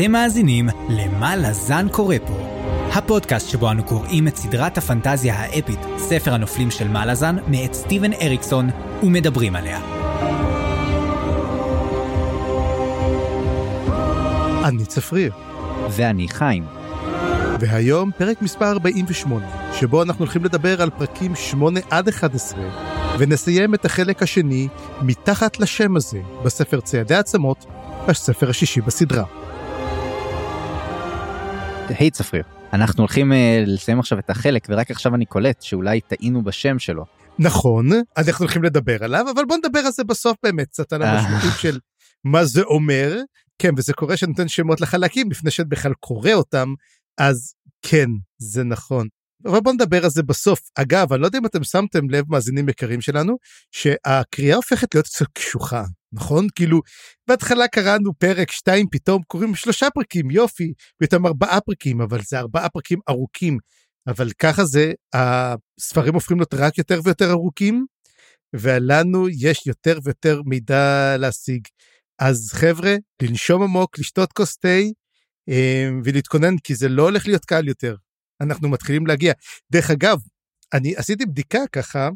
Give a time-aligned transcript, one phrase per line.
[0.00, 2.34] אתם מאזינים ל"מה לזן קורא פה",
[2.92, 8.12] הפודקאסט שבו אנו קוראים את סדרת הפנטזיה האפית, ספר הנופלים של מה לזן, מאת סטיבן
[8.12, 8.70] אריקסון,
[9.02, 9.80] ומדברים עליה.
[14.64, 15.32] אני צפריר,
[15.90, 16.64] ואני חיים.
[17.60, 19.46] והיום פרק מספר 48,
[19.80, 22.60] שבו אנחנו הולכים לדבר על פרקים 8 עד 11,
[23.18, 24.68] ונסיים את החלק השני
[25.02, 27.66] מתחת לשם הזה בספר ציידי עצמות,
[28.08, 29.39] הספר השישי בסדרה.
[31.98, 33.34] היי צפריר, אנחנו הולכים uh,
[33.66, 37.04] לסיים עכשיו את החלק ורק עכשיו אני קולט שאולי טעינו בשם שלו.
[37.38, 41.54] נכון, אנחנו הולכים לדבר עליו, אבל בוא נדבר על זה בסוף באמת, קצת על המשמעות
[41.60, 41.78] של
[42.24, 43.16] מה זה אומר.
[43.58, 46.74] כן, וזה קורה שנותן שמות לחלקים לפני שאת בכלל קורא אותם,
[47.18, 48.06] אז כן,
[48.38, 49.08] זה נכון.
[49.46, 50.60] אבל בוא נדבר על זה בסוף.
[50.74, 53.36] אגב, אני לא יודע אם אתם שמתם לב, מאזינים יקרים שלנו,
[53.70, 56.46] שהקריאה הופכת להיות קצת קשוחה, נכון?
[56.54, 56.80] כאילו,
[57.28, 60.72] בהתחלה קראנו פרק 2, פתאום קוראים שלושה פרקים, יופי,
[61.02, 63.58] פתאום ארבעה פרקים, אבל זה ארבעה פרקים ארוכים.
[64.06, 67.86] אבל ככה זה, הספרים הופכים להיות רק יותר ויותר ארוכים,
[68.56, 71.62] ולנו יש יותר ויותר מידע להשיג.
[72.18, 74.78] אז חבר'ה, לנשום עמוק, לשתות כוס תה
[75.48, 77.96] אה, ולהתכונן, כי זה לא הולך להיות קל יותר.
[78.40, 79.32] אנחנו מתחילים להגיע.
[79.72, 80.18] דרך אגב,
[80.74, 82.08] אני עשיתי בדיקה ככה,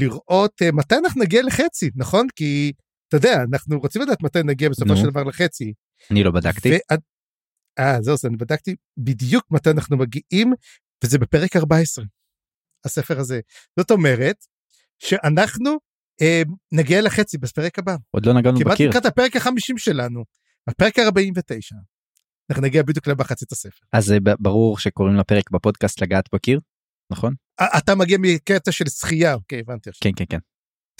[0.00, 2.26] לראות uh, מתי אנחנו נגיע לחצי, נכון?
[2.36, 2.72] כי,
[3.10, 5.72] אתה יודע, אנחנו רוצים לדעת מתי נגיע בסופו של דבר לחצי.
[6.10, 6.78] אני לא בדקתי.
[7.78, 10.52] אה, זהו, אז אני בדקתי בדיוק מתי אנחנו מגיעים,
[11.04, 12.04] וזה בפרק 14,
[12.84, 13.40] הספר הזה.
[13.78, 14.36] זאת אומרת,
[14.98, 15.70] שאנחנו
[16.22, 17.96] אה, נגיע לחצי בפרק הבא.
[18.10, 18.76] עוד לא נגענו בקיר.
[18.76, 20.24] כמעט לקראת הפרק החמישים שלנו,
[20.68, 21.76] הפרק ה-49.
[22.50, 23.86] אנחנו נגיע בדיוק למחצית הספר.
[23.92, 26.60] אז זה ברור שקוראים לפרק בפודקאסט לגעת בקיר,
[27.12, 27.34] נכון?
[27.78, 30.12] אתה מגיע מקטע של שחייה, אוקיי, הבנתי עכשיו.
[30.12, 30.38] כן, כן, כן.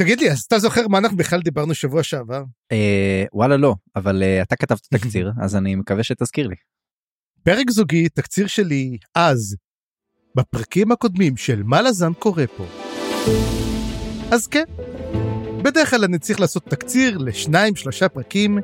[0.00, 2.42] תגיד לי, אז אתה זוכר מה אנחנו בכלל דיברנו שבוע שעבר?
[2.72, 6.54] אה, וואלה לא, אבל אה, אתה כתבת תקציר, אז אני מקווה שתזכיר לי.
[7.42, 9.56] פרק זוגי, תקציר שלי, אז,
[10.36, 12.66] בפרקים הקודמים של מה לזן קורה פה.
[14.30, 14.64] אז כן,
[15.62, 18.58] בדרך כלל אני צריך לעשות תקציר לשניים, שלושה פרקים,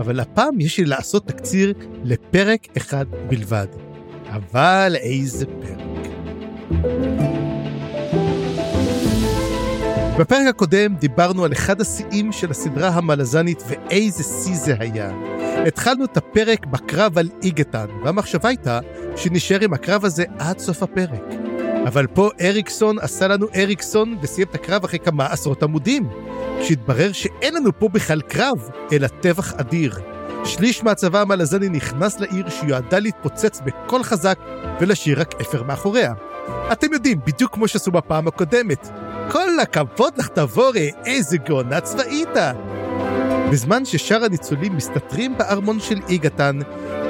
[0.00, 1.74] אבל הפעם יש לי לעשות תקציר
[2.04, 3.66] לפרק אחד בלבד.
[4.26, 5.80] אבל איזה פרק.
[10.18, 15.10] בפרק הקודם דיברנו על אחד השיאים של הסדרה המלזנית ואיזה שיא זה היה.
[15.66, 18.80] התחלנו את הפרק בקרב על איגטן, והמחשבה הייתה
[19.16, 21.24] שנשאר עם הקרב הזה עד סוף הפרק.
[21.86, 26.08] אבל פה אריקסון עשה לנו אריקסון וסיים את הקרב אחרי כמה עשרות עמודים.
[26.60, 29.98] כשהתברר שאין לנו פה בכלל קרב, אלא טבח אדיר.
[30.44, 34.38] שליש מהצבא המלזני נכנס לעיר שיועדה להתפוצץ בקול חזק
[34.80, 36.12] ולהשאיר רק אפר מאחוריה.
[36.72, 38.88] אתם יודעים, בדיוק כמו שעשו בפעם הקודמת.
[39.30, 42.36] כל הכבוד לך תבורי, איזה גאונה צבאית!
[43.52, 46.58] בזמן ששאר הניצולים מסתתרים בארמון של איגתן,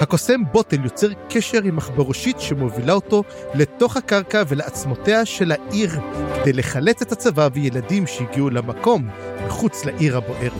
[0.00, 3.22] הקוסם בוטל יוצר קשר עם מחבורשית שמובילה אותו
[3.54, 6.00] לתוך הקרקע ולעצמותיה של העיר,
[6.40, 9.08] כדי לחלץ את הצבא וילדים שהגיעו למקום,
[9.46, 10.52] מחוץ לעיר הבוערת.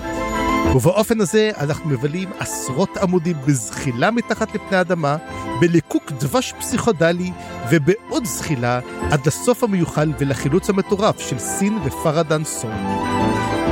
[0.74, 5.16] ובאופן הזה אנחנו מבלים עשרות עמודים בזחילה מתחת לפני האדמה,
[5.60, 7.30] בליקוק דבש פסיכודלי
[7.70, 12.72] ובעוד זחילה עד לסוף המיוחל ולחילוץ המטורף של סין ופרדן סון.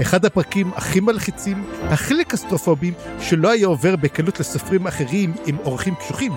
[0.03, 6.33] אחד הפרקים הכי מלחיצים, הכי קסטרופובים, שלא היה עובר בקלות לסופרים אחרים עם אורחים קשוחים.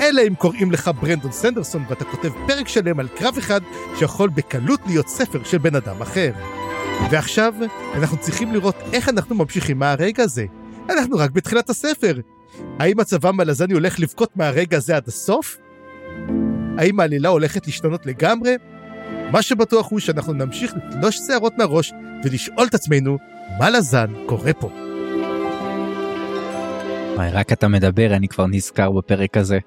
[0.00, 3.60] אלא אם קוראים לך ברנדון סנדרסון ואתה כותב פרק שלם על קרב אחד
[3.98, 6.32] שיכול בקלות להיות ספר של בן אדם אחר.
[7.10, 7.54] ועכשיו
[7.94, 10.46] אנחנו צריכים לראות איך אנחנו ממשיכים מהרגע הזה.
[10.90, 12.14] אנחנו רק בתחילת הספר.
[12.78, 15.58] האם הצבא מלזני הולך לבכות מהרגע הזה עד הסוף?
[16.78, 18.56] האם העלילה הולכת להשתנות לגמרי?
[19.32, 21.92] מה שבטוח הוא שאנחנו נמשיך לתלוש שערות מהראש
[22.24, 23.18] ולשאול את עצמנו,
[23.58, 24.70] מה לזן קורה פה?
[27.14, 29.58] וואי, רק אתה מדבר, אני כבר נזכר בפרק הזה.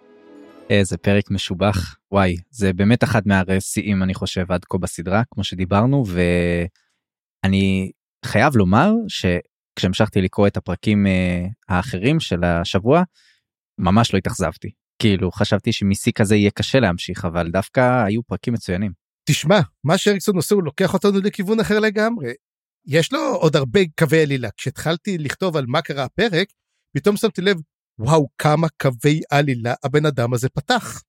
[0.69, 1.95] איזה פרק משובח.
[2.11, 6.03] וואי, זה באמת אחד מהשיאים, אני חושב, עד כה בסדרה, כמו שדיברנו,
[7.43, 7.91] ואני
[8.25, 8.91] חייב לומר
[9.79, 13.03] שכשהמשכתי לקרוא את הפרקים אה, האחרים של השבוע,
[13.77, 14.71] ממש לא התאכזבתי.
[14.99, 18.91] כאילו, חשבתי שמשיא כזה יהיה קשה להמשיך, אבל דווקא היו פרקים מצוינים.
[19.29, 22.33] תשמע, מה שאריקסון עושה הוא לוקח אותנו לכיוון אחר לגמרי.
[22.85, 24.49] יש לו עוד הרבה קווי עלילה.
[24.57, 26.47] כשהתחלתי לכתוב על מה קרה הפרק,
[26.97, 27.57] פתאום שמתי לב,
[27.99, 31.01] וואו, כמה קווי עלילה הבן אדם הזה פתח.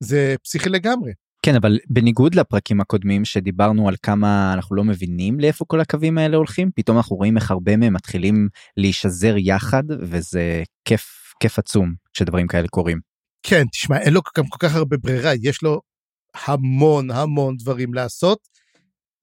[0.00, 1.12] זה פסיכי לגמרי.
[1.46, 6.36] כן, אבל בניגוד לפרקים הקודמים שדיברנו על כמה אנחנו לא מבינים לאיפה כל הקווים האלה
[6.36, 12.46] הולכים, פתאום אנחנו רואים איך הרבה מהם מתחילים להישזר יחד, וזה כיף, כיף עצום שדברים
[12.46, 13.00] כאלה קורים.
[13.42, 15.80] כן, תשמע, אין לו גם כל כך הרבה ברירה, יש לו
[16.46, 18.38] המון המון דברים לעשות,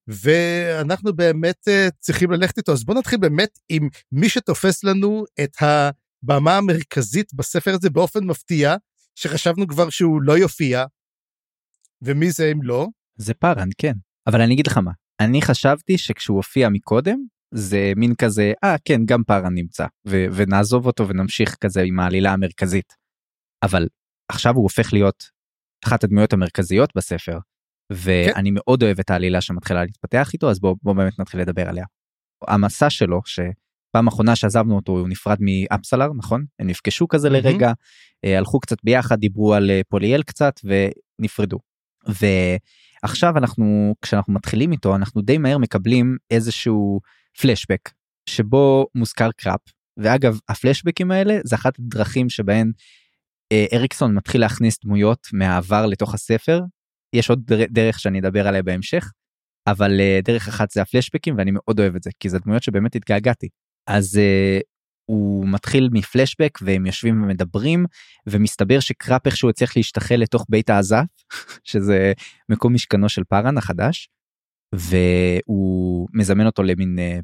[0.07, 2.71] ואנחנו באמת uh, צריכים ללכת איתו.
[2.71, 8.75] אז בואו נתחיל באמת עם מי שתופס לנו את הבמה המרכזית בספר הזה באופן מפתיע,
[9.15, 10.85] שחשבנו כבר שהוא לא יופיע,
[12.01, 12.87] ומי זה אם לא?
[13.15, 13.93] זה פארן, כן.
[14.27, 17.19] אבל אני אגיד לך מה, אני חשבתי שכשהוא הופיע מקודם,
[17.53, 22.33] זה מין כזה, אה כן, גם פארן נמצא, ו- ונעזוב אותו ונמשיך כזה עם העלילה
[22.33, 22.93] המרכזית.
[23.63, 23.87] אבל
[24.31, 25.23] עכשיו הוא הופך להיות
[25.85, 27.37] אחת הדמויות המרכזיות בספר,
[27.91, 28.55] ואני כן.
[28.55, 31.85] מאוד אוהב את העלילה שמתחילה להתפתח איתו, אז בואו בוא באמת נתחיל לדבר עליה.
[32.47, 36.45] המסע שלו, שפעם אחרונה שעזבנו אותו הוא נפרד מאפסלר, נכון?
[36.59, 37.31] הם נפגשו כזה mm-hmm.
[37.31, 37.71] לרגע,
[38.25, 41.57] אה, הלכו קצת ביחד, דיברו על אה, פוליאל קצת ונפרדו.
[43.03, 46.99] ועכשיו אנחנו, כשאנחנו מתחילים איתו, אנחנו די מהר מקבלים איזשהו
[47.41, 47.89] פלשבק,
[48.29, 49.59] שבו מוזכר קראפ,
[49.97, 52.71] ואגב, הפלשבקים האלה זה אחת הדרכים שבהן
[53.51, 56.61] אה, אריקסון מתחיל להכניס דמויות מהעבר לתוך הספר.
[57.13, 59.11] יש עוד דרך שאני אדבר עליה בהמשך,
[59.67, 62.95] אבל אה, דרך אחת זה הפלשבקים ואני מאוד אוהב את זה, כי זה דמויות שבאמת
[62.95, 63.49] התגעגעתי.
[63.87, 64.63] אז uh,
[65.09, 67.85] הוא מתחיל מפלשבק והם יושבים ומדברים
[68.27, 71.05] ומסתבר שקראפ איכשהו הצליח להשתחל לתוך בית העזף
[71.69, 72.13] שזה
[72.49, 74.09] מקום משכנו של פארן החדש
[74.75, 77.23] והוא מזמן אותו למין uh,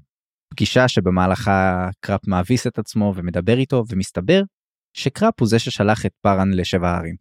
[0.50, 4.42] פגישה שבמהלכה קראפ מאביס את עצמו ומדבר איתו ומסתבר
[4.98, 7.16] שקראפ הוא זה ששלח את פארן לשבע הערים.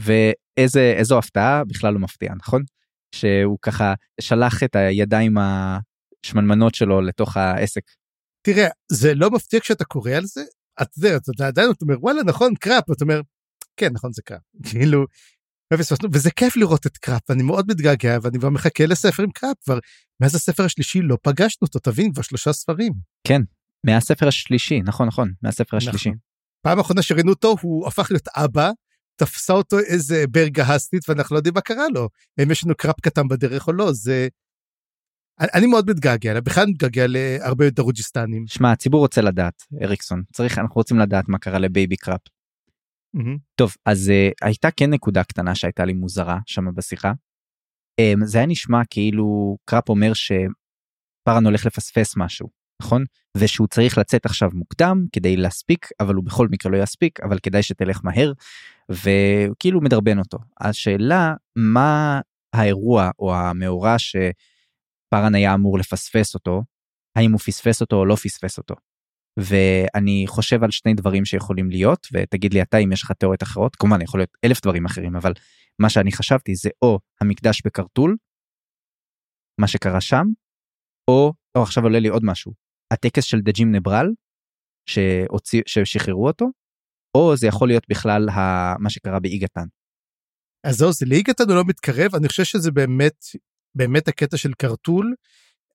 [0.00, 2.62] ואיזה איזו הפתעה בכלל לא מפתיע נכון?
[3.14, 7.82] שהוא ככה שלח את הידיים השמנמנות שלו לתוך העסק.
[8.42, 10.42] תראה זה לא מפתיע כשאתה קורא על זה
[10.82, 13.20] את יודעת אתה עדיין אתה אומר וואלה נכון קראפ אתה אומר
[13.76, 14.40] כן נכון זה קראפ
[14.70, 15.06] כאילו
[16.12, 19.78] וזה כיף לראות את קראפ אני מאוד מתגעגע ואני כבר מחכה לספר עם קראפ כבר
[20.20, 22.92] מאז הספר השלישי לא פגשנו אותו תבין כבר שלושה ספרים.
[23.26, 23.42] כן
[23.86, 26.08] מהספר השלישי נכון נכון מהספר השלישי.
[26.08, 26.18] נכון.
[26.62, 28.70] פעם אחרונה שראינו אותו הוא הפך להיות אבא
[29.16, 32.08] תפסה אותו איזה ברגהסטית ואנחנו לא יודעים מה קרה לו
[32.42, 34.28] אם יש לנו קראפ קטן בדרך או לא זה.
[35.40, 38.46] אני מאוד מתגעגע בכלל מתגעגע להרבה דרוג'יסטנים.
[38.46, 42.20] שמע הציבור רוצה לדעת אריקסון צריך אנחנו רוצים לדעת מה קרה ל baby קראפ.
[43.16, 43.38] Mm-hmm.
[43.54, 47.12] טוב אז uh, הייתה כן נקודה קטנה שהייתה לי מוזרה שם בשיחה.
[48.00, 52.48] Um, זה היה נשמע כאילו קראפ אומר שפארן הולך לפספס משהו
[52.82, 53.04] נכון
[53.36, 57.62] ושהוא צריך לצאת עכשיו מוקדם כדי להספיק אבל הוא בכל מקרה לא יספיק אבל כדאי
[57.62, 58.32] שתלך מהר
[58.90, 62.20] וכאילו מדרבן אותו השאלה מה
[62.52, 63.98] האירוע או המאורע
[65.10, 66.62] שפארן היה אמור לפספס אותו
[67.16, 68.74] האם הוא פספס אותו או לא פספס אותו.
[69.38, 73.76] ואני חושב על שני דברים שיכולים להיות ותגיד לי אתה אם יש לך תיאוריות אחרות
[73.76, 75.32] כמובן יכול להיות אלף דברים אחרים אבל
[75.78, 78.16] מה שאני חשבתי זה או המקדש בקרטול
[79.60, 80.24] מה שקרה שם
[81.10, 82.52] או, או עכשיו עולה לי עוד משהו
[82.92, 84.06] הטקס של דג'ים נברל
[84.90, 86.46] שהוציא, ששחררו אותו,
[87.16, 89.66] או זה יכול להיות בכלל ה, מה שקרה באיגתן.
[90.66, 93.24] אז זהו, זה לאיגתן הוא לא מתקרב, אני חושב שזה באמת,
[93.74, 95.14] באמת הקטע של קרטול,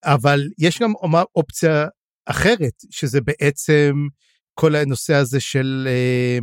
[0.04, 0.94] אבל יש גם
[1.36, 1.88] אופציה
[2.26, 3.94] אחרת, שזה בעצם
[4.54, 6.40] כל הנושא הזה של אה,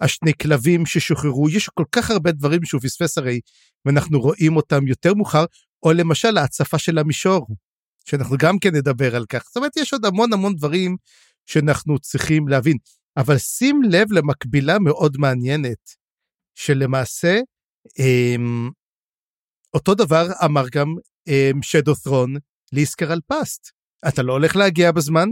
[0.00, 3.40] השני כלבים ששוחררו, יש כל כך הרבה דברים שהוא פספס הרי,
[3.84, 5.44] ואנחנו רואים אותם יותר מאוחר,
[5.82, 7.46] או למשל ההצפה של המישור.
[8.08, 9.44] שאנחנו גם כן נדבר על כך.
[9.46, 10.96] זאת אומרת, יש עוד המון המון דברים
[11.46, 12.76] שאנחנו צריכים להבין.
[13.16, 15.94] אבל שים לב למקבילה מאוד מעניינת,
[16.54, 17.40] שלמעשה,
[17.98, 18.70] אמ,
[19.74, 20.94] אותו דבר אמר גם
[21.28, 22.34] אמ, שדות'רון
[22.72, 23.70] ליסקר על פסט.
[24.08, 25.28] אתה לא הולך להגיע בזמן,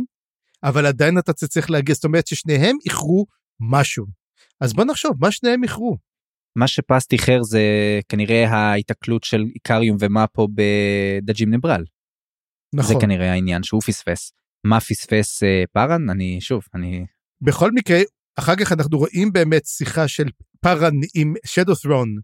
[0.62, 3.26] אבל עדיין אתה צריך להגיע, זאת אומרת ששניהם איחרו
[3.60, 4.06] משהו.
[4.60, 5.96] אז בוא נחשוב, מה שניהם איחרו?
[6.56, 7.62] מה שפסט איחר זה
[8.08, 11.84] כנראה ההיתקלות של איקריום ומאפו בדג'ים נברל.
[12.74, 12.94] נכון.
[12.94, 14.32] זה כנראה העניין שהוא פספס.
[14.64, 16.10] מה פספס אה, פארן?
[16.10, 17.06] אני שוב, אני...
[17.40, 17.98] בכל מקרה,
[18.38, 20.28] אחר כך אנחנו רואים באמת שיחה של
[20.60, 22.16] פארן עם שדו ת'רון,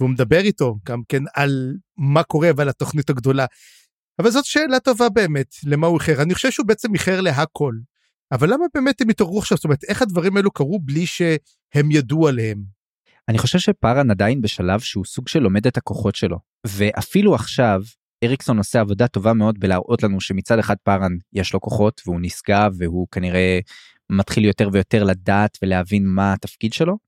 [0.00, 3.46] והוא מדבר איתו גם כן על מה קורה ועל התוכנית הגדולה.
[4.18, 6.22] אבל זאת שאלה טובה באמת, למה הוא איחר.
[6.22, 7.74] אני חושב שהוא בעצם איחר להכל.
[8.32, 9.56] אבל למה באמת הם התעוררו עכשיו?
[9.56, 12.62] זאת אומרת, איך הדברים האלו קרו בלי שהם ידעו עליהם?
[13.28, 16.38] אני חושב שפארן עדיין בשלב שהוא סוג של לומד את הכוחות שלו.
[16.66, 17.82] ואפילו עכשיו,
[18.24, 22.72] אריקסון עושה עבודה טובה מאוד בלהראות לנו שמצד אחד פארן יש לו כוחות והוא נשגב
[22.78, 23.58] והוא כנראה
[24.10, 26.98] מתחיל יותר ויותר לדעת ולהבין מה התפקיד שלו.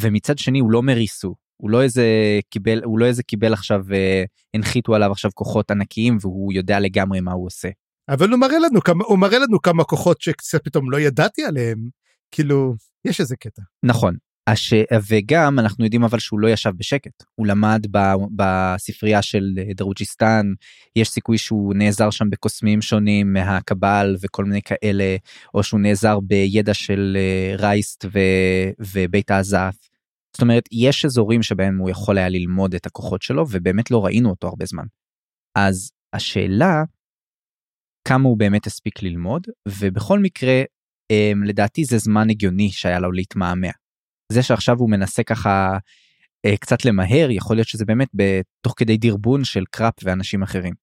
[0.00, 2.06] ומצד שני הוא לא מריסו הוא לא איזה
[2.50, 7.20] קיבל הוא לא איזה קיבל עכשיו אה, הנחיתו עליו עכשיו כוחות ענקיים והוא יודע לגמרי
[7.20, 7.68] מה הוא עושה.
[8.08, 11.78] אבל הוא מראה לנו כמה הוא מראה לנו כמה כוחות שקצת פתאום לא ידעתי עליהם.
[12.30, 13.62] כאילו יש איזה קטע.
[13.82, 14.16] נכון.
[14.46, 14.74] הש...
[15.08, 17.22] וגם אנחנו יודעים אבל שהוא לא ישב בשקט.
[17.34, 17.98] הוא למד ב...
[18.36, 19.44] בספרייה של
[19.76, 20.52] דרוג'יסטן.
[20.96, 25.16] יש סיכוי שהוא נעזר שם בקוסמים שונים מהקבל וכל מיני כאלה
[25.54, 28.18] או שהוא נעזר בידע של אה, רייסט ו...
[28.80, 29.76] ובית האזף.
[30.36, 34.30] זאת אומרת יש אזורים שבהם הוא יכול היה ללמוד את הכוחות שלו ובאמת לא ראינו
[34.30, 34.84] אותו הרבה זמן.
[35.58, 36.84] אז השאלה
[38.08, 40.62] כמה הוא באמת הספיק ללמוד ובכל מקרה
[41.10, 43.70] אמ, לדעתי זה זמן הגיוני שהיה לו להתמהמה.
[44.32, 45.78] זה שעכשיו הוא מנסה ככה
[46.46, 50.74] אה, קצת למהר יכול להיות שזה באמת בתוך כדי דרבון של קראפ ואנשים אחרים.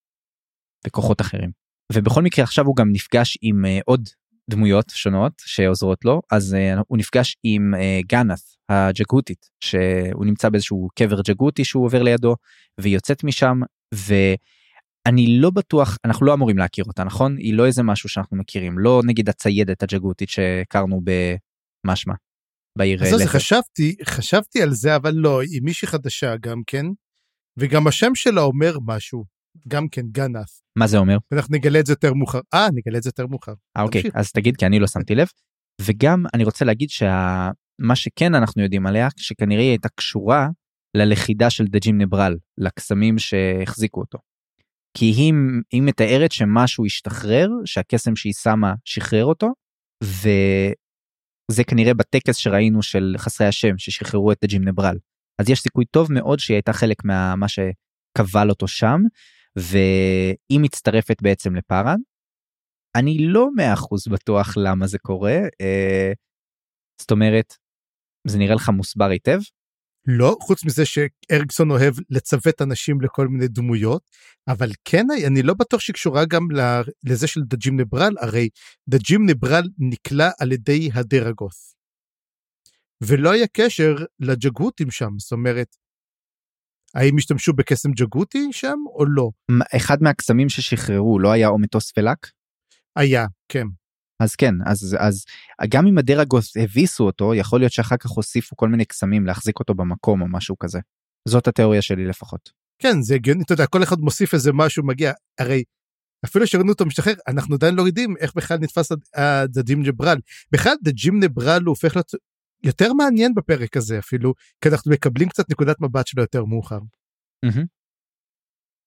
[0.87, 1.51] וכוחות אחרים.
[1.93, 4.09] ובכל מקרה עכשיו הוא גם נפגש עם אה, עוד
[4.49, 10.87] דמויות שונות שעוזרות לו אז uh, הוא נפגש עם uh, גאנת הג'גותית שהוא נמצא באיזשהו
[10.95, 12.35] קבר ג'גותי שהוא עובר לידו
[12.79, 13.59] והיא יוצאת משם
[13.93, 17.37] ואני לא בטוח אנחנו לא אמורים להכיר אותה נכון?
[17.37, 21.01] היא לא איזה משהו שאנחנו מכירים לא נגיד הציידת הג'גותית שהכרנו
[21.85, 22.13] במשמע.
[22.77, 26.85] בעיר אז חשבתי חשבתי על זה אבל לא היא מישהי חדשה גם כן?
[27.57, 29.25] וגם השם שלה אומר משהו
[29.67, 30.61] גם כן גנף.
[30.75, 31.17] מה זה אומר?
[31.31, 32.39] אנחנו נגלה את זה יותר מאוחר.
[32.53, 33.53] אה, נגלה את זה יותר מאוחר.
[33.77, 35.27] אה, אוקיי, אז תגיד כי אני לא שמתי לב.
[35.81, 40.47] וגם אני רוצה להגיד שמה שכן אנחנו יודעים עליה, שכנראה היא הייתה קשורה
[40.97, 44.17] ללכידה של דג'ים נברל, לקסמים שהחזיקו אותו.
[44.97, 45.33] כי היא,
[45.71, 49.53] היא מתארת שמשהו השתחרר, שהקסם שהיא שמה שחרר אותו,
[50.03, 54.97] וזה כנראה בטקס שראינו של חסרי השם ששחררו את דג'ים נברל.
[55.41, 56.97] אז יש סיכוי טוב מאוד שהיא הייתה חלק
[57.37, 59.01] מה שקבל אותו שם,
[59.55, 61.97] והיא מצטרפת בעצם לפארן.
[62.95, 66.11] אני לא מאה אחוז בטוח למה זה קורה, אה,
[67.01, 67.53] זאת אומרת,
[68.27, 69.39] זה נראה לך מוסבר היטב?
[70.07, 74.01] לא, חוץ מזה שאריקסון אוהב לצוות אנשים לכל מיני דמויות,
[74.47, 76.47] אבל כן, אני לא בטוח שהיא קשורה גם
[77.03, 78.49] לזה של דג'ים נברל, הרי
[78.89, 81.75] דג'ים נברל נקלע על ידי הדרגוס.
[83.03, 85.75] ולא היה קשר לג'גותים שם, זאת אומרת,
[86.95, 89.29] האם השתמשו בקסם ג'גותי שם או לא?
[89.75, 92.31] אחד מהקסמים ששחררו לא היה או מטוס פלאק?
[92.95, 93.65] היה, כן.
[94.19, 95.25] אז כן, אז, אז
[95.69, 99.73] גם אם הדרגוס הביסו אותו, יכול להיות שאחר כך הוסיפו כל מיני קסמים להחזיק אותו
[99.73, 100.79] במקום או משהו כזה.
[101.27, 102.49] זאת התיאוריה שלי לפחות.
[102.79, 105.63] כן, זה הגיוני, אתה יודע, כל אחד מוסיף איזה משהו מגיע, הרי
[106.25, 110.17] אפילו שראינו אותו משתחרר, אנחנו עדיין לא יודעים איך בכלל נתפס הדג'ים ג'ברל.
[110.51, 112.11] בכלל דג'ים נברל הוא הופך להיות
[112.65, 116.79] יותר מעניין בפרק הזה אפילו, כי אנחנו מקבלים קצת נקודת מבט שלו יותר מאוחר.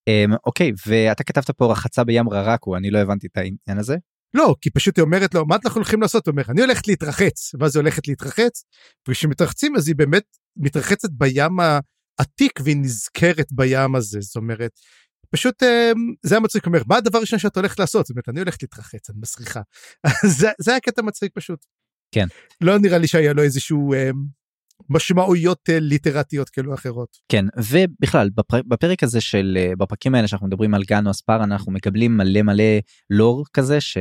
[0.09, 3.97] אמ, אוקיי, ואתה כתבת פה רחצה בים ררקו, אני לא הבנתי את העניין הזה.
[4.35, 6.26] לא, כי פשוט היא אומרת לו, מה אנחנו הולכים לעשות?
[6.26, 8.64] הוא אומר, אני הולכת להתרחץ, ואז היא הולכת להתרחץ,
[9.09, 10.25] וכשמתרחצים אז היא באמת
[10.56, 14.71] מתרחצת בים העתיק והיא נזכרת בים הזה, זאת אומרת,
[15.30, 18.06] פשוט אמ, זה היה מצחיק, אומר, מה הדבר הראשון שאת הולכת לעשות?
[18.06, 19.61] זאת אומרת, אני הולכת להתרחץ, אני מסריחה.
[20.38, 21.66] זה, זה היה קטע מצחיק פשוט.
[22.12, 22.26] כן.
[22.60, 24.10] לא נראה לי שהיה לו איזשהו אה,
[24.88, 27.16] משמעויות אה, ליטרטיות כאלו אחרות.
[27.28, 31.72] כן, ובכלל, בפר, בפרק הזה של, אה, בפרקים האלה שאנחנו מדברים על גאנו אספר, אנחנו
[31.72, 32.64] מקבלים מלא מלא
[33.10, 33.98] לור כזה, ש...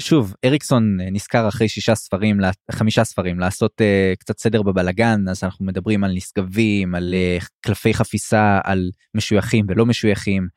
[0.00, 2.40] שוב אריקסון נזכר אחרי שישה ספרים
[2.72, 7.94] חמישה ספרים לעשות uh, קצת סדר בבלגן אז אנחנו מדברים על נשגבים על uh, קלפי
[7.94, 10.48] חפיסה על משויכים ולא משויכים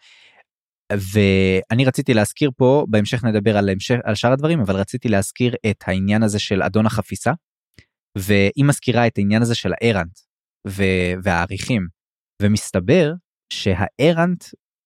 [0.93, 5.83] ואני רציתי להזכיר פה בהמשך נדבר על המשך על שאר הדברים אבל רציתי להזכיר את
[5.87, 7.31] העניין הזה של אדון החפיסה.
[8.17, 10.19] והיא מזכירה את העניין הזה של הארנט
[11.23, 11.87] והעריכים
[12.41, 13.13] ומסתבר
[13.53, 14.43] שהארנט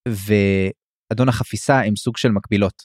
[0.08, 2.82] ואדון החפיסה הם סוג של מקבילות.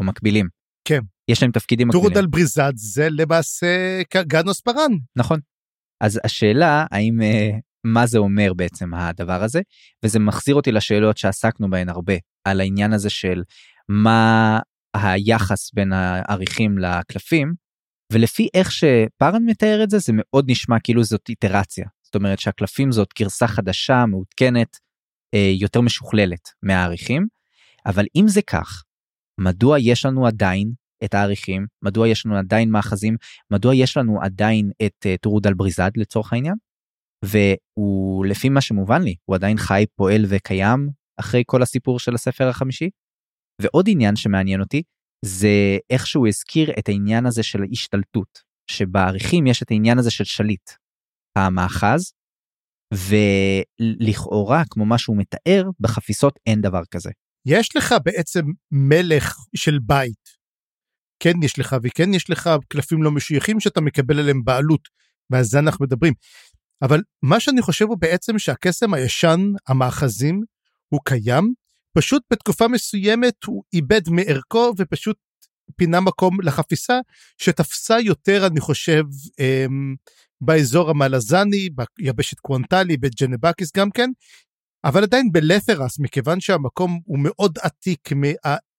[0.00, 0.48] או מקבילים.
[0.88, 1.00] כן.
[1.30, 2.08] יש להם תפקידים מקבילים.
[2.08, 4.92] טורודל בריזד זה למעשה גנוס פארן.
[5.16, 5.40] נכון.
[6.02, 7.50] אז השאלה האם אה,
[7.86, 9.60] מה זה אומר בעצם הדבר הזה
[10.04, 12.14] וזה מחזיר אותי לשאלות שעסקנו בהן הרבה
[12.44, 13.42] על העניין הזה של
[13.88, 14.58] מה
[14.94, 17.54] היחס בין העריכים לקלפים
[18.12, 21.86] ולפי איך שפארן מתאר את זה זה מאוד נשמע כאילו זאת איטרציה.
[22.02, 24.76] זאת אומרת שהקלפים זאת גרסה חדשה מעודכנת
[25.34, 27.26] אה, יותר משוכללת מהעריכים
[27.86, 28.82] אבל אם זה כך
[29.40, 30.72] מדוע יש לנו עדיין
[31.04, 31.66] את העריכים?
[31.82, 33.16] מדוע יש לנו עדיין מאחזים?
[33.50, 36.54] מדוע יש לנו עדיין את טורודל בריזד לצורך העניין
[37.24, 40.88] והוא לפי מה שמובן לי הוא עדיין חי פועל וקיים
[41.20, 42.90] אחרי כל הסיפור של הספר החמישי.
[43.62, 44.82] ועוד עניין שמעניין אותי
[45.24, 50.24] זה איך שהוא הזכיר את העניין הזה של ההשתלטות שבעריכים יש את העניין הזה של
[50.24, 50.70] שליט
[51.36, 52.12] המאחז
[52.94, 57.10] ולכאורה כמו מה שהוא מתאר בחפיסות אין דבר כזה.
[57.46, 60.36] יש לך בעצם מלך של בית.
[61.22, 64.88] כן יש לך וכן יש לך קלפים לא משויכים שאתה מקבל עליהם בעלות
[65.30, 66.12] ועל זה אנחנו מדברים.
[66.82, 70.42] אבל מה שאני חושב הוא בעצם שהקסם הישן, המאחזים,
[70.88, 71.54] הוא קיים,
[71.96, 75.16] פשוט בתקופה מסוימת הוא איבד מערכו ופשוט
[75.76, 76.98] פינה מקום לחפיסה
[77.38, 79.02] שתפסה יותר אני חושב
[79.38, 79.94] אמ,
[80.40, 81.68] באזור המלזני,
[81.98, 84.10] ביבשת קוונטלי, בג'נבקיס גם כן,
[84.84, 88.08] אבל עדיין בלת'רס מכיוון שהמקום הוא מאוד עתיק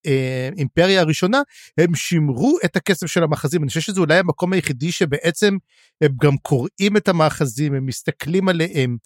[0.08, 1.42] האימפריה הראשונה
[1.78, 5.58] הם שימרו את הקסם של המאחזים אני חושב שזה אולי המקום היחידי שבעצם
[6.02, 8.98] הם גם קוראים את המאחזים הם מסתכלים עליהם.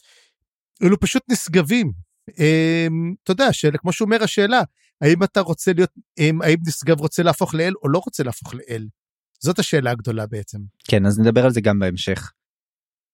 [0.84, 1.92] אלו פשוט נשגבים.
[2.40, 4.62] אמ, אתה יודע כמו שהוא אומר השאלה
[5.02, 5.90] האם אתה רוצה להיות
[6.42, 8.88] האם נשגב רוצה להפוך לאל או לא רוצה להפוך לאל.
[9.40, 10.60] זאת השאלה הגדולה בעצם.
[10.88, 12.32] כן, אז נדבר על זה גם בהמשך.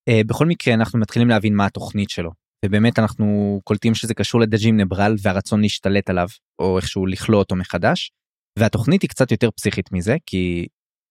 [0.10, 2.32] Uh, בכל מקרה, אנחנו מתחילים להבין מה התוכנית שלו.
[2.66, 6.28] ובאמת אנחנו קולטים שזה קשור לדג'ים נברל והרצון להשתלט עליו,
[6.60, 8.12] או איכשהו לכלוא אותו מחדש.
[8.60, 10.68] והתוכנית היא קצת יותר פסיכית מזה, כי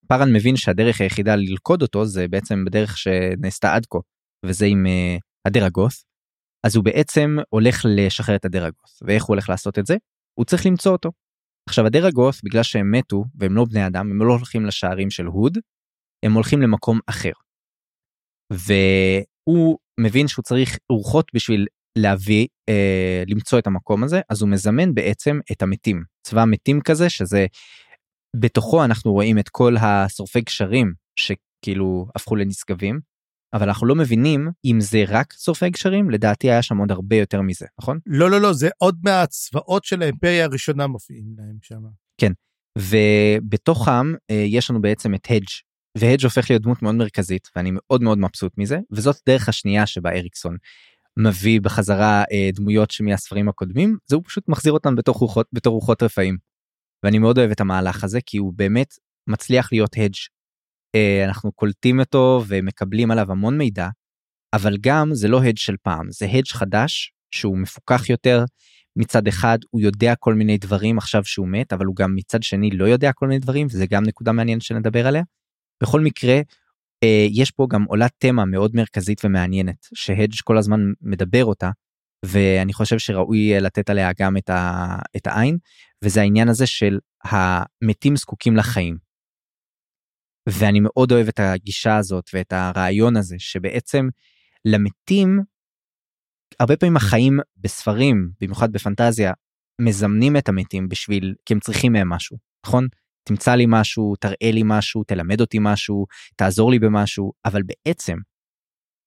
[0.09, 3.99] פארן מבין שהדרך היחידה ללכוד אותו זה בעצם בדרך שנעשתה עד כה,
[4.47, 5.93] וזה עם uh, הדרגות.
[6.67, 9.97] אז הוא בעצם הולך לשחרר את הדרגות, ואיך הוא הולך לעשות את זה?
[10.39, 11.11] הוא צריך למצוא אותו.
[11.69, 15.59] עכשיו הדרגות, בגלל שהם מתו והם לא בני אדם, הם לא הולכים לשערים של הוד,
[16.25, 17.33] הם הולכים למקום אחר.
[18.53, 21.67] והוא מבין שהוא צריך רוחות בשביל
[21.99, 26.05] להביא, אה, למצוא את המקום הזה, אז הוא מזמן בעצם את המתים.
[26.23, 27.47] צבא מתים כזה, שזה,
[28.41, 33.01] בתוכו אנחנו רואים את כל השורפי גשרים שכאילו הפכו לנשגבים,
[33.55, 37.43] אבל אנחנו לא מבינים אם זה רק שורפי גשרים, לדעתי היה שם עוד הרבה יותר
[37.43, 37.99] מזה, נכון?
[38.07, 41.83] לא, לא, לא, זה עוד מהצבאות של האימפריה הראשונה מופיעים להם שם.
[42.21, 42.33] כן,
[42.79, 45.47] ובתוכם אה, יש לנו בעצם את הדג'
[45.99, 50.11] והדג' הופך להיות דמות מאוד מרכזית ואני מאוד מאוד מבסוט מזה וזאת דרך השנייה שבה
[50.11, 50.57] אריקסון
[51.19, 56.03] מביא בחזרה אה, דמויות שמהספרים הקודמים זה הוא פשוט מחזיר אותם בתור רוחות בתור רוחות
[56.03, 56.37] רפאים.
[57.05, 58.95] ואני מאוד אוהב את המהלך הזה כי הוא באמת
[59.27, 60.15] מצליח להיות הדג'
[60.95, 63.89] אה, אנחנו קולטים אותו ומקבלים עליו המון מידע
[64.55, 68.45] אבל גם זה לא הדג' של פעם זה הדג' חדש שהוא מפוקח יותר
[68.99, 72.71] מצד אחד הוא יודע כל מיני דברים עכשיו שהוא מת אבל הוא גם מצד שני
[72.71, 75.23] לא יודע כל מיני דברים וזה גם נקודה מעניינת שנדבר עליה.
[75.83, 76.41] בכל מקרה
[77.05, 81.71] אה, יש פה גם עולת תמה מאוד מרכזית ומעניינת שהדג' כל הזמן מדבר אותה
[82.25, 85.59] ואני חושב שראוי לתת עליה גם את, ה, את העין
[86.05, 88.97] וזה העניין הזה של המתים זקוקים לחיים.
[90.49, 94.09] ואני מאוד אוהב את הגישה הזאת ואת הרעיון הזה שבעצם
[94.65, 95.41] למתים
[96.61, 99.33] הרבה פעמים החיים בספרים במיוחד בפנטזיה
[99.81, 102.37] מזמנים את המתים בשביל כי הם צריכים מהם משהו
[102.67, 102.89] נכון
[103.27, 108.17] תמצא לי משהו, תראה לי משהו, תלמד אותי משהו, תעזור לי במשהו, אבל בעצם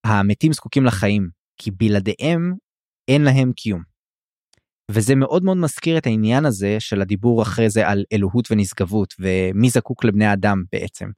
[0.06, 2.54] המתים זקוקים לחיים, כי בלעדיהם
[3.08, 3.82] אין להם קיום.
[4.92, 9.70] וזה מאוד מאוד מזכיר את העניין הזה של הדיבור אחרי זה על אלוהות ונשגבות ומי
[9.70, 11.10] זקוק לבני אדם בעצם.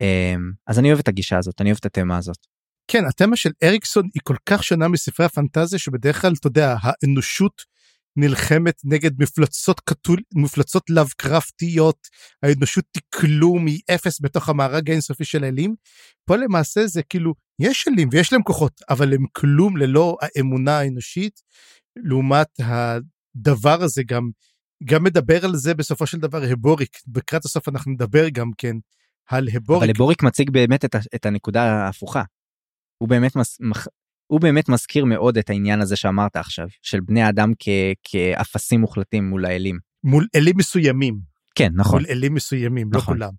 [0.00, 2.46] אמ, אז אני אוהב את הגישה הזאת, אני אוהב את התמה הזאת.
[2.88, 7.62] כן, התמה של אריקסון היא כל כך שונה מספרי הפנטזיה שבדרך כלל, אתה יודע, האנושות
[8.16, 12.08] נלחמת נגד מפלצות קטול, מפלצות לאבקרפטיות,
[12.42, 15.74] האנושות תקלו מאפס בתוך המארג האינסופי של האלים.
[16.24, 21.40] פה למעשה זה כאילו, יש אלים ויש להם כוחות, אבל הם כלום ללא האמונה האנושית,
[21.96, 24.30] לעומת הדבר הזה גם,
[24.84, 28.76] גם מדבר על זה בסופו של דבר הבוריק, בקראת הסוף אנחנו נדבר גם כן
[29.28, 29.82] על הבוריק.
[29.82, 32.22] אבל הבוריק מציג באמת את, את הנקודה ההפוכה.
[32.98, 33.58] הוא באמת מס,
[34.32, 37.52] הוא באמת מזכיר מאוד את העניין הזה שאמרת עכשיו, של בני אדם
[38.04, 39.78] כאפסים מוחלטים מול האלים.
[40.04, 41.18] מול אלים מסוימים.
[41.54, 42.00] כן, נכון.
[42.00, 43.18] מול אלים מסוימים, לא נכון.
[43.18, 43.34] לא כולם.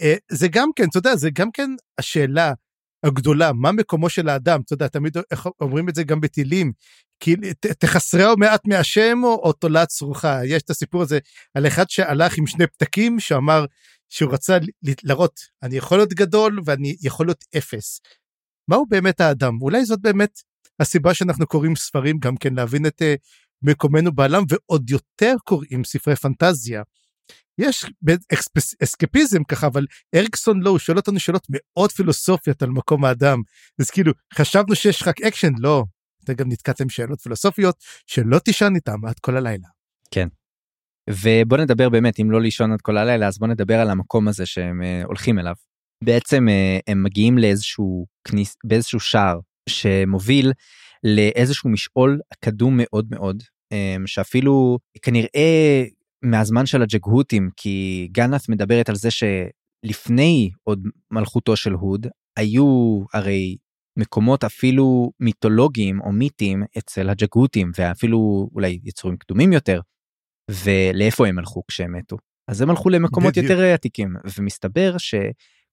[0.00, 2.52] אה, זה גם כן, אתה יודע, זה גם כן השאלה
[3.04, 5.16] הגדולה, מה מקומו של האדם, אתה יודע, תמיד
[5.60, 6.72] אומרים את זה גם בטילים,
[7.20, 7.36] כי
[7.78, 10.40] תחסרהו מעט מהשם או, או תולעת צרוחה.
[10.44, 11.18] יש את הסיפור הזה
[11.54, 13.64] על אחד שהלך עם שני פתקים, שאמר
[14.08, 14.58] שהוא רצה
[15.04, 18.00] להראות, אני יכול להיות גדול ואני יכול להיות אפס.
[18.68, 20.40] מהו באמת האדם אולי זאת באמת
[20.80, 23.04] הסיבה שאנחנו קוראים ספרים גם כן להבין את uh,
[23.62, 26.82] מקומנו בעולם ועוד יותר קוראים ספרי פנטזיה.
[27.58, 27.86] יש
[28.82, 33.38] אסקפיזם ככה אבל אריקסון לא הוא שואל אותנו שאלות מאוד פילוסופיות על מקום האדם
[33.80, 35.84] אז כאילו חשבנו שיש רק אקשן לא
[36.24, 39.68] אתה גם נתקעת עם שאלות פילוסופיות שלא תישן איתם עד כל הלילה.
[40.10, 40.28] כן.
[41.10, 44.46] ובוא נדבר באמת אם לא לישון עד כל הלילה אז בוא נדבר על המקום הזה
[44.46, 45.54] שהם uh, הולכים אליו.
[46.04, 50.52] בעצם אה, הם מגיעים לאיזשהו כניס באיזשהו שער שמוביל
[51.04, 55.84] לאיזשהו משעול קדום מאוד מאוד אה, שאפילו כנראה
[56.22, 63.56] מהזמן של הג'גהותים כי גנת מדברת על זה שלפני עוד מלכותו של הוד היו הרי
[63.98, 69.80] מקומות אפילו מיתולוגיים או מיתיים אצל הג'גהותים ואפילו אולי יצורים קדומים יותר
[70.50, 72.16] ולאיפה הם הלכו כשהם מתו
[72.48, 73.50] אז הם הלכו למקומות בדיוק.
[73.50, 75.14] יותר עתיקים ומסתבר ש...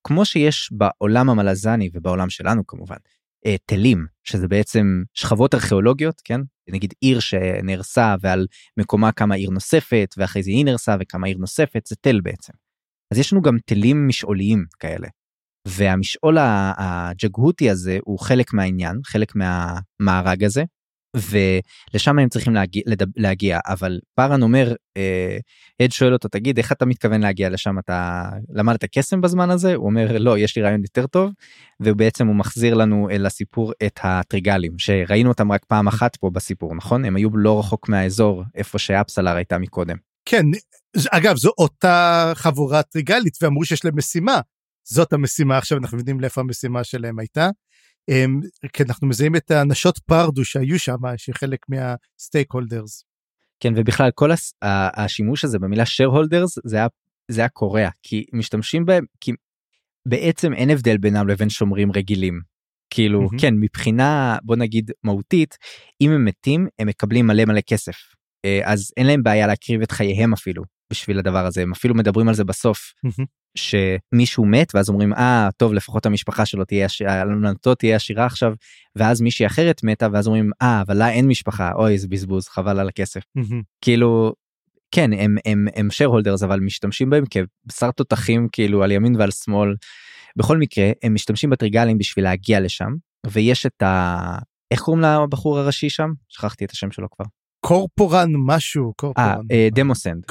[0.03, 2.97] כמו שיש בעולם המלזני ובעולם שלנו כמובן,
[3.45, 6.41] אה, תלים, שזה בעצם שכבות ארכיאולוגיות, כן?
[6.69, 11.85] נגיד עיר שנהרסה ועל מקומה קמה עיר נוספת ואחרי זה היא נהרסה וקמה עיר נוספת,
[11.85, 12.53] זה תל בעצם.
[13.11, 15.07] אז יש לנו גם תלים משעוליים כאלה.
[15.67, 16.37] והמשעול
[16.77, 20.63] הג'גהותי הזה הוא חלק מהעניין, חלק מהמארג הזה,
[21.15, 22.83] ולשם הם צריכים להגיע,
[23.15, 25.37] להגיע אבל פארן אומר אה,
[25.79, 29.85] הד שואל אותו תגיד איך אתה מתכוון להגיע לשם אתה למדת קסם בזמן הזה הוא
[29.85, 31.31] אומר לא יש לי רעיון יותר טוב
[31.79, 36.75] ובעצם הוא מחזיר לנו אל הסיפור את הטריגלים שראינו אותם רק פעם אחת פה בסיפור
[36.75, 39.97] נכון הם היו לא רחוק מהאזור איפה שאפסלר הייתה מקודם.
[40.25, 40.45] כן,
[41.11, 44.39] אגב, זו אותה חבורה טריגלית, ואמרו שיש להם משימה.
[44.83, 47.49] זאת המשימה, עכשיו אנחנו יודעים לאיפה המשימה שלהם הייתה.
[48.73, 53.03] כי אנחנו מזהים את הנשות פרדו שהיו שם, שחלק מהסטייק הולדרס.
[53.59, 54.53] כן, ובכלל כל הס...
[54.95, 56.87] השימוש הזה במילה share holders זה היה,
[57.31, 59.31] זה היה קורע, כי משתמשים בהם, כי
[60.07, 62.41] בעצם אין הבדל בינם לבין שומרים רגילים.
[62.89, 63.41] כאילו, mm-hmm.
[63.41, 65.57] כן, מבחינה, בוא נגיד, מהותית,
[66.01, 67.95] אם הם מתים, הם מקבלים מלא מלא כסף.
[68.45, 72.27] אה, אז אין להם בעיה להקריב את חייהם אפילו בשביל הדבר הזה, הם אפילו מדברים
[72.27, 72.93] על זה בסוף.
[73.57, 78.53] שמישהו מת ואז אומרים אה טוב לפחות המשפחה שלו תהיה אלמנתו תהיה עשירה עכשיו
[78.95, 82.79] ואז מישהי אחרת מתה ואז אומרים אה אבל לה אין משפחה אוי זה בזבוז חבל
[82.79, 83.21] על הכסף.
[83.81, 84.33] כאילו
[84.91, 89.31] כן הם הם הם share holders אבל משתמשים בהם כבשר תותחים כאילו על ימין ועל
[89.31, 89.75] שמאל.
[90.35, 92.89] בכל מקרה הם משתמשים בטריגלים בשביל להגיע לשם
[93.27, 94.37] ויש את ה...
[94.71, 96.09] איך קוראים לבחור הראשי שם?
[96.29, 97.25] שכחתי את השם שלו כבר.
[97.65, 98.93] קורפורן משהו.
[98.97, 99.45] קורפורן.
[99.51, 100.23] אה, דמוסנד.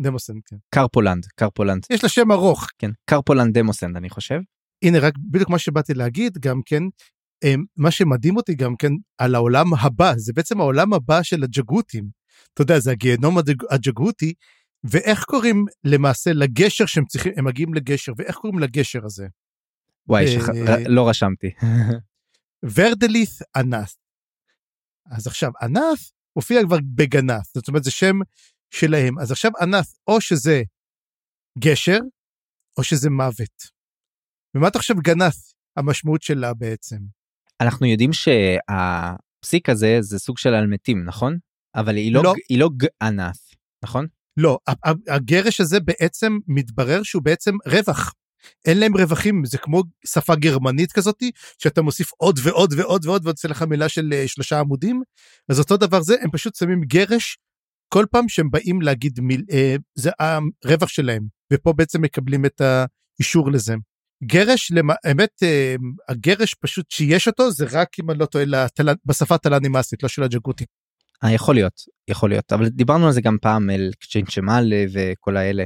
[0.00, 0.56] דמוסנד, כן.
[0.74, 1.86] קרפולנד, קרפולנד.
[1.90, 2.66] יש לה שם ארוך.
[2.78, 4.38] כן, קרפולנד דמוסנד אני חושב.
[4.84, 6.82] הנה רק בדיוק מה שבאתי להגיד גם כן,
[7.76, 12.08] מה שמדהים אותי גם כן על העולם הבא, זה בעצם העולם הבא של הג'גותים.
[12.54, 13.38] אתה יודע, זה הגיהנום
[13.70, 14.34] הג'גותי,
[14.84, 19.26] ואיך קוראים למעשה לגשר שהם צריכים, הם מגיעים לגשר, ואיך קוראים לגשר הזה?
[20.08, 20.48] וואי, שח...
[20.48, 21.50] אה, לא רשמתי.
[22.74, 23.94] ורדלית' אנת'.
[25.10, 28.16] אז עכשיו, אנת' הופיע כבר בגנת', זאת אומרת זה שם
[28.70, 29.18] שלהם.
[29.18, 30.62] אז עכשיו אנת' או שזה
[31.58, 31.98] גשר,
[32.78, 33.62] או שזה מוות.
[34.56, 36.96] ומה אתה חושב גנת', המשמעות שלה בעצם?
[37.60, 41.38] אנחנו יודעים שהפסיק הזה זה סוג של על מתים, נכון?
[41.74, 42.34] אבל היא לא, לא.
[42.48, 44.06] היא לא גאנת', נכון?
[44.36, 44.58] לא,
[45.08, 48.14] הגרש הזה בעצם מתברר שהוא בעצם רווח.
[48.64, 53.36] אין להם רווחים, זה כמו שפה גרמנית כזאתי, שאתה מוסיף עוד ועוד ועוד ועוד ועוד
[53.36, 55.02] עושה לך מילה של אה, שלושה עמודים,
[55.48, 57.38] אז אותו דבר זה, הם פשוט שמים גרש
[57.94, 63.50] כל פעם שהם באים להגיד מיל, אה, זה הרווח שלהם, ופה בעצם מקבלים את האישור
[63.50, 63.74] לזה.
[64.24, 64.72] גרש,
[65.04, 65.74] האמת, אה,
[66.08, 68.88] הגרש פשוט שיש אותו, זה רק אם אני לא טועה לתל...
[69.04, 70.64] בשפה התל"נימאסית, לא של הג'גותי.
[71.24, 71.80] אה, יכול להיות,
[72.10, 75.64] יכול להיות, אבל דיברנו על זה גם פעם, אל קצ'ינצ'מל וכל האלה,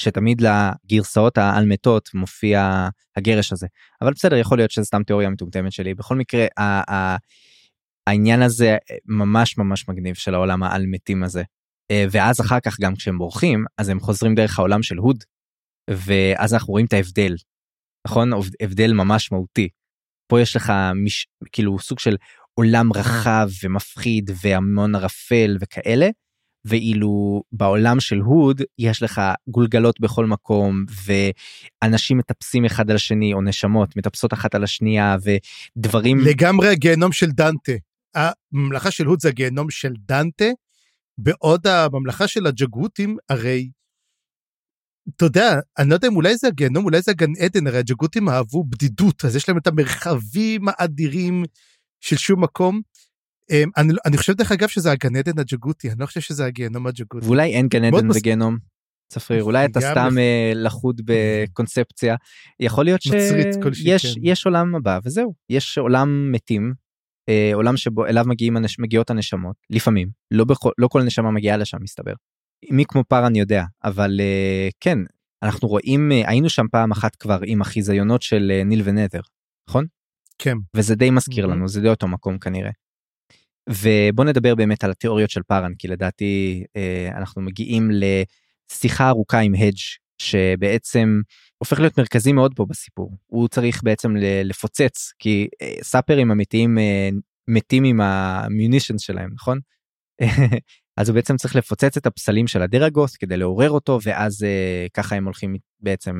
[0.00, 3.66] שתמיד לגרסאות העל מתות מופיע הגרש הזה,
[4.02, 6.46] אבל בסדר, יכול להיות שזה סתם תיאוריה מטומטמת שלי, בכל מקרה,
[8.06, 11.42] העניין הזה ממש ממש מגניב של העולם העל מתים הזה.
[11.90, 15.24] אה, ואז אחר כך גם כשהם בורחים אז הם חוזרים דרך העולם של הוד
[15.90, 17.34] ואז אנחנו רואים את ההבדל
[18.06, 18.30] נכון
[18.62, 19.68] הבדל ממש מהותי.
[20.30, 20.72] פה יש לך
[21.04, 21.26] מש...
[21.52, 22.16] כאילו סוג של
[22.54, 26.08] עולם רחב ומפחיד והמון ערפל וכאלה
[26.68, 33.42] ואילו בעולם של הוד יש לך גולגלות בכל מקום ואנשים מטפסים אחד על השני או
[33.42, 35.16] נשמות מטפסות אחת על השנייה
[35.76, 37.72] ודברים לגמרי הגיהנום של דנטה.
[38.14, 40.44] הממלכה של הוד זה הגיהנום של דנטה
[41.18, 43.70] בעוד הממלכה של הג'גותים הרי,
[45.16, 48.28] אתה יודע, אני לא יודע אם אולי זה הגיהנום, אולי זה הגן עדן, הרי הג'גותים
[48.28, 51.44] אהבו בדידות, אז יש להם את המרחבים האדירים
[52.00, 52.80] של שום מקום.
[53.50, 56.86] אמ, אני, אני חושב דרך אגב שזה הגן עדן הג'גותי, אני לא חושב שזה הגיהנום
[56.86, 57.26] הג'גותי.
[57.26, 58.56] ואולי אין גן עדן וגיהנום.
[59.08, 60.18] צפריר אולי אתה סתם לח...
[60.18, 62.16] אה, לחוד בקונספציה
[62.60, 66.72] יכול להיות שיש יש עולם הבא וזהו יש עולם מתים
[67.28, 68.56] אה, עולם שבו אליו מגיעים.
[68.78, 72.12] מגיעות הנשמות לפעמים לא בכל לא כל נשמה מגיעה לשם מסתבר.
[72.70, 74.98] מי כמו פארן יודע אבל אה, כן
[75.42, 79.20] אנחנו רואים היינו שם פעם אחת כבר עם החיזיונות של ניל ונתר
[79.68, 79.86] נכון?
[80.38, 80.56] כן.
[80.76, 81.46] וזה די מזכיר.
[81.46, 82.70] לנו זה די אותו מקום כנראה.
[83.68, 89.54] ובוא נדבר באמת על התיאוריות של פארן כי לדעתי אה, אנחנו מגיעים לשיחה ארוכה עם
[89.54, 89.76] הדג'
[90.18, 91.20] שבעצם
[91.58, 93.16] הופך להיות מרכזי מאוד פה בסיפור.
[93.26, 97.08] הוא צריך בעצם לפוצץ כי אה, סאפרים אמיתיים אה,
[97.48, 99.58] מתים עם המיונישנס שלהם נכון?
[100.98, 104.46] אז הוא בעצם צריך לפוצץ את הפסלים של הדרגוס כדי לעורר אותו ואז
[104.94, 106.14] ככה הם הולכים בעצם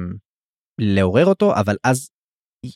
[0.78, 2.10] לעורר אותו אבל אז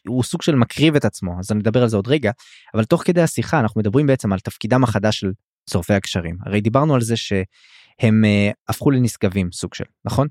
[0.09, 2.31] הוא סוג של מקריב את עצמו אז אני אדבר על זה עוד רגע
[2.75, 5.33] אבל תוך כדי השיחה אנחנו מדברים בעצם על תפקידם החדש של
[5.71, 8.25] שורפי הקשרים הרי דיברנו על זה שהם
[8.69, 10.29] הפכו לנשגבים סוג של נכון.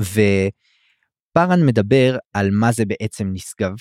[0.00, 3.74] ופארן מדבר על מה זה בעצם נשגב,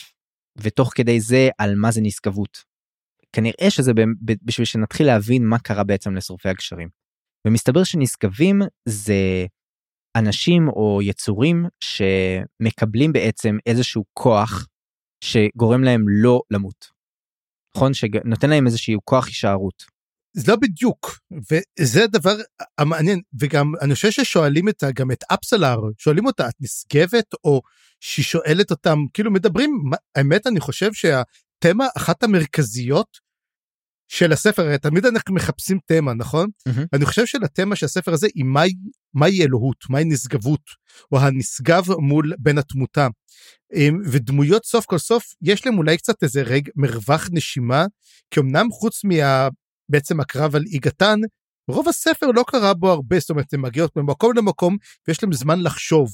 [0.58, 2.64] ותוך כדי זה על מה זה נשגבות.
[3.34, 3.92] כנראה שזה
[4.44, 6.90] בשביל שנתחיל להבין מה קרה בעצם לשורפי הגשרים.
[7.48, 9.46] ומסתבר שנשגבים זה
[10.18, 14.68] אנשים או יצורים שמקבלים בעצם איזשהו כוח
[15.24, 16.88] שגורם להם לא למות.
[17.76, 17.94] נכון?
[17.94, 19.84] שנותן להם איזשהו כוח הישארות.
[20.34, 21.20] זה לא בדיוק,
[21.52, 22.36] וזה הדבר
[22.78, 27.62] המעניין, וגם אני חושב ששואלים את, גם את אפסלר, שואלים אותה, את נשגבת, או
[28.00, 29.82] שהיא שואלת אותם, כאילו מדברים,
[30.16, 33.18] האמת אני חושב שהתמה אחת המרכזיות
[34.08, 36.50] של הספר, הרי תמיד אנחנו מחפשים תמה, נכון?
[36.66, 36.86] מהמם.
[36.94, 38.74] אני חושב שלתמה של הספר הזה היא מהי,
[39.14, 40.62] מהי אלוהות, מהי נשגבות,
[41.12, 43.08] או הנשגב מול בן התמותה.
[43.76, 47.86] אמ, ודמויות סוף כל סוף, יש להם אולי קצת איזה רגע מרווח נשימה,
[48.32, 49.48] כי אמנם חוץ מה...
[49.90, 51.20] בעצם הקרב על איגתן,
[51.68, 55.62] רוב הספר לא קרה בו הרבה, זאת אומרת, הן מגיעות ממקום למקום, ויש להם זמן
[55.62, 56.10] לחשוב.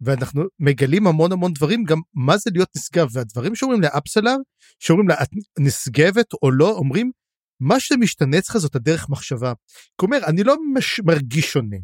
[0.00, 4.36] ואנחנו מגלים המון המון דברים, גם מה זה להיות נשגב, והדברים שאומרים לאפסלר,
[4.78, 7.10] שאומרים לה, את נשגבת או לא, אומרים,
[7.60, 9.52] מה שמשתנה אצלך זאת הדרך מחשבה.
[9.96, 11.00] כלומר, אני לא מש...
[11.00, 11.76] מרגיש שונה.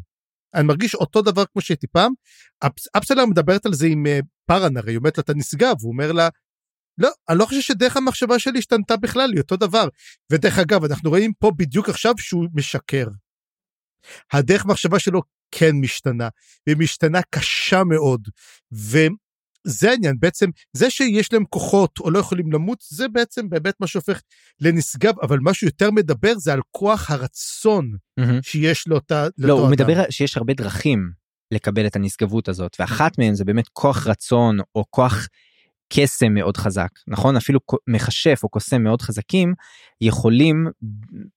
[0.53, 2.13] אני מרגיש אותו דבר כמו שהייתי פעם.
[2.59, 5.91] אפס, אפסלר מדברת על זה עם uh, פארן, הרי היא אומרת לה, אתה נשגב, הוא
[5.91, 6.29] אומר לה,
[6.97, 9.87] לא, אני לא חושב שדרך המחשבה שלי השתנתה בכלל, היא אותו דבר.
[10.31, 13.07] ודרך אגב, אנחנו רואים פה בדיוק עכשיו שהוא משקר.
[14.33, 16.29] הדרך מחשבה שלו כן משתנה,
[16.67, 18.27] והיא משתנה קשה מאוד.
[19.67, 23.87] וזה העניין, בעצם, זה שיש להם כוחות או לא יכולים למות, זה בעצם באמת מה
[23.87, 24.21] שהופך
[24.61, 28.39] לנשגב, אבל משהו יותר מדבר זה על כוח הרצון מהמם.
[28.41, 29.71] שיש לאותה, לא, הוא אדם.
[29.71, 31.11] מדבר שיש הרבה דרכים
[31.53, 35.27] לקבל את הנשגבות הזאת, ואחת מהן זה באמת כוח רצון או כוח
[35.93, 37.35] קסם מאוד חזק, נכון?
[37.35, 39.53] אפילו מכשף או קוסם מאוד חזקים
[40.01, 40.67] יכולים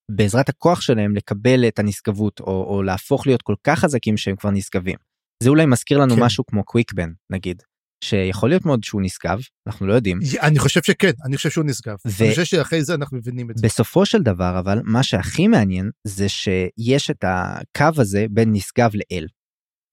[0.08, 4.50] בעזרת הכוח שלהם לקבל את הנשגבות או, או להפוך להיות כל כך חזקים שהם כבר
[4.50, 4.96] נשגבים.
[5.42, 6.22] זה אולי מזכיר לנו כן.
[6.22, 7.62] משהו כמו קוויקבן נגיד,
[8.02, 10.18] שיכול להיות מאוד שהוא נשגב, אנחנו לא יודעים.
[10.42, 11.96] אני חושב שכן, אני חושב שהוא נשגב.
[12.06, 13.66] ו- אני חושב שאחרי זה אנחנו מבינים את זה.
[13.66, 19.26] בסופו של דבר אבל מה שהכי מעניין זה שיש את הקו הזה בין נשגב לאל.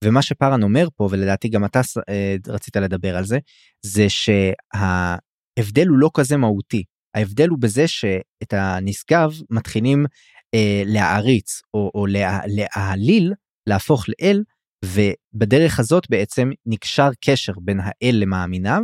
[0.03, 3.39] ומה שפארן אומר פה ולדעתי גם אתה אה, רצית לדבר על זה
[3.85, 6.83] זה שההבדל הוא לא כזה מהותי
[7.15, 10.05] ההבדל הוא בזה שאת הנשגב מתחילים
[10.53, 13.33] אה, להעריץ או, או לה, להעליל
[13.67, 14.43] להפוך לאל
[14.85, 18.81] ובדרך הזאת בעצם נקשר קשר בין האל למאמיניו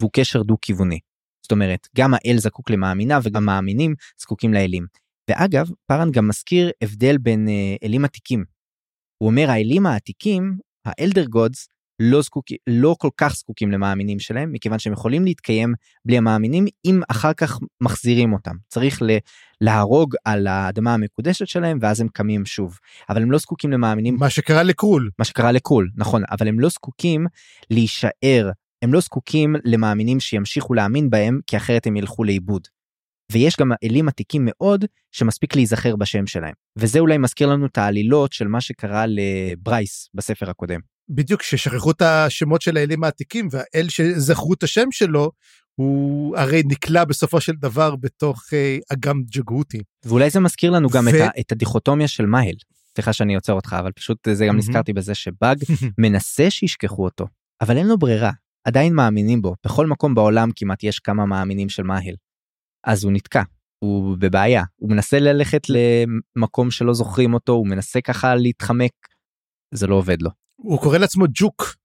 [0.00, 0.98] והוא קשר דו כיווני.
[1.42, 4.86] זאת אומרת גם האל זקוק למאמיניו וגם מאמינים זקוקים לאלים.
[5.30, 8.44] ואגב פארן גם מזכיר הבדל בין אה, אלים עתיקים.
[9.22, 11.68] הוא אומר האלים העתיקים האלדר גודס
[12.04, 17.00] לא זקוקים לא כל כך זקוקים למאמינים שלהם מכיוון שהם יכולים להתקיים בלי המאמינים אם
[17.08, 19.18] אחר כך מחזירים אותם צריך ל-
[19.60, 24.30] להרוג על האדמה המקודשת שלהם ואז הם קמים שוב אבל הם לא זקוקים למאמינים מה
[24.30, 25.10] שקרה לקרול.
[25.18, 27.26] מה שקרה לקול נכון אבל הם לא זקוקים
[27.70, 28.50] להישאר
[28.82, 32.68] הם לא זקוקים למאמינים שימשיכו להאמין בהם כי אחרת הם ילכו לאיבוד.
[33.32, 38.32] ויש גם אלים עתיקים מאוד שמספיק להיזכר בשם שלהם וזה אולי מזכיר לנו את העלילות
[38.32, 40.91] של מה שקרה לברייס בספר הקודם.
[41.14, 45.30] בדיוק, ששכחו את השמות של האלים העתיקים, והאל שזכרו את השם שלו,
[45.74, 49.82] הוא הרי נקלע בסופו של דבר בתוך אה, אגם ג'גותי.
[50.04, 52.54] ואולי זה מזכיר לנו גם ו- את, ה, את הדיכוטומיה של מהל.
[52.94, 54.56] סליחה שאני עוצר אותך אבל פשוט זה גם.
[54.56, 55.64] נזכרתי בזה שבאג
[56.02, 57.26] מנסה שישכחו אותו
[57.60, 58.30] אבל אין לו ברירה
[58.64, 62.14] עדיין מאמינים בו בכל מקום בעולם כמעט יש כמה מאמינים של מאהל.
[62.84, 63.42] אז הוא נתקע
[63.78, 68.92] הוא בבעיה הוא מנסה ללכת למקום שלא זוכרים אותו הוא מנסה ככה להתחמק
[69.74, 70.30] זה לא עובד לו.
[70.62, 71.76] הוא קורא לעצמו ג'וק,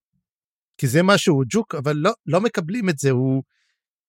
[0.77, 3.43] כי זה משהו, הוא ג'וק, אבל לא, לא מקבלים את זה, הוא,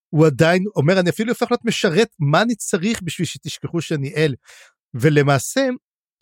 [0.09, 4.35] הוא עדיין אומר, אני אפילו הופך להיות משרת, מה אני צריך בשביל שתשכחו שאני אל?
[4.95, 5.69] ולמעשה,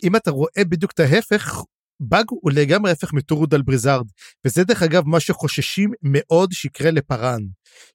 [0.02, 1.62] אם אתה רואה בדיוק את ההפך,
[2.00, 4.06] באג הוא לגמרי ההפך מטורודל בריזארד,
[4.44, 7.42] וזה דרך אגב מה שחוששים מאוד שיקרה לפארן.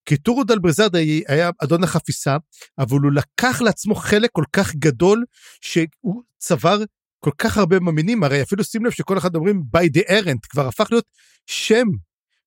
[0.06, 0.96] כי טורודל בריזארד
[1.28, 2.38] היה אדון החפיסה,
[2.80, 5.26] אבל הוא לקח לעצמו חלק כל כך גדול,
[5.62, 6.78] שהוא צבר
[7.24, 10.68] כל כך הרבה מאמינים, הרי אפילו שים לב שכל אחד אומרים by the errant, כבר
[10.68, 11.06] הפך להיות
[11.46, 11.86] שם,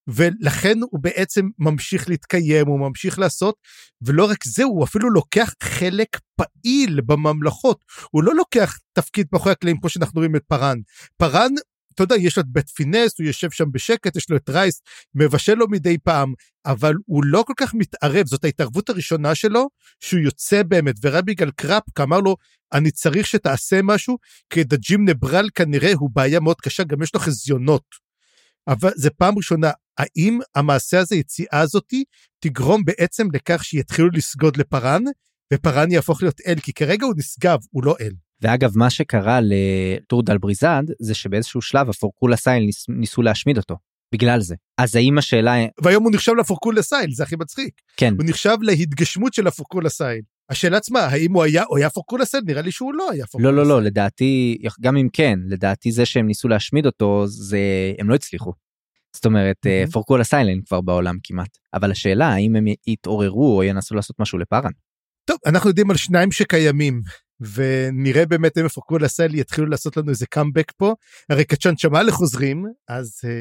[0.07, 3.55] ולכן הוא בעצם ממשיך להתקיים, הוא ממשיך לעשות,
[4.03, 9.81] ולא רק זה, הוא אפילו לוקח חלק פעיל בממלכות, הוא לא לוקח תפקיד מאחורי הקלעים
[9.81, 10.79] כמו שאנחנו רואים את פארן.
[11.17, 11.51] פארן,
[11.95, 14.83] אתה יודע, יש לו את בית פינסט, הוא יושב שם בשקט, יש לו את רייס,
[15.15, 16.35] מבשל לו מדי פעם,
[16.67, 19.69] אבל הוא לא כל כך מתערב, זאת ההתערבות הראשונה שלו,
[20.01, 22.37] שהוא יוצא באמת, ורק בגלל קראפ אמר לו,
[22.73, 24.19] אני צריך שתעשה משהו,
[24.51, 27.85] כי דג'ים נברל כנראה הוא בעיה מאוד קשה, גם יש לו חזיונות.
[28.69, 32.05] אבל זה פעם ראשונה, האם המעשה הזה, יציאה הזאתי,
[32.41, 35.03] תגרום בעצם לכך שיתחילו לסגוד לפארן,
[35.55, 38.13] ופארן יהפוך להיות אל, כי כרגע הוא נשגב, הוא לא אל.
[38.45, 43.77] ואגב מה שקרה לטורדל בריזאד זה שבאיזשהו שלב הפורקול אסייל ניס, ניסו להשמיד אותו
[44.15, 47.75] בגלל זה אז האם השאלה והיום הוא נחשב לפורקול אסייל, זה הכי מצחיק.
[47.97, 50.21] כן הוא נחשב להתגשמות של הפורקול אסייל.
[50.51, 52.43] השאלה עצמה, האם הוא היה, הוא היה פורקול אסייל?
[52.47, 53.45] נראה לי שהוא לא היה לא סייל.
[53.45, 57.59] לא לא לדעתי גם אם כן לדעתי זה שהם ניסו להשמיד אותו זה
[57.99, 58.53] הם לא הצליחו.
[59.15, 59.91] זאת אומרת אה, מהמם.
[59.91, 64.71] פורקולה סיילן כבר בעולם כמעט אבל השאלה האם הם יתעוררו או ינסו לעשות משהו לפארן.
[65.25, 67.01] טוב, אנחנו יודעים על שניים שקיימים,
[67.41, 70.95] ונראה באמת אם פורקול אסייל יתחילו לעשות לנו איזה קאמבק פה.
[71.31, 73.21] הרי קצ'ן שמאלה חוזרים, אז...
[73.25, 73.41] אה,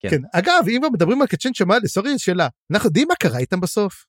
[0.00, 0.10] כן.
[0.10, 0.22] כן.
[0.32, 4.04] אגב, אם כבר מדברים על קצ'ן שמאלה, סורי, שאלה, אנחנו יודעים מה קרה איתם בסוף?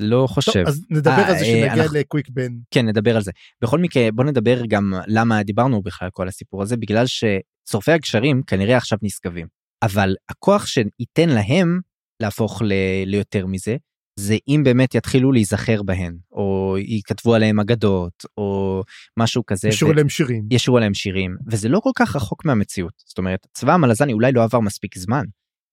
[0.00, 0.52] לא חושב.
[0.52, 2.52] טוב, אז נדבר אה, על זה אה, כשנגיע אנחנו- לקוויק בן.
[2.70, 3.30] כן נדבר על זה.
[3.62, 8.76] בכל מקרה בוא נדבר גם למה דיברנו בכלל כל הסיפור הזה בגלל ששורפי הגשרים כנראה
[8.76, 9.46] עכשיו נשגבים.
[9.82, 11.80] אבל הכוח שייתן להם
[12.22, 12.72] להפוך ל-
[13.06, 13.76] ליותר מזה
[14.18, 18.82] זה אם באמת יתחילו להיזכר בהן או יכתבו עליהם אגדות או
[19.16, 19.68] משהו כזה.
[19.68, 20.44] השאירו ו- להם שירים.
[20.50, 24.42] ישירו עליהם שירים וזה לא כל כך רחוק מהמציאות זאת אומרת צבא המלזני אולי לא
[24.42, 25.24] עבר מספיק זמן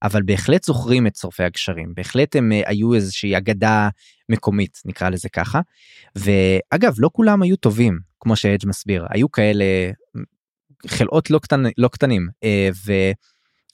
[0.04, 3.90] אבל בהחלט זוכרים את שורפי הגשרים בהחלט הם אה, היו איזושהי אגדה
[4.30, 5.62] מקומית נקרא לזה ככה
[6.16, 9.66] ואגב לא כולם היו טובים כמו שהדג' מסביר היו כאלה
[10.88, 11.64] חלאות לא, קטנ...
[11.78, 12.70] לא קטנים אה,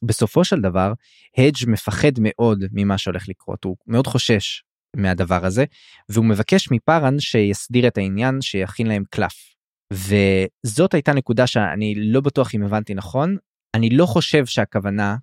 [0.03, 0.93] ובסופו של דבר
[1.38, 4.63] הדג' מפחד מאוד ממה שהולך לקרות הוא מאוד חושש
[4.95, 5.65] מהדבר הזה
[6.09, 9.55] והוא מבקש מפארן שיסדיר את העניין שיכין להם קלף.
[9.93, 13.38] וזאת הייתה נקודה שאני לא בטוח אם הבנתי נכון
[13.75, 15.15] אני לא חושב שהכוונה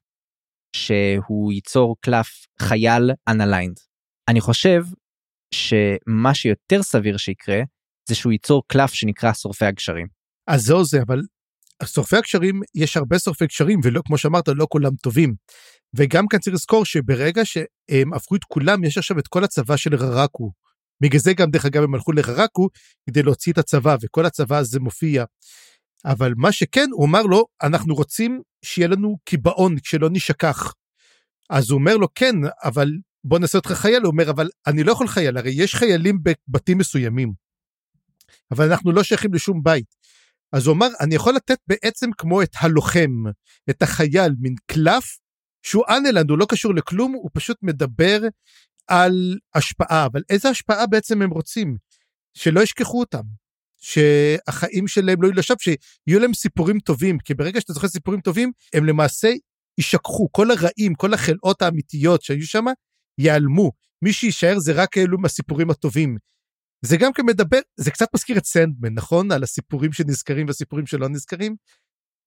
[0.77, 3.81] שהוא ייצור קלף חייל unaligned.
[4.29, 4.83] אני חושב
[5.55, 7.61] שמה שיותר סביר שיקרה
[8.09, 10.07] זה שהוא ייצור קלף שנקרא שורפי הגשרים.
[10.47, 11.21] אז זהו זה, אבל
[11.85, 15.35] שורפי הקשרים, יש הרבה שורפי קשרים, ולא, כמו שאמרת, לא כולם טובים.
[15.97, 19.95] וגם כאן צריך לזכור שברגע שהם הפכו את כולם, יש עכשיו את כל הצבא של
[19.95, 20.53] ררקו.
[21.03, 22.69] בגלל זה גם, דרך אגב, הם הלכו לררקו
[23.07, 25.25] כדי להוציא את הצבא, וכל הצבא הזה מופיע.
[26.05, 30.73] אבל מה שכן, הוא אמר לו, אנחנו רוצים שיהיה לנו קיבעון, שלא נשכח.
[31.51, 32.35] אז הוא אומר לו, כן,
[32.65, 32.89] אבל
[33.25, 34.03] בוא נעשה אותך חייל.
[34.03, 37.33] הוא אומר, אבל אני לא יכול חייל, הרי יש חיילים בבתים מסוימים.
[38.51, 39.87] אבל אנחנו לא שייכים לשום בית.
[40.53, 43.25] אז הוא אמר, אני יכול לתת בעצם כמו את הלוחם,
[43.71, 45.19] את החייל, מין קלף,
[45.63, 48.21] שהוא אנלנד, הוא לא קשור לכלום, הוא פשוט מדבר
[48.87, 51.77] על השפעה, אבל איזה השפעה בעצם הם רוצים?
[52.35, 53.23] שלא ישכחו אותם,
[53.77, 58.53] שהחיים שלהם לא יהיו לשווא, שיהיו להם סיפורים טובים, כי ברגע שאתה זוכר סיפורים טובים,
[58.75, 59.33] הם למעשה
[59.79, 62.65] יישכחו, כל הרעים, כל החלאות האמיתיות שהיו שם,
[63.19, 63.73] ייעלמו.
[64.03, 66.17] מי שיישאר זה רק אלו מהסיפורים הטובים.
[66.85, 69.33] זה גם כן מדבר, זה קצת מזכיר את סנדמן, נכון?
[69.33, 71.57] על הסיפורים שנזכרים והסיפורים שלא נזכרים,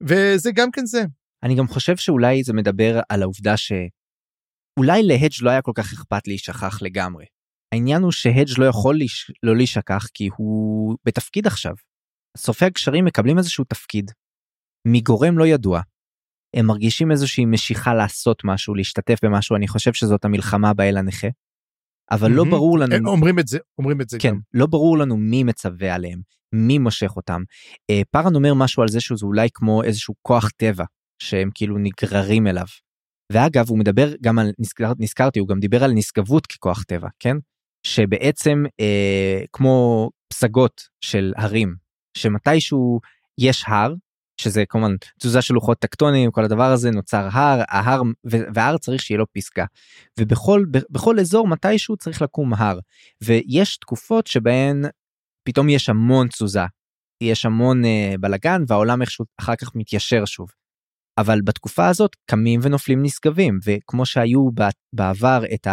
[0.04, 1.04] וזה גם כן זה.
[1.44, 6.28] אני גם חושב שאולי זה מדבר על העובדה שאולי להדג' לא היה כל כך אכפת
[6.28, 7.26] להישכח לגמרי.
[7.74, 9.32] העניין הוא שהדג' לא יכול להיש...
[9.44, 11.74] לא להישכח כי הוא בתפקיד עכשיו.
[12.38, 14.12] שורפי הגשרים מקבלים איזשהו תפקיד
[14.88, 15.82] מגורם לא ידוע.
[16.56, 21.28] הם מרגישים איזושהי משיכה לעשות משהו, להשתתף במשהו, אני חושב שזאת המלחמה באל הנכה.
[22.12, 22.58] אבל לא מהמם.
[22.58, 22.96] ברור לנו...
[22.96, 24.40] הם אומרים את זה, אומרים את זה כן, גם.
[24.54, 26.22] לא ברור לנו מי מצווה עליהם,
[26.54, 27.42] מי מושך אותם.
[27.90, 30.84] אה, פארן אומר משהו על זה שזה אולי כמו איזשהו כוח טבע,
[31.22, 32.66] שהם כאילו נגררים אליו.
[33.32, 37.38] ואגב, הוא מדבר גם על, נזכר, נזכרתי, הוא גם דיבר על נשגבות ככוח טבע, כן?
[37.86, 41.76] שבעצם אה, כמו פסגות של הרים,
[42.18, 43.00] שמתישהו
[43.40, 43.94] יש הר,
[44.40, 49.18] שזה כמובן תזוזה של לוחות טקטוניים, כל הדבר הזה נוצר הר, ההר, וההר צריך שיהיה
[49.18, 49.66] לו פסגה.
[50.20, 52.80] ובכל בכל אזור מתישהו צריך לקום הר.
[53.24, 54.86] ויש תקופות שבהן
[55.44, 56.66] פתאום יש המון תזוזה,
[57.22, 57.88] יש המון uh,
[58.20, 60.50] בלגן והעולם איכשהו אחר כך מתיישר שוב.
[61.18, 64.50] אבל בתקופה הזאת קמים ונופלים נשגבים וכמו שהיו
[64.94, 65.68] בעבר את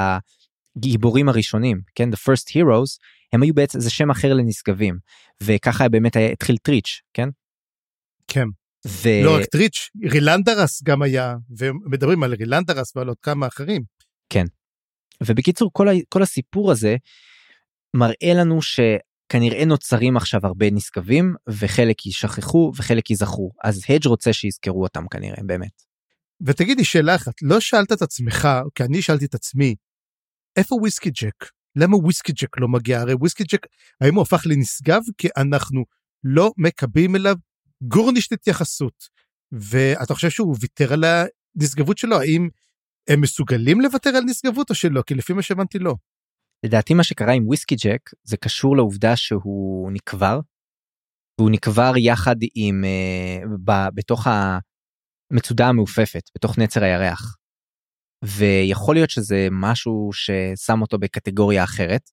[0.76, 2.98] הגיבורים הראשונים כן the first heroes
[3.32, 4.98] הם היו בעצם זה שם אחר לנשגבים
[5.42, 7.28] וככה באמת התחיל טריץ' כן.
[8.28, 8.46] כן.
[8.86, 9.08] ו...
[9.24, 13.82] לא רק טריץ', רילנדרס גם היה, ומדברים על רילנדרס ועל עוד כמה אחרים.
[14.28, 14.44] כן.
[15.26, 15.92] ובקיצור כל, ה...
[16.08, 16.96] כל הסיפור הזה
[17.96, 24.82] מראה לנו שכנראה נוצרים עכשיו הרבה נשגבים וחלק יישכחו וחלק ייזכרו אז הדג' רוצה שיזכרו
[24.82, 25.82] אותם כנראה באמת.
[26.46, 29.74] ותגידי שאלה אחת, לא שאלת את עצמך, כי אני שאלתי את עצמי,
[30.56, 31.50] איפה וויסקי ג'ק?
[31.76, 33.00] למה וויסקי ג'ק לא מגיע?
[33.00, 33.66] הרי וויסקי ג'ק,
[34.00, 35.00] האם הוא הפך לנשגב?
[35.18, 35.84] כי אנחנו
[36.24, 37.36] לא מקבלים אליו
[37.82, 39.08] גורנישט התייחסות.
[39.52, 42.20] ואתה חושב שהוא ויתר על הנשגבות שלו?
[42.20, 42.48] האם
[43.08, 45.02] הם מסוגלים לוותר על נשגבות או שלא?
[45.06, 45.94] כי לפי מה שהבנתי לא.
[46.64, 50.40] לדעתי מה שקרה עם וויסקי ג'ק זה קשור לעובדה שהוא נקבר.
[51.38, 57.36] והוא נקבר יחד עם uh, ב, בתוך המצודה המעופפת בתוך נצר הירח.
[58.24, 62.10] ויכול להיות שזה משהו ששם אותו בקטגוריה אחרת.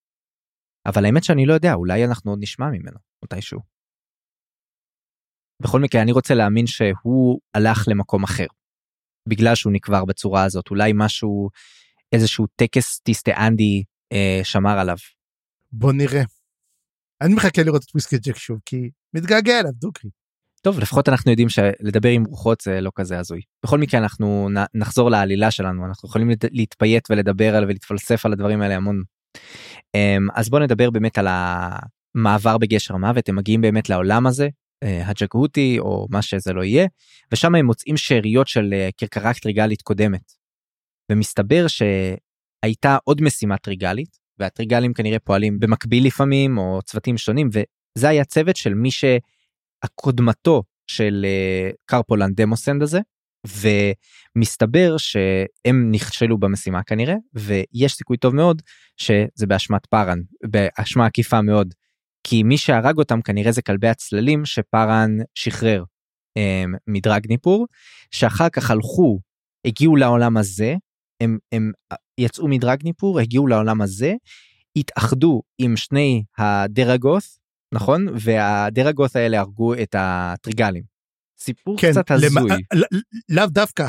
[0.85, 3.72] אבל האמת שאני לא יודע אולי אנחנו עוד נשמע ממנו מתישהו.
[5.63, 8.45] בכל מקרה אני רוצה להאמין שהוא הלך למקום אחר.
[9.29, 11.49] בגלל שהוא נקבר בצורה הזאת אולי משהו
[12.11, 13.83] איזשהו טקס טיסטאנדי
[14.13, 14.97] אה, שמר עליו.
[15.71, 16.23] בוא נראה.
[17.21, 20.09] אני מחכה לראות את וויסקי ג'ק שוב כי מתגעגע אליו דוקרי.
[20.61, 23.41] טוב לפחות אנחנו יודעים שלדבר עם רוחות זה לא כזה הזוי.
[23.63, 28.75] בכל מקרה אנחנו נחזור לעלילה שלנו אנחנו יכולים להתפייט ולדבר על ולהתפלסף על הדברים האלה
[28.75, 29.03] המון.
[30.35, 34.49] אז בוא נדבר באמת על המעבר בגשר המוות הם מגיעים באמת לעולם הזה
[34.83, 36.87] הג'גהותי או מה שזה לא יהיה
[37.31, 40.43] ושם הם מוצאים שאריות של כרכרה טריגלית קודמת.
[41.11, 48.25] ומסתבר שהייתה עוד משימה טריגלית והטריגלים כנראה פועלים במקביל לפעמים או צוותים שונים וזה היה
[48.25, 51.25] צוות של מי שהקודמתו של
[51.85, 52.99] קרפולן דמוסנד הזה
[54.37, 58.61] ומסתבר שהם נכשלו במשימה כנראה ויש סיכוי טוב מאוד
[58.97, 61.73] שזה באשמת פארן באשמה עקיפה מאוד
[62.23, 65.83] כי מי שהרג אותם כנראה זה כלבי הצללים שפארן שחרר
[66.39, 67.67] um, מדרג ניפור
[68.11, 69.19] שאחר כך הלכו
[69.65, 70.75] הגיעו לעולם הזה
[71.21, 71.71] הם, הם
[72.17, 74.13] יצאו מדרג ניפור הגיעו לעולם הזה
[74.75, 77.23] התאחדו עם שני הדרגות
[77.73, 80.83] נכון והדרגות האלה הרגו את הטריגלים.
[81.39, 82.49] סיפור כן, קצת הזוי.
[82.73, 82.83] למ...
[83.29, 83.85] לאו דווקא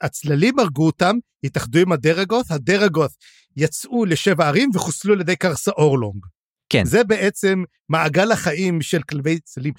[0.00, 3.10] הצללים הרגו אותם התאחדו עם הדרגות הדרגות
[3.56, 6.26] יצאו לשבע ערים וחוסלו על ידי קרסה אורלונג.
[6.68, 6.84] כן.
[6.84, 9.74] זה בעצם מעגל החיים של כלבי צללים.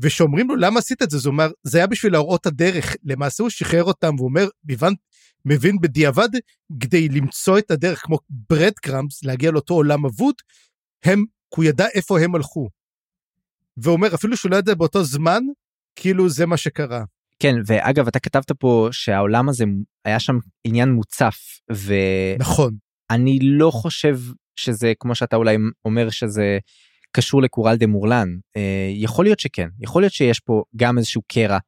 [0.00, 3.50] ושאומרים לו למה עשית את זה, זה אומר זה היה בשביל להראות הדרך למעשה הוא
[3.50, 4.94] שחרר אותם ואומר מבין,
[5.44, 6.28] מבין בדיעבד
[6.80, 8.18] כדי למצוא את הדרך כמו
[8.50, 10.34] ברד קראמס להגיע לאותו עולם אבוד
[11.04, 11.24] הם
[11.56, 12.68] הוא ידע איפה הם הלכו.
[13.76, 15.42] ואומר אפילו שהוא לא ידע באותו זמן
[15.96, 17.04] כאילו זה מה שקרה.
[17.38, 19.64] כן ואגב אתה כתבת פה שהעולם הזה
[20.04, 21.36] היה שם עניין מוצף
[21.72, 21.94] ו...
[22.38, 22.76] נכון.
[23.10, 24.18] אני לא חושב
[24.58, 26.58] שזה כמו שאתה אולי אומר שזה
[27.12, 31.58] קשור לקורל דה מורלן אה, יכול להיות שכן יכול להיות שיש פה גם איזשהו קרע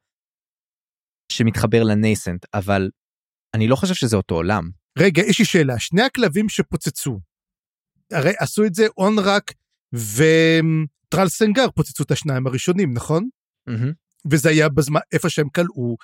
[1.31, 2.89] שמתחבר לנייסנט אבל
[3.53, 4.69] אני לא חושב שזה אותו עולם.
[4.97, 7.19] רגע יש לי שאלה שני הכלבים שפוצצו
[8.11, 9.53] הרי עשו את זה אונרק
[9.93, 13.29] וטרל סנגר פוצצו את השניים הראשונים נכון?
[13.69, 13.93] Mm-hmm.
[14.31, 15.97] וזה היה בזמן איפה שהם כלאו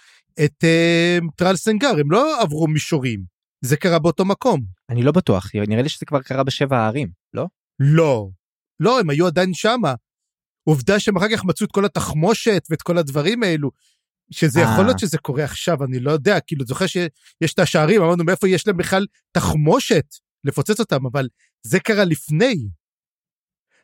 [0.45, 4.61] את uh, טרל סנגר הם לא עברו מישורים זה קרה באותו מקום.
[4.89, 7.45] אני לא בטוח נראה לי שזה כבר קרה בשבע הערים לא?
[7.79, 8.29] לא
[8.79, 9.93] לא הם היו עדיין שמה.
[10.63, 13.71] עובדה שהם אחר כך מצאו את כל התחמושת ואת כל הדברים האלו.
[14.31, 18.23] שזה יכול להיות שזה קורה עכשיו אני לא יודע כאילו זוכר שיש את השערים אמרנו
[18.23, 20.05] מאיפה יש להם בכלל תחמושת
[20.43, 21.27] לפוצץ אותם אבל
[21.63, 22.55] זה קרה לפני.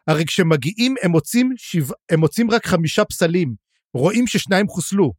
[0.07, 3.55] הרי כשמגיעים הם מוצאים, שבע, הם מוצאים רק חמישה פסלים,
[3.93, 5.13] רואים ששניים חוסלו.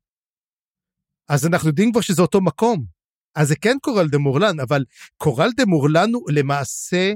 [1.28, 2.84] אז אנחנו יודעים כבר שזה אותו מקום.
[3.34, 4.84] אז זה כן קורל דה מורלן, אבל
[5.16, 7.12] קורל דה מורלן הוא למעשה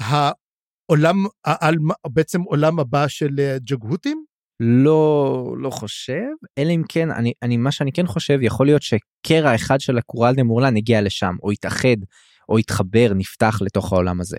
[0.00, 1.74] העולם, העל,
[2.08, 4.24] בעצם עולם הבא של אה, ג'גהותים?
[4.60, 6.26] לא לא חושב
[6.58, 10.34] אלא אם כן אני אני מה שאני כן חושב יכול להיות שקרע אחד של הקורל
[10.34, 11.96] דה מורלן הגיע לשם או התאחד
[12.48, 14.36] או התחבר נפתח לתוך העולם הזה.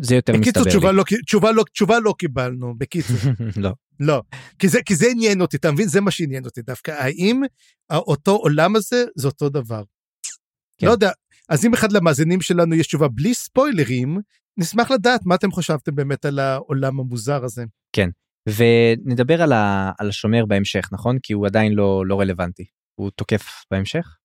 [0.00, 0.68] זה יותר מסתבר לי.
[0.68, 3.16] בקיצור לא, תשובה לא תשובה לא קיבלנו בקיצור.
[3.56, 3.70] לא.
[4.00, 4.22] לא
[4.58, 7.42] כי זה כי זה עניין אותי אתה מבין זה מה שעניין אותי דווקא האם
[7.92, 9.82] אותו עולם הזה זה אותו דבר.
[10.78, 10.86] כן.
[10.86, 11.10] לא יודע
[11.48, 14.18] אז אם אחד למאזינים שלנו יש תשובה בלי ספוילרים
[14.56, 17.64] נשמח לדעת מה אתם חשבתם באמת על העולם המוזר הזה.
[17.92, 18.10] כן
[18.48, 21.18] ונדבר על, ה, על השומר בהמשך נכון?
[21.22, 22.64] כי הוא עדיין לא לא רלוונטי.
[22.94, 24.16] הוא תוקף בהמשך.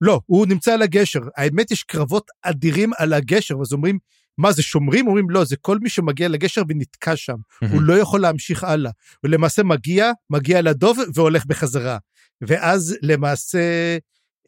[0.00, 1.20] לא הוא נמצא על הגשר.
[1.36, 3.98] האמת יש קרבות אדירים על הגשר אז אומרים
[4.38, 5.06] מה זה שומרים?
[5.06, 7.36] אומרים לא זה כל מי שמגיע לגשר ונתקע שם.
[7.72, 8.90] הוא לא יכול להמשיך הלאה.
[9.22, 11.98] הוא למעשה מגיע מגיע לדוב והולך בחזרה.
[12.40, 13.96] ואז למעשה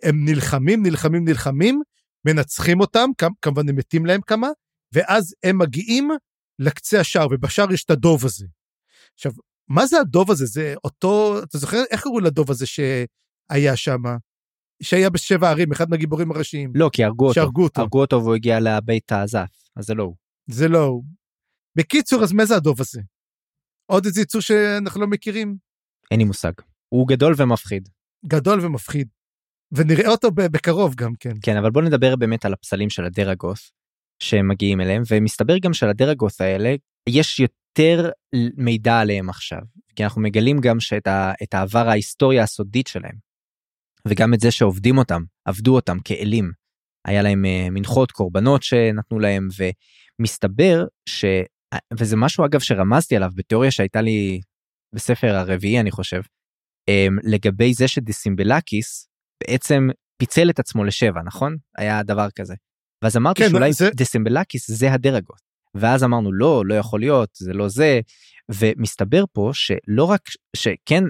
[0.03, 1.83] הם נלחמים נלחמים נלחמים
[2.27, 3.11] מנצחים אותם
[3.43, 4.49] כמובן הם מתים להם כמה
[4.93, 6.11] ואז הם מגיעים
[6.59, 8.47] לקצה השער ובשער יש את הדוב הזה.
[9.15, 9.33] עכשיו
[9.69, 14.03] מה זה הדוב הזה זה אותו אתה זוכר איך קראו לדוב הזה שהיה שם
[14.83, 16.73] שהיה בשבע ערים אחד מהגיבורים הראשיים.
[16.75, 20.03] לא כי הרגו אותו הרגו אותו הרגו אותו והוא הגיע לבית הזף אז זה לא
[20.03, 20.17] הוא.
[20.51, 21.05] זה לא הוא.
[21.77, 23.01] בקיצור אז מה זה הדוב הזה?
[23.87, 25.57] עוד איזה יצור שאנחנו לא מכירים?
[26.11, 26.53] אין לי מושג.
[26.89, 27.89] הוא גדול ומפחיד.
[28.27, 29.09] גדול ומפחיד.
[29.73, 31.33] ונראה אותו בקרוב גם כן.
[31.43, 33.73] כן אבל בוא נדבר באמת על הפסלים של הדרגוס
[34.23, 36.75] שהם מגיעים אליהם ומסתבר גם שלדרגוס האלה
[37.09, 38.11] יש יותר
[38.57, 39.61] מידע עליהם עכשיו
[39.97, 43.27] כי אנחנו מגלים גם שאת העבר ההיסטוריה הסודית שלהם.
[44.09, 46.51] וגם את זה שעובדים אותם עבדו אותם כאלים
[47.05, 49.49] היה להם uh, מנחות קורבנות שנתנו להם
[50.21, 51.25] ומסתבר ש...
[51.99, 54.41] וזה משהו אגב שרמזתי עליו בתיאוריה שהייתה לי
[54.95, 56.21] בספר הרביעי אני חושב
[56.91, 59.06] um, לגבי זה שדיסימבלקיס
[59.41, 61.57] בעצם פיצל את עצמו לשבע נכון?
[61.79, 62.55] היה דבר כזה.
[63.03, 63.91] ואז אמרתי כן, שאולי זה...
[63.91, 65.41] דיסימבלקיס זה הדרגות.
[65.75, 68.01] ואז אמרנו לא לא יכול להיות זה לא זה.
[68.55, 70.21] ומסתבר פה שלא רק
[70.57, 71.05] שכן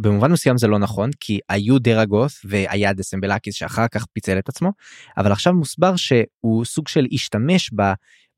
[0.00, 4.72] במובן מסוים זה לא נכון כי היו דרגות והיה דסמבלקיס שאחר כך פיצל את עצמו
[5.16, 7.70] אבל עכשיו מוסבר שהוא סוג של השתמש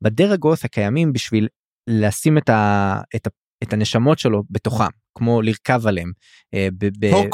[0.01, 1.47] בדרגות הקיימים בשביל
[1.89, 3.29] לשים את, ה, את, ה,
[3.63, 6.11] את הנשמות שלו בתוכם כמו לרכב עליהם.
[6.53, 6.67] אה,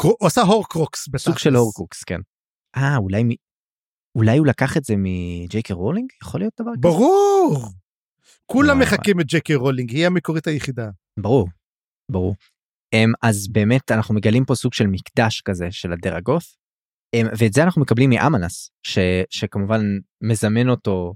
[0.02, 1.08] הוא עושה הורקרוקס.
[1.16, 2.20] סוג של הורקרוקס כן.
[2.76, 3.22] אה אולי
[4.18, 6.80] אולי הוא לקח את זה מג'ייקי רולינג יכול להיות דבר כזה?
[6.80, 7.68] ברור.
[8.46, 10.90] כולם מחקים את ג'ייקי רולינג היא המקורית היחידה.
[11.20, 11.48] ברור.
[12.10, 12.34] ברור.
[13.22, 16.42] אז באמת אנחנו מגלים פה סוג של מקדש כזה של הדרגות
[17.38, 18.98] ואת זה אנחנו מקבלים מאמנס ש,
[19.30, 19.80] שכמובן
[20.22, 21.14] מזמן אותו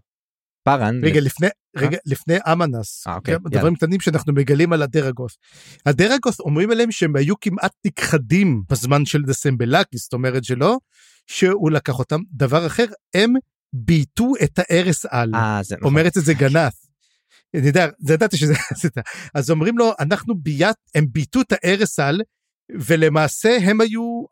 [0.63, 5.39] פארן, רגע, לפני, רגע, לפני אמנס, אה, אוקיי, דברים קטנים שאנחנו מגלים על הדרגוס.
[5.87, 10.79] הדרגוס אומרים עליהם שהם היו כמעט נכחדים בזמן של דסמבלקי, זאת אומרת שלא,
[11.27, 12.21] שהוא לקח אותם.
[12.33, 12.85] דבר אחר,
[13.15, 13.33] הם
[13.73, 15.35] בייתו את ההרס על.
[15.35, 15.89] אה, זה נכון.
[15.91, 16.35] אומרת את זה
[17.69, 18.89] יודע, זה ידעתי שזה, זה-
[19.35, 22.21] אז אומרים לו, אנחנו ביית, הם בייתו את הארסל,
[22.81, 24.23] ולמעשה הם היו,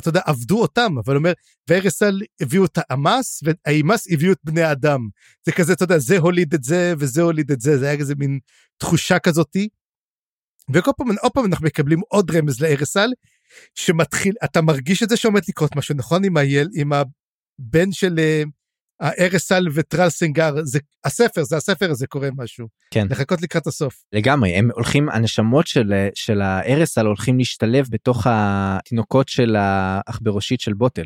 [0.00, 1.32] אתה יודע, עבדו אותם, אבל אומר,
[1.68, 5.08] והארסל הביאו את האמס, והאימס הביאו את בני האדם.
[5.46, 8.14] זה כזה, אתה יודע, זה הוליד את זה, וזה הוליד את זה, זה היה כזה
[8.14, 8.38] מין
[8.76, 9.68] תחושה כזאתי.
[10.72, 13.08] וכל פעם, עוד פעם אנחנו מקבלים עוד רמז לארסל,
[13.74, 16.24] שמתחיל, אתה מרגיש את זה שעומד לקרות משהו, נכון?
[16.24, 18.42] עם, היל, עם הבן של אה,
[19.04, 22.68] הארסל וטרל סנגר, זה הספר, זה הספר הזה קורה משהו.
[22.90, 23.06] כן.
[23.10, 24.04] לחכות לקראת הסוף.
[24.12, 31.04] לגמרי הם הולכים הנשמות של של הארסל הולכים להשתלב בתוך התינוקות של העכבראשית של בוטל.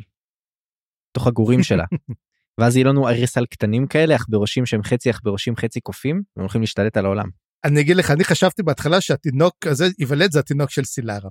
[1.13, 1.85] תוך הגורים שלה.
[2.59, 6.97] ואז יהיו לנו ארסל קטנים כאלה עכברושים שהם חצי עכברושים חצי קופים והם הולכים להשתלט
[6.97, 7.29] על העולם.
[7.65, 11.31] אני אגיד לך, אני חשבתי בהתחלה שהתינוק הזה ייוולד זה התינוק של סילרה.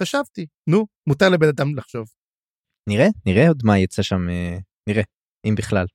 [0.00, 2.08] חשבתי, נו, מותר לבן אדם לחשוב.
[2.88, 4.58] נראה נראה עוד מה יצא שם אה,
[4.88, 5.02] נראה
[5.44, 5.86] אם בכלל.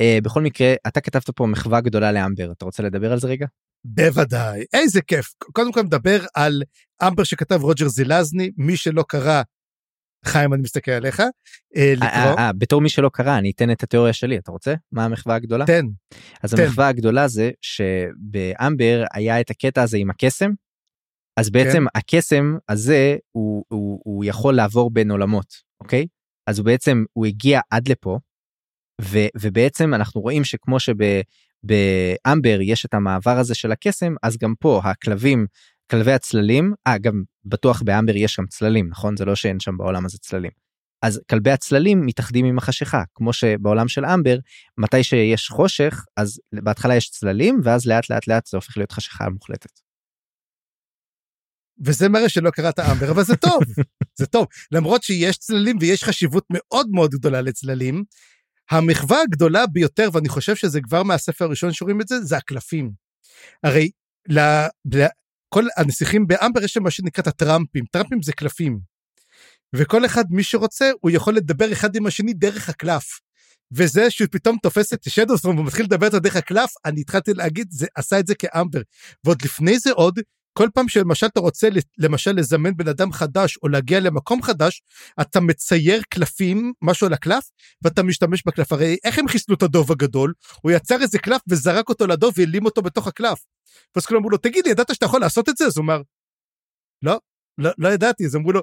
[0.00, 3.46] אה, בכל מקרה אתה כתבת פה מחווה גדולה לאמבר אתה רוצה לדבר על זה רגע?
[3.84, 5.34] בוודאי, איזה כיף.
[5.52, 6.62] קודם כל מדבר על
[7.02, 9.42] אמבר שכתב רוג'ר זילזני, מי שלא קרא,
[10.24, 11.26] חיים, אני מסתכל עליך, אה,
[11.76, 15.04] אה, לקרוא, אה, בתור מי שלא קרא אני אתן את התיאוריה שלי אתה רוצה מה
[15.04, 15.66] המחווה הגדולה?
[15.66, 15.86] תן.
[16.42, 16.62] אז תן.
[16.62, 20.50] המחווה הגדולה זה שבאמבר היה את הקטע הזה עם הקסם.
[21.36, 21.98] אז בעצם כן.
[21.98, 26.06] הקסם הזה הוא, הוא, הוא יכול לעבור בין עולמות אוקיי
[26.46, 28.18] אז הוא בעצם הוא הגיע עד לפה
[29.40, 35.46] ובעצם אנחנו רואים שכמו שבאמבר יש את המעבר הזה של הקסם אז גם פה הכלבים
[35.90, 40.04] כלבי הצללים אה גם בטוח באמבר יש גם צללים נכון זה לא שאין שם בעולם
[40.04, 40.50] הזה צללים.
[41.02, 44.36] אז כלבי הצללים מתאחדים עם החשיכה כמו שבעולם של אמבר
[44.78, 49.28] מתי שיש חושך אז בהתחלה יש צללים ואז לאט לאט לאט זה הופך להיות חשיכה
[49.28, 49.80] מוחלטת.
[51.84, 53.62] וזה מראה שלא קראת אמבר, אבל זה טוב,
[54.18, 54.46] זה טוב.
[54.72, 58.04] למרות שיש צללים ויש חשיבות מאוד מאוד גדולה לצללים,
[58.70, 62.90] המחווה הגדולה ביותר, ואני חושב שזה כבר מהספר הראשון שרואים את זה, זה הקלפים.
[63.62, 63.90] הרי
[64.28, 68.80] לכל הנסיכים באמבר יש שם מה שנקרא את הטראמפים, טראמפים זה קלפים.
[69.72, 73.20] וכל אחד, מי שרוצה, הוא יכול לדבר אחד עם השני דרך הקלף.
[73.72, 77.86] וזה שהוא פתאום תופס את שדוסטרום ומתחיל לדבר איתו דרך הקלף, אני התחלתי להגיד, זה
[77.94, 78.80] עשה את זה כאמבר.
[79.24, 80.18] ועוד לפני זה עוד,
[80.58, 84.82] כל פעם שלמשל אתה רוצה למשל לזמן בן אדם חדש או להגיע למקום חדש,
[85.20, 87.50] אתה מצייר קלפים, משהו על הקלף,
[87.82, 88.72] ואתה משתמש בקלף.
[88.72, 90.32] הרי איך הם חיסלו את הדוב הגדול?
[90.62, 93.44] הוא יצר איזה קלף וזרק אותו לדוב והעלים אותו בתוך הקלף.
[93.96, 95.66] ואז כולם אמרו לו, תגיד לי, ידעת שאתה יכול לעשות את זה?
[95.66, 96.02] אז הוא אמר,
[97.02, 97.18] לא,
[97.58, 98.26] לא, לא ידעתי.
[98.26, 98.60] אז אמרו לו,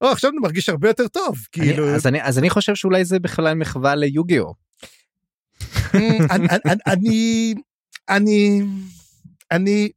[0.00, 1.36] או, עכשיו אני מרגיש הרבה יותר טוב.
[1.52, 1.86] כאילו...
[1.88, 4.44] אני, אז, אני, אז אני חושב שאולי זה בכלל מחווה ליוגיו.
[5.94, 7.54] אני, אני,
[8.08, 8.62] אני,
[9.50, 9.90] אני,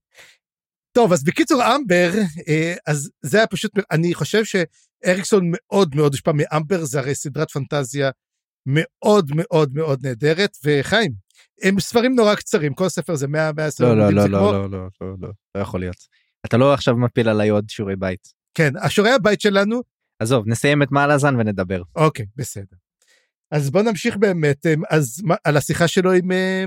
[0.94, 2.12] טוב, אז בקיצור, אמבר,
[2.48, 7.52] אה, אז זה היה פשוט, אני חושב שאריקסון מאוד מאוד הושפע מאמבר, זה הרי סדרת
[7.52, 8.10] פנטזיה
[8.66, 11.12] מאוד מאוד מאוד נהדרת, וחיים,
[11.64, 14.52] הם ספרים נורא קצרים, כל ספר זה 100 120 לא, לא, עמודים, לא, לא, כמו-
[14.52, 15.96] לא, לא, לא, לא, לא יכול להיות.
[16.46, 18.28] אתה לא עכשיו מפיל עליי עוד שיעורי בית.
[18.58, 19.82] כן, השורי הבית שלנו,
[20.20, 21.82] עזוב, נסיים את מעל הזן ונדבר.
[21.96, 22.76] אוקיי, בסדר.
[23.52, 26.64] אז בוא נמשיך באמת, אה, אז מה- על השיחה שלו עם, אה,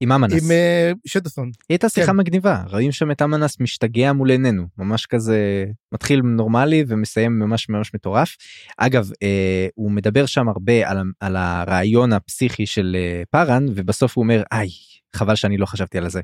[0.00, 0.44] עם אמנס.
[0.44, 1.44] עם אה, שדסון.
[1.46, 2.16] היא הייתה שיחה כן.
[2.16, 7.94] מגניבה, רואים שם את אמנס משתגע מול עינינו, ממש כזה מתחיל נורמלי ומסיים ממש ממש
[7.94, 8.36] מטורף.
[8.78, 14.22] אגב, אה, הוא מדבר שם הרבה על, על הרעיון הפסיכי של אה, פארן, ובסוף הוא
[14.22, 14.68] אומר, איי,
[15.16, 16.20] חבל שאני לא חשבתי על זה.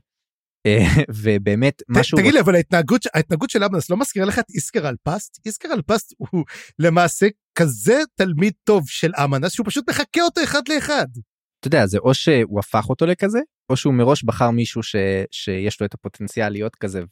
[0.67, 0.87] אה,
[1.23, 2.19] ובאמת, משהו...
[2.19, 5.41] תגיד לי, אבל ההתנהגות, ההתנהגות של אמנס לא מזכירה לך את איסקר אלפסט?
[5.47, 6.45] איסקר אלפסט הוא
[6.79, 11.07] למעשה כזה תלמיד טוב של אמנס, שהוא פשוט מחקה אותו אחד לאחד.
[11.61, 13.39] אתה יודע, זה או שהוא הפך אותו לכזה,
[13.71, 14.97] או שהוא מראש בחר מישהו ש,
[15.31, 17.03] שיש לו את הפוטנציאל להיות כזה,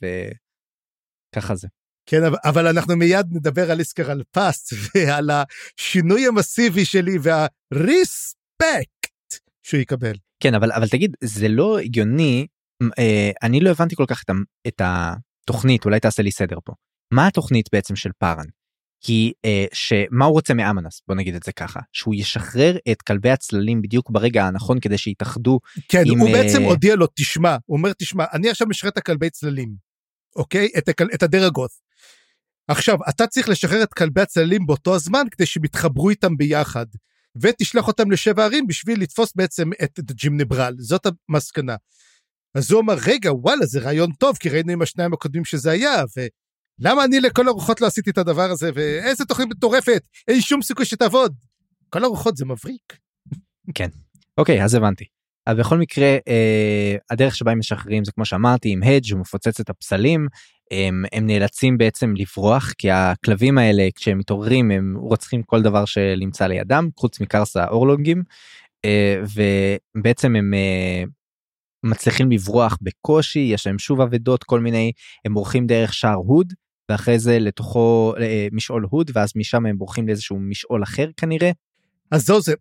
[1.36, 1.68] וככה זה.
[2.06, 9.10] כן, אבל, אנחנו מיד נדבר על איסקר אלפסט ועל השינוי המסיבי שלי והריספקט
[9.66, 10.14] שהוא יקבל.
[10.42, 12.46] כן, אבל, אבל תגיד, זה לא הגיוני,
[12.98, 14.22] אה, אני לא הבנתי כל כך
[14.66, 16.72] את התוכנית, אולי תעשה לי סדר פה.
[17.12, 18.46] מה התוכנית בעצם של פארן?
[19.06, 23.30] היא אה, שמה הוא רוצה מאמנס בוא נגיד את זה ככה שהוא ישחרר את כלבי
[23.30, 27.76] הצללים בדיוק ברגע הנכון כדי שיתאחדו כן, עם, הוא אה, בעצם הודיע לו, תשמע, הוא
[27.76, 29.74] אומר, תשמע, אני עכשיו משרת את הכלבי צללים,
[30.36, 30.68] אוקיי?
[30.78, 31.70] את, הכל, את הדרגות.
[32.68, 36.86] עכשיו, אתה צריך לשחרר את כלבי הצללים באותו הזמן כדי שהם יתחברו איתם ביחד,
[37.42, 41.76] ותשלח אותם לשבע ערים בשביל לתפוס בעצם את, את ג'ים נברל, זאת המסקנה.
[42.54, 46.04] אז הוא אמר, רגע, וואלה, זה רעיון טוב, כי ראינו עם השניים הקודמים שזה היה,
[46.80, 50.84] ולמה אני לכל הרוחות לא עשיתי את הדבר הזה, ואיזה תוכנית מטורפת, אין שום סיכוי
[50.84, 51.34] שתעבוד.
[51.90, 52.96] כל הרוחות זה מבריק.
[54.38, 55.04] אוקיי אז הבנתי.
[55.46, 59.60] אבל בכל מקרה אה, הדרך שבה הם משחררים זה כמו שאמרתי עם הדג' הוא מפוצץ
[59.60, 60.26] את הפסלים.
[60.70, 66.46] הם, הם נאלצים בעצם לברוח כי הכלבים האלה כשהם מתעוררים הם רוצחים כל דבר שנמצא
[66.46, 68.22] לידם חוץ מקרס האורלוגים
[68.84, 69.22] אה,
[69.96, 71.04] ובעצם הם אה,
[71.82, 74.92] מצליחים לברוח בקושי יש להם שוב אבדות כל מיני
[75.24, 76.52] הם בורחים דרך שער הוד
[76.90, 81.50] ואחרי זה לתוכו אה, משעול הוד ואז משם הם בורחים לאיזשהו משעול אחר כנראה.
[82.10, 82.54] אז זהו זה.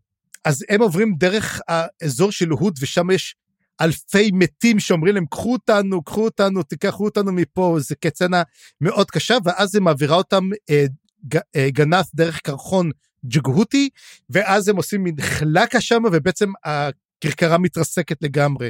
[0.46, 3.36] אז הם עוברים דרך האזור של הוד ושם יש
[3.82, 8.44] אלפי מתים שאומרים להם קחו אותנו קחו אותנו תיקחו אותנו מפה זה קצנה
[8.82, 10.86] מאוד קשה ואז היא מעבירה אותם אה,
[11.34, 12.92] ג, אה, גנף דרך קרחון
[13.26, 13.90] ג'גהותי
[14.30, 18.70] ואז הם עושים מין חלקה שם ובעצם הכרכרה מתרסקת לגמרי.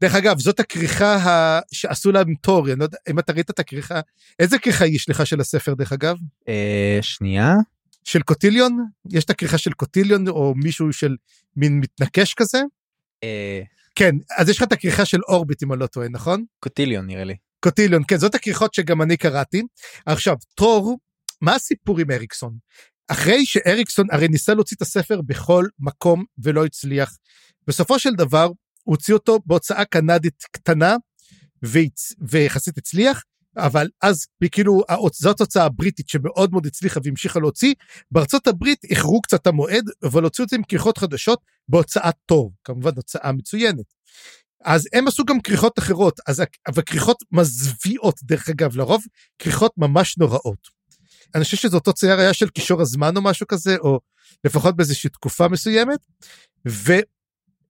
[0.00, 1.60] דרך אגב זאת הכריכה ה...
[1.72, 4.00] שעשו להם תור אני לא יודע אם אתה ראית את הכריכה
[4.38, 6.16] איזה כריכה היא שלך של הספר דרך אגב?
[6.48, 7.54] אה, שנייה.
[8.04, 11.16] של קוטיליון יש את הכריכה של קוטיליון או מישהו של
[11.56, 12.62] מין מתנקש כזה.
[13.24, 13.62] אה,
[13.94, 16.44] כן אז יש לך את הכריכה של אורביט אם אני לא טועה נכון?
[16.60, 17.36] קוטיליון נראה לי.
[17.60, 19.62] קוטיליון כן זאת הכריכות שגם אני קראתי.
[20.06, 20.98] עכשיו תור
[21.40, 22.56] מה הסיפור עם אריקסון?
[23.08, 27.16] אחרי שאריקסון הרי ניסה להוציא את הספר בכל מקום ולא הצליח.
[27.66, 28.48] בסופו של דבר
[28.86, 30.96] הוציא אותו בהוצאה קנדית קטנה.
[32.20, 33.22] ויחסית הצליח
[33.56, 34.82] אבל אז כאילו
[35.12, 37.74] זאת הוצאה הבריטית שמאוד מאוד הצליחה והמשיכה להוציא
[38.10, 42.52] בארצות הברית איחרו קצת את המועד אבל הוציאו את זה עם כריכות חדשות בהוצאת טוב
[42.64, 43.94] כמובן הוצאה מצוינת.
[44.64, 46.42] אז הם עשו גם כריכות אחרות אז
[46.74, 49.04] וכריכות מזוויעות דרך אגב לרוב
[49.38, 50.68] כריכות ממש נוראות.
[51.34, 54.00] אני חושב שזה אותו צייר היה של קישור הזמן או משהו כזה או
[54.44, 56.00] לפחות באיזושהי תקופה מסוימת.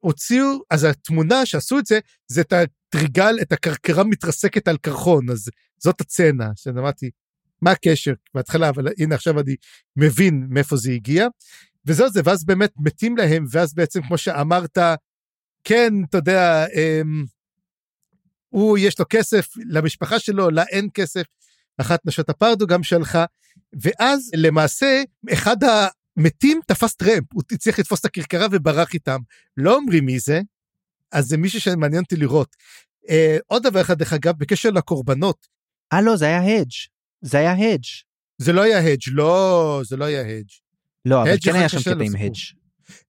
[0.02, 5.48] והוציאו אז התמונה שעשו את זה זה את הטריגל את הכרכרה מתרסקת על קרחון אז
[5.78, 7.10] זאת הצצנה שאני אמרתי
[7.62, 8.12] מה הקשר?
[8.34, 9.56] בהתחלה אבל הנה עכשיו אני
[9.96, 11.26] מבין מאיפה זה הגיע.
[11.86, 14.78] וזהו זה ואז באמת מתים להם ואז בעצם כמו שאמרת
[15.64, 17.24] כן אתה יודע הם,
[18.48, 21.24] הוא יש לו כסף למשפחה שלו לה אין כסף.
[21.78, 23.18] אחת נשות הפרדו גם שלך
[23.82, 25.56] ואז למעשה אחד
[26.16, 29.20] המתים תפס טרמפ הוא הצליח לתפוס את הכרכרה וברח איתם
[29.56, 30.40] לא אומרים מי זה
[31.12, 32.56] אז זה מישהו שמעניין אותי לראות.
[33.08, 35.46] אה, עוד דבר אחד דרך אגב בקשר לקורבנות.
[35.92, 36.70] אה לא זה היה הדג'
[37.22, 37.84] זה היה הדג'.
[38.38, 40.48] זה לא היה הדג' לא זה לא היה הדג'.
[41.04, 42.38] לא אבל כן היה שם קטע עם הדג'.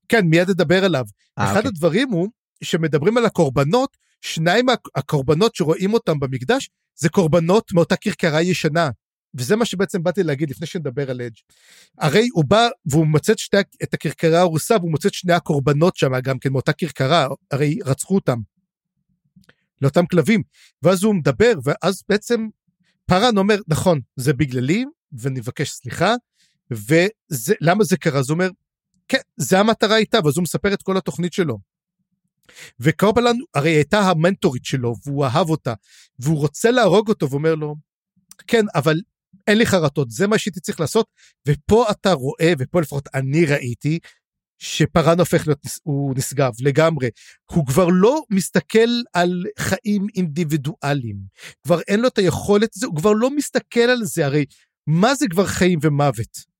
[0.09, 1.05] כן מיד אדבר עליו.
[1.39, 1.69] אה, אחד אוקיי.
[1.69, 2.27] הדברים הוא
[2.63, 8.89] שמדברים על הקורבנות שניים הקורבנות שרואים אותם במקדש זה קורבנות מאותה כרכרה ישנה.
[9.37, 11.37] וזה מה שבעצם באתי להגיד לפני שנדבר על אדג'.
[11.97, 15.95] הרי הוא בא והוא מוצא את, שתי, את הכרכרה הרוסה והוא מוצא את שני הקורבנות
[15.95, 18.39] שם גם כן מאותה כרכרה, הרי רצחו אותם.
[19.81, 20.43] לאותם כלבים.
[20.83, 22.47] ואז הוא מדבר ואז בעצם
[23.05, 26.13] פארן אומר נכון זה בגללי ואני מבקש סליחה
[26.71, 28.49] ולמה זה קרה אז הוא אומר
[29.07, 31.57] כן זה המטרה הייתה ואז הוא מספר את כל התוכנית שלו.
[32.79, 35.73] וקורבלן הרי הייתה המנטורית שלו והוא אהב אותה
[36.19, 37.75] והוא רוצה להרוג אותו ואומר לו
[38.47, 39.01] כן אבל
[39.47, 41.07] אין לי חרטות זה מה שהייתי צריך לעשות
[41.47, 43.99] ופה אתה רואה ופה לפחות אני ראיתי
[44.59, 47.09] שפארן הופך להיות הוא נשגב לגמרי.
[47.51, 51.17] הוא כבר לא מסתכל על חיים אינדיבידואליים.
[51.63, 54.45] כבר אין לו את היכולת הוא כבר לא מסתכל על זה הרי
[54.87, 56.57] מה זה כבר חיים ומוות.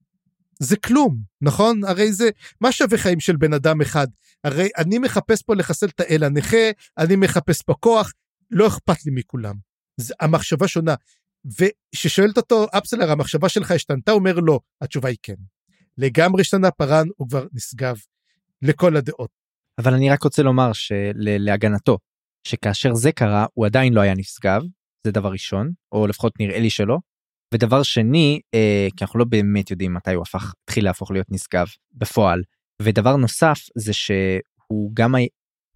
[0.59, 1.83] זה כלום נכון?
[1.83, 2.29] הרי זה
[2.61, 4.07] מה שווה חיים של בן אדם אחד?
[4.43, 8.13] הרי אני מחפש פה לחסל את האל הנכה אני מחפש פה כוח
[8.51, 9.55] לא אכפת לי מכולם.
[9.97, 10.95] זה, המחשבה שונה
[11.45, 15.33] וכששואלת אותו אפסלר המחשבה שלך השתנתה אומר לא התשובה היא כן.
[15.97, 17.97] לגמרי השתנה פארן הוא כבר נשגב
[18.61, 19.29] לכל הדעות.
[19.77, 21.97] אבל אני רק רוצה לומר שלהגנתו
[22.47, 24.61] שכאשר זה קרה הוא עדיין לא היה נשגב
[25.07, 26.97] זה דבר ראשון או לפחות נראה לי שלא.
[27.53, 31.67] ודבר שני אה, כי אנחנו לא באמת יודעים מתי הוא הפך התחיל להפוך להיות נשגב
[31.93, 32.43] בפועל
[32.81, 35.15] ודבר נוסף זה שהוא גם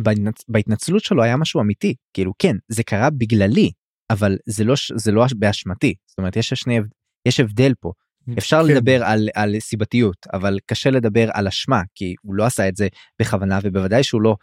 [0.02, 0.44] בהתנצ...
[0.48, 3.72] בהתנצלות שלו היה משהו אמיתי כאילו כן זה קרה בגללי
[4.12, 6.80] אבל זה לא זה לא באשמתי זאת אומרת יש שני
[7.26, 7.92] יש הבדל פה
[8.38, 8.74] אפשר כן.
[8.74, 12.88] לדבר על, על סיבתיות אבל קשה לדבר על אשמה כי הוא לא עשה את זה
[13.22, 14.36] בכוונה ובוודאי שהוא לא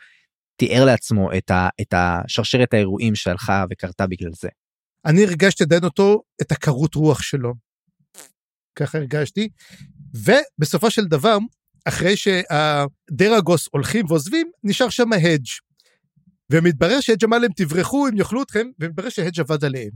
[0.57, 4.49] תיאר לעצמו את, ה, את השרשרת האירועים שהלכה וקרתה בגלל זה.
[5.05, 7.55] אני הרגשתי עדיין אותו את הקרות רוח שלו.
[8.77, 9.49] ככה הרגשתי
[10.15, 11.39] ובסופו של דבר
[11.85, 15.47] אחרי שהדרגוס הולכים ועוזבים נשאר שם הדג'
[16.53, 19.91] ומתברר שהדג' אמר להם תברחו הם יאכלו אתכם ומתברר שהדג' עבד עליהם.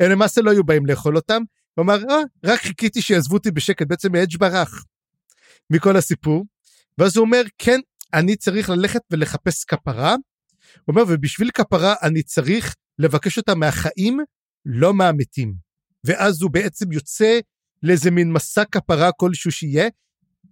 [0.00, 1.42] הם למעשה לא היו באים לאכול אותם
[1.74, 4.84] הוא אמר אה, רק חיכיתי שיעזבו אותי בשקט בעצם הדג' ברח
[5.70, 6.44] מכל הסיפור
[6.98, 7.80] ואז הוא אומר כן
[8.14, 10.10] אני צריך ללכת ולחפש כפרה.
[10.10, 10.18] הוא
[10.88, 14.18] אומר ובשביל כפרה אני צריך לבקש אותה מהחיים
[14.66, 15.54] לא מהמתים.
[16.04, 17.40] ואז הוא בעצם יוצא
[17.82, 19.88] לאיזה מין מסע כפרה כלשהו שיהיה.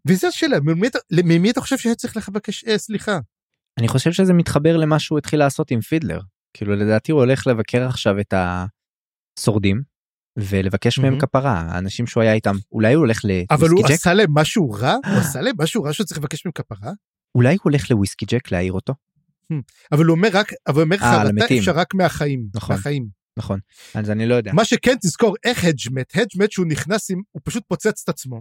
[0.08, 0.88] וזו השאלה ממי,
[1.24, 3.18] ממי אתה חושב שהיה צריך לבקש אה, סליחה?
[3.78, 6.20] אני חושב שזה מתחבר למה שהוא התחיל לעשות עם פידלר.
[6.54, 8.34] כאילו לדעתי הוא הולך לבקר עכשיו את
[9.38, 9.82] השורדים
[10.36, 11.18] ולבקש מהם.
[11.18, 13.20] כפרה האנשים שהוא היה איתם אולי הוא הולך
[13.50, 14.94] אבל הוא לוויסקי ג'ק עשה להם משהו רע?
[15.06, 16.92] הוא עשה להם משהו רע שהוא צריך לבקש מהם כפרה?
[17.34, 18.94] אולי הוא הולך לוויסקי ג'ק להעיר אותו
[19.92, 21.54] אבל הוא אומר רק, אבל הוא אומר אה, חרטה.
[21.58, 22.46] אפשר רק מהחיים.
[22.54, 22.76] נכון.
[22.76, 23.08] מהחיים.
[23.38, 23.60] נכון
[23.94, 27.22] אז אני לא יודע מה שכן תזכור איך הדג' מת, הדג' מת שהוא נכנס עם,
[27.32, 28.40] הוא פשוט פוצץ את עצמו.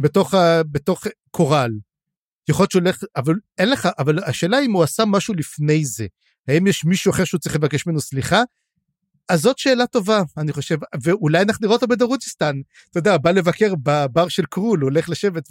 [0.00, 0.34] בתוך,
[0.70, 1.70] בתוך קורל.
[2.48, 6.06] יכול להיות שהוא הולך, אבל אין לך, אבל השאלה אם הוא עשה משהו לפני זה.
[6.48, 8.42] האם יש מישהו אחר שהוא צריך לבקש ממנו סליחה?
[9.28, 12.56] אז זאת שאלה טובה, אני חושב, ואולי אנחנו נראה אותו בדרוג'יסטן.
[12.90, 15.48] אתה יודע, בא לבקר בבר של קרול, הולך לשבת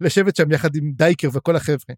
[0.00, 1.94] ולשבת שם יחד עם דייקר וכל החבר'ה.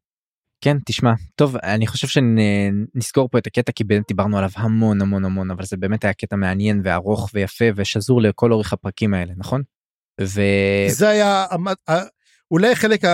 [0.64, 5.24] כן תשמע טוב אני חושב שנסגור פה את הקטע כי באמת דיברנו עליו המון המון
[5.24, 9.62] המון אבל זה באמת היה קטע מעניין וארוך ויפה ושזור לכל אורך הפרקים האלה נכון?
[10.20, 10.40] ו...
[10.88, 12.08] זה היה המ- ה-
[12.50, 13.04] אולי חלק,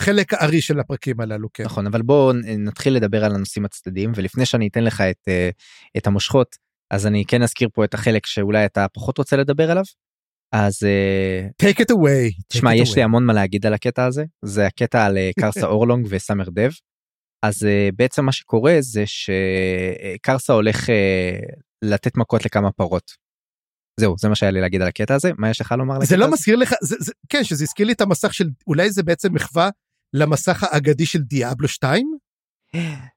[0.00, 1.64] חלק הארי של הפרקים הללו, כן.
[1.64, 5.50] נכון אבל בואו נתחיל לדבר על הנושאים הצדדיים ולפני שאני אתן לך את, אה,
[5.96, 6.56] את המושכות
[6.90, 9.84] אז אני כן אזכיר פה את החלק שאולי אתה פחות רוצה לדבר עליו.
[10.54, 12.42] אז אה, take it away.
[12.48, 12.96] תשמע it יש away.
[12.96, 16.70] לי המון מה להגיד על הקטע הזה זה הקטע על אה, קרסה אורלונג וסאמר דב.
[17.46, 17.66] אז
[17.96, 20.88] בעצם מה שקורה זה שקרסה הולך
[21.84, 23.24] לתת מכות לכמה פרות.
[24.00, 26.32] זהו זה מה שהיה לי להגיד על הקטע הזה מה יש לך לומר זה לא?
[26.32, 29.70] מזכיר לך, זה, זה, כן, שזה הזכיר לי את המסך של, אולי זה בעצם מחווה
[30.14, 32.18] למסך האגדי של דיאבלו 2?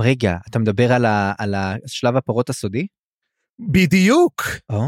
[0.00, 2.86] רגע אתה מדבר על, ה, על השלב הפרות הסודי?
[3.72, 4.42] בדיוק.
[4.70, 4.80] או,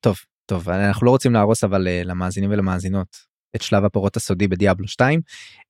[0.00, 3.16] טוב טוב אנחנו לא רוצים להרוס אבל אה, למאזינים ולמאזינות
[3.56, 5.20] את שלב הפרות הסודי בדיאבלו 2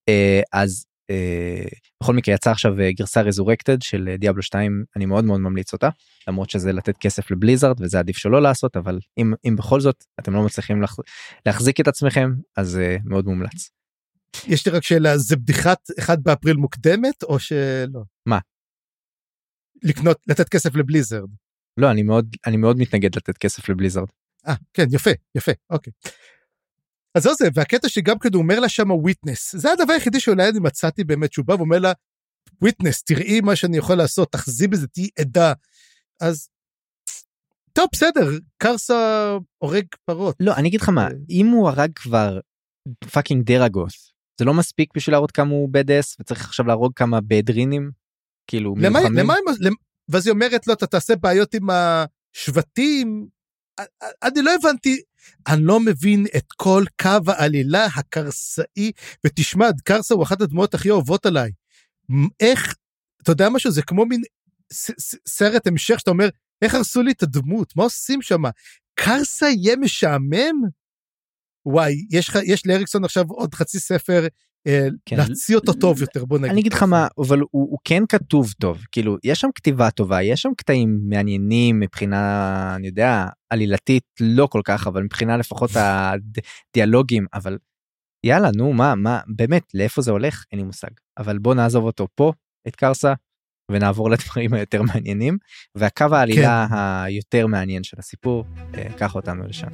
[0.08, 1.64] אה, אז אה,
[2.02, 5.88] בכל מקרה יצא עכשיו גרסה רזורקטד של דיאבלו 2 אני מאוד מאוד ממליץ אותה
[6.28, 10.34] למרות שזה לתת כסף לבליזארד וזה עדיף שלא לעשות אבל אם אם בכל זאת אתם
[10.34, 11.00] לא מצליחים להח-
[11.46, 13.70] להחזיק את עצמכם אז מאוד מומלץ.
[14.46, 18.00] יש לי רק שאלה, זה בדיחת 1 באפריל מוקדמת, או שלא?
[18.26, 18.38] מה?
[19.82, 21.28] לקנות, לתת כסף לבליזרד.
[21.76, 24.08] לא אני מאוד אני מאוד מתנגד לתת כסף לבליזארד.
[24.48, 25.92] אה, כן, יפה, יפה, אוקיי.
[27.14, 30.48] אז זהו זה, והקטע שגם כן הוא אומר לה שם witness, זה הדבר היחידי שאולי
[30.48, 31.92] אני מצאתי באמת, שהוא בא ואומר לה,
[32.62, 35.52] witness, תראי מה שאני יכול לעשות, תחזי בזה, תהיי עדה.
[36.20, 36.48] אז,
[37.72, 38.26] טוב, בסדר,
[38.58, 40.36] קרסה הורג פרות.
[40.40, 41.08] לא אני אגיד לך מה אה.
[41.30, 42.40] אם הוא הרג כבר
[43.12, 44.11] fucking דרגוס
[44.42, 47.90] זה לא מספיק בשביל להראות כמה הוא בדס וצריך עכשיו להרוג כמה בדרינים
[48.46, 49.18] כאילו למה, מלוחמים.
[49.18, 49.74] למה, הם- למ-
[50.08, 53.26] ואז היא אומרת לו, אתה תעשה בעיות עם השבטים.
[54.22, 55.00] אני לא הבנתי,
[55.48, 58.92] אני לא מבין את כל קו העלילה הקרסאי,
[59.26, 61.50] ותשמע, קרסה הוא אחת הדמויות הכי אוהבות עליי.
[62.40, 62.74] איך,
[63.22, 64.22] אתה יודע משהו, זה כמו מין
[65.28, 66.28] סרט המשך שאתה אומר,
[66.62, 68.42] איך הרסו לי את הדמות, מה עושים שם?
[68.94, 70.54] קרסה יהיה משעמם?
[71.66, 74.26] וואי, יש, יש לאריקסון עכשיו עוד חצי ספר,
[74.66, 75.16] אה, כן.
[75.16, 76.50] להוציא אותו טוב יותר, בוא נגיד.
[76.50, 76.82] אני אגיד לך.
[76.82, 81.00] מה אבל הוא, הוא כן כתוב טוב כאילו יש שם כתיבה טובה יש שם קטעים
[81.08, 87.58] מעניינים מבחינה אני יודע עלילתית לא כל כך אבל מבחינה לפחות הדיאלוגים אבל
[88.26, 92.06] יאללה נו מה מה באמת לאיפה זה הולך אין לי מושג אבל בוא נעזוב אותו
[92.14, 92.32] פה
[92.68, 93.12] את קרסה
[93.70, 95.38] ונעבור לדברים היותר מעניינים
[95.74, 96.66] והקו העלילה
[97.04, 98.44] היותר מעניין של הסיפור
[98.74, 99.68] אה, קח אותנו לשם.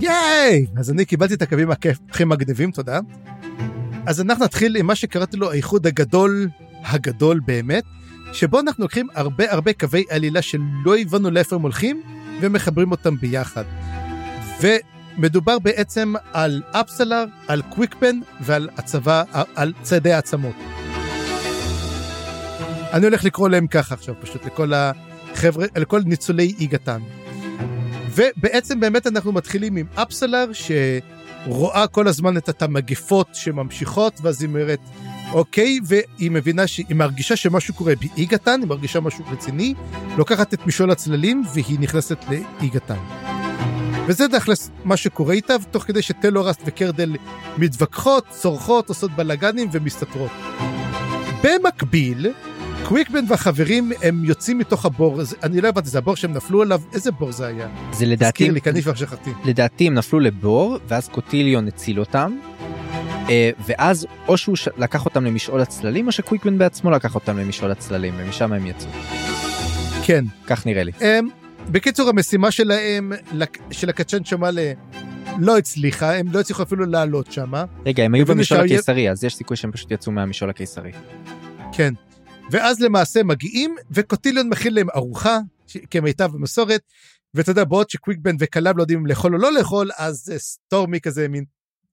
[0.00, 0.66] ייי!
[0.76, 1.68] אז אני קיבלתי את הקווים
[2.10, 3.00] הכי מגניבים, תודה.
[4.06, 6.48] אז אנחנו נתחיל עם מה שקראתי לו האיחוד הגדול,
[6.84, 7.84] הגדול באמת,
[8.32, 12.02] שבו אנחנו לוקחים הרבה הרבה קווי עלילה שלא הבנו לאיפה הם הולכים,
[12.40, 13.64] ומחברים אותם ביחד.
[14.60, 19.22] ומדובר בעצם על אפסלר, על קוויקפן ועל הצבא,
[19.54, 20.54] על צעדי העצמות.
[22.92, 27.00] אני הולך לקרוא להם ככה עכשיו, פשוט לכל החבר'ה, לכל ניצולי איגתן.
[28.18, 34.80] ובעצם באמת אנחנו מתחילים עם אפסלר שרואה כל הזמן את המגפות שממשיכות ואז היא אומרת
[35.32, 39.74] אוקיי והיא מבינה שהיא מרגישה שמשהו קורה באיגתן, היא מרגישה משהו רציני,
[40.16, 42.98] לוקחת את משעול הצללים והיא נכנסת לאיגתן.
[44.06, 47.16] וזה תכלס מה שקורה איתה, תוך כדי שטלורסט וקרדל
[47.58, 50.30] מתווכחות, צורחות, עושות בלאגנים ומסתתרות.
[51.44, 52.32] במקביל,
[52.88, 56.80] קוויקבן והחברים הם יוצאים מתוך הבור, זה- אני לא הבנתי, זה הבור שהם נפלו עליו?
[56.92, 57.68] איזה בור זה היה?
[57.92, 59.30] זה לדעתי תזכיר לי, כבר שכחתי.
[59.44, 62.36] לדעתי הם נפלו לבור ואז קוטיליון הציל אותם.
[63.30, 68.14] אה, ואז או שהוא לקח אותם למשעול הצללים או שקוויקבן בעצמו לקח אותם למשעול הצללים
[68.16, 68.90] ומשם הם יצאו.
[70.04, 70.24] כן.
[70.46, 70.92] כך נראה לי.
[71.00, 71.28] הם,
[71.70, 73.12] בקיצור, המשימה שלהם,
[73.70, 74.72] של הקצ'ן שמאלה,
[75.38, 77.64] לא הצליחה, הם לא הצליחו אפילו לעלות שמה.
[77.86, 80.92] רגע הם היו במשעול הקיסרי אז יש סיכוי שהם פשוט יצאו מהמשעול הקיסרי.
[81.72, 81.94] כן.
[82.50, 85.38] ואז למעשה מגיעים, וקוטיליון מכין להם ארוחה,
[85.90, 86.80] כמיטב המסורת,
[87.34, 91.00] ואתה יודע, בעוד שקוויקבן וקלאם לא יודעים אם לאכול או לא לאכול, אז זה סטורמי
[91.00, 91.44] כזה, מין,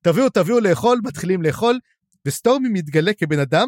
[0.01, 1.79] תביאו, תביאו לאכול, מתחילים לאכול,
[2.25, 3.67] וסטורמי מתגלה כבן אדם,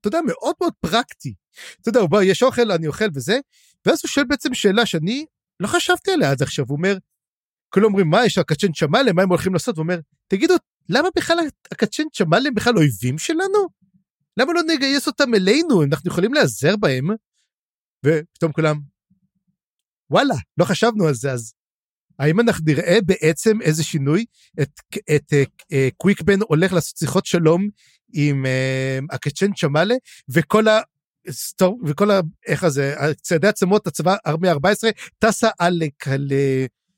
[0.00, 1.34] אתה יודע, מאוד מאוד פרקטי.
[1.80, 3.38] אתה יודע, הוא בא, יש אוכל, אני אוכל וזה,
[3.86, 5.24] ואז הוא שואל בעצם שאלה שאני
[5.60, 6.96] לא חשבתי עליה עד עכשיו, הוא אומר,
[7.70, 9.76] כולם אומרים, מה, יש הקצ'ן צ'מאלה, מה הם הולכים לעשות?
[9.76, 10.54] הוא אומר, תגידו,
[10.88, 11.38] למה בכלל
[11.72, 13.77] הקצ'ן צ'מאלה הם בכלל אויבים שלנו?
[14.38, 15.82] למה לא נגייס אותם אלינו?
[15.82, 17.08] אנחנו יכולים להיעזר בהם?
[18.06, 18.80] ופתאום כולם,
[20.10, 21.52] וואלה, לא חשבנו על זה, אז
[22.18, 24.24] האם אנחנו נראה בעצם איזה שינוי?
[24.62, 24.70] את,
[25.16, 27.68] את uh, קוויקבן הולך לעשות שיחות שלום
[28.14, 29.94] עם uh, הקצ'ן צ'מאלה,
[30.28, 30.80] וכל ה...
[31.30, 32.20] סטור, וכל ה...
[32.46, 36.28] איך זה, צעדי עצמות הצבא ארמי 14 טסה על, על,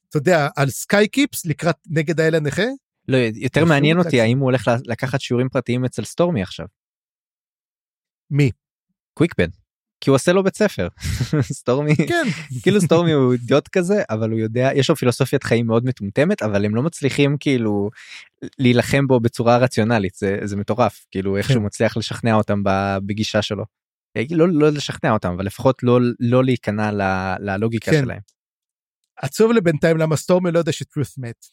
[0.09, 2.66] אתה יודע, על sky keeps לקראת נגד האל הנכה?
[3.09, 6.66] לא, יותר מעניין אותי האם הוא הולך לקחת שיעורים פרטיים אצל סטורמי עכשיו.
[8.31, 8.51] מי?
[9.14, 9.49] קוויקבן.
[10.01, 10.89] כי הוא עושה לו בית ספר.
[11.61, 12.24] סטורמי, כן.
[12.62, 16.64] כאילו סטורמי הוא אידיוט כזה, אבל הוא יודע, יש לו פילוסופיית חיים מאוד מטומטמת, אבל
[16.64, 17.91] הם לא מצליחים כאילו
[18.59, 21.53] להילחם בו בצורה רציונלית, זה, זה מטורף, כאילו איך כן.
[21.53, 22.62] שהוא מצליח לשכנע אותם
[23.07, 23.64] בגישה שלו.
[24.31, 26.91] לא, לא לשכנע אותם, אבל לפחות לא, לא להיכנע
[27.41, 28.03] ללוגיקה כן.
[28.03, 28.20] שלהם.
[29.16, 31.47] עצוב לבינתיים למה סטורמי לא יודע שטרוס מת.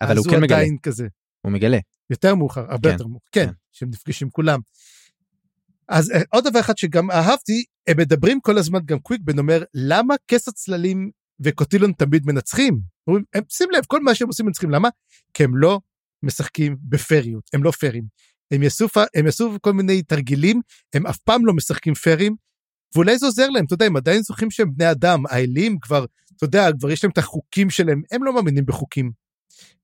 [0.00, 0.64] אבל הוא כן מגלה.
[0.82, 1.06] כזה.
[1.40, 1.78] הוא מגלה.
[2.10, 2.92] יותר מאוחר, הרבה כן.
[2.92, 3.52] יותר מאוחר, כן, כן.
[3.72, 4.60] שהם נפגשים כולם.
[5.90, 10.14] אז אה, עוד דבר אחד שגם אהבתי, הם מדברים כל הזמן, גם קוויקבן אומר, למה
[10.28, 11.10] כס הצללים
[11.40, 12.80] וקוטילון תמיד מנצחים?
[13.08, 14.88] הם, שים לב, כל מה שהם עושים מנצחים, למה?
[15.34, 15.80] כי הם לא
[16.22, 18.04] משחקים בפריות, הם לא פרים.
[18.50, 20.60] הם יעשו, הם יעשו כל מיני תרגילים,
[20.94, 22.36] הם אף פעם לא משחקים פרים,
[22.94, 26.04] ואולי זה עוזר להם, אתה יודע, הם עדיין זוכרים שהם בני אדם, האלים כבר,
[26.36, 29.12] אתה יודע, כבר יש להם את החוקים שלהם, הם לא מאמינים בחוקים.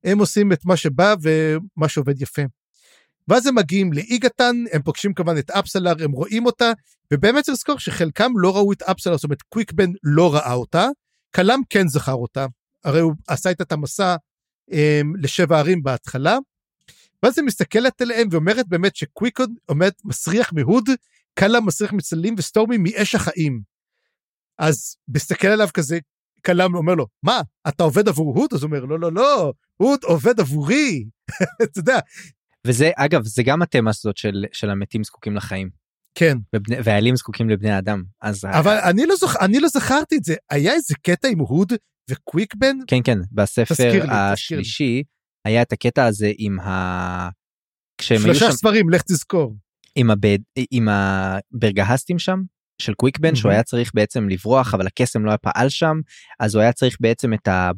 [0.04, 2.42] הם עושים את מה שבא ומה שעובד יפה.
[3.28, 6.72] ואז הם מגיעים לאיגתן, הם פוגשים כמובן את אפסלר, הם רואים אותה,
[7.12, 10.86] ובאמת צריך לזכור שחלקם לא ראו את אפסלר, זאת אומרת קוויקבן לא ראה אותה,
[11.30, 12.46] קלאם כן זכר אותה,
[12.84, 14.16] הרי הוא עשה איתה את המסע
[14.70, 16.38] הם, לשבע ערים בהתחלה,
[17.22, 20.88] ואז היא מסתכלת עליהם ואומרת באמת שקוויקון עומד מסריח מהוד,
[21.34, 23.60] קלאם מסריח מצללים וסטורמי מאש החיים.
[24.58, 25.98] אז מסתכל עליו כזה,
[26.42, 28.54] קלאם אומר לו, מה, אתה עובד עבור הוד?
[28.54, 31.04] אז הוא אומר, לא, לא, לא, הוד עובד עבורי.
[31.62, 31.98] אתה יודע,
[32.66, 35.70] וזה אגב זה גם התמה הזאת של של המתים זקוקים לחיים.
[36.14, 36.38] כן.
[36.54, 38.02] ובני, והאלים זקוקים לבני אדם.
[38.22, 38.90] אז אבל ה...
[38.90, 40.34] אני לא זוכר אני לא זכרתי את זה.
[40.50, 41.72] היה איזה קטע עם הוד
[42.10, 45.02] וקוויקבן כן כן בספר לי, השלישי
[45.44, 47.28] היה את הקטע הזה עם ה...
[48.00, 48.52] שלושה שם...
[48.52, 49.54] ספרים לך תזכור.
[49.96, 50.38] עם, הבד...
[50.70, 52.42] עם הברגהסטים שם
[52.78, 53.36] של קוויקבן mm-hmm.
[53.36, 56.00] שהוא היה צריך בעצם לברוח אבל הקסם לא היה פעל שם
[56.40, 57.70] אז הוא היה צריך בעצם את, ה...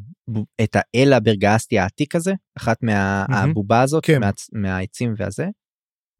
[0.62, 4.20] את האל הברגסטי העתיק הזה אחת מהבובה הזאת כן.
[4.20, 4.30] מה...
[4.53, 5.46] מהעצים והזה.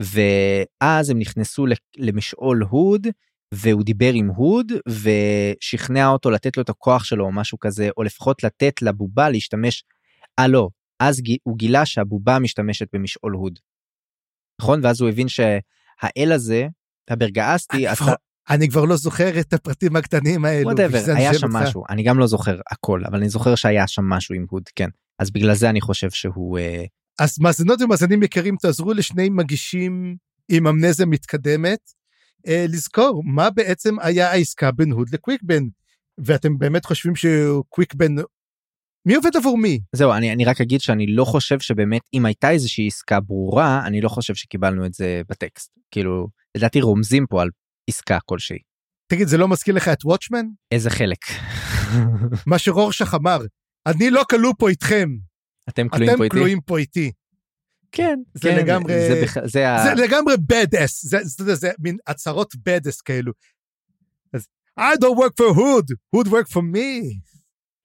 [0.03, 1.66] ואז הם נכנסו
[1.97, 3.07] למשעול הוד
[3.55, 8.03] והוא דיבר עם הוד ושכנע אותו לתת לו את הכוח שלו או משהו כזה או
[8.03, 9.85] לפחות לתת לבובה להשתמש.
[10.39, 10.68] אה לא
[11.01, 13.59] אז הוא גילה שהבובה משתמשת במשעול הוד.
[14.61, 16.66] נכון ואז הוא הבין שהאל הזה
[17.11, 18.12] הברגאסטי עשה
[18.51, 20.71] אני כבר לא זוכר את הפרטים הקטנים האלו.
[20.71, 21.57] whatever, היה שם אותך.
[21.57, 24.89] משהו, אני גם לא זוכר הכל, אבל אני זוכר שהיה שם משהו עם הוד, כן.
[25.19, 26.59] אז בגלל זה אני חושב שהוא...
[26.59, 26.85] אה...
[27.19, 30.17] אז מאזינות ומאזינים יקרים, תעזרו לשני מגישים
[30.49, 31.79] עם אמנזיה מתקדמת,
[32.49, 35.63] אה, לזכור מה בעצם היה העסקה בין הוד לקוויקבן.
[36.19, 38.15] ואתם באמת חושבים שקוויקבן
[39.07, 39.81] מי עובד עבור מי?
[39.93, 44.01] זהו, אני, אני רק אגיד שאני לא חושב שבאמת, אם הייתה איזושהי עסקה ברורה, אני
[44.01, 45.71] לא חושב שקיבלנו את זה בטקסט.
[45.91, 47.51] כאילו, לדעתי רומזים פה על
[47.89, 48.59] עסקה כלשהי.
[49.07, 50.47] תגיד, זה לא מזכיר לך את וואטשמן?
[50.72, 51.24] איזה חלק?
[52.47, 53.39] מה שרורשך אמר,
[53.86, 55.09] אני לא כלוא פה איתכם.
[55.68, 56.26] אתם כלואים פה איתי?
[56.26, 57.12] אתם כלואים פה איתי.
[57.93, 59.34] כן, זה כן, לגמרי, זה, בח...
[59.34, 59.95] זה, זה ה...
[59.95, 63.32] לגמרי bad ass, זה, זה, זה, זה מין הצהרות bad ass כאלו.
[64.32, 64.47] אז,
[64.80, 67.18] I don't work for hood, hood work for me.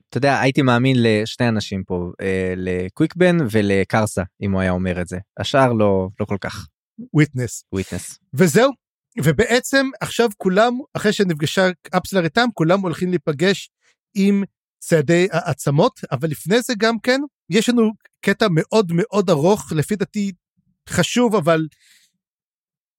[0.09, 5.07] אתה יודע, הייתי מאמין לשני אנשים פה, אה, לקוויקבן ולקרסה, אם הוא היה אומר את
[5.07, 5.17] זה.
[5.39, 6.67] השאר לא, לא כל כך.
[7.13, 7.63] Witness.
[7.73, 8.19] Witness.
[8.33, 8.71] וזהו,
[9.17, 13.69] ובעצם עכשיו כולם, אחרי שנפגשה אפסלר איתם, כולם הולכים להיפגש
[14.15, 14.43] עם
[14.79, 17.91] ציידי העצמות, אבל לפני זה גם כן, יש לנו
[18.21, 20.31] קטע מאוד מאוד ארוך, לפי דעתי
[20.89, 21.67] חשוב, אבל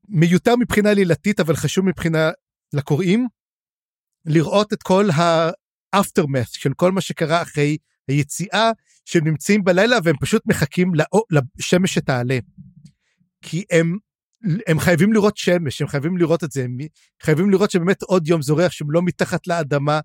[0.09, 2.31] מיותר מבחינה לילתית, אבל חשוב מבחינה
[2.73, 3.27] לקוראים,
[4.27, 5.09] לראות את כל
[5.93, 7.77] האפטרמאט של כל מה שקרה אחרי
[8.09, 8.71] היציאה,
[9.05, 10.93] שהם נמצאים בלילה והם פשוט מחכים
[11.31, 12.39] לשמש שתעלה.
[13.43, 13.97] כי הם
[14.67, 16.77] הם חייבים לראות שמש, הם חייבים לראות את זה, הם
[17.23, 20.01] חייבים לראות שבאמת עוד יום זורח שהם לא מתחת לאדמה.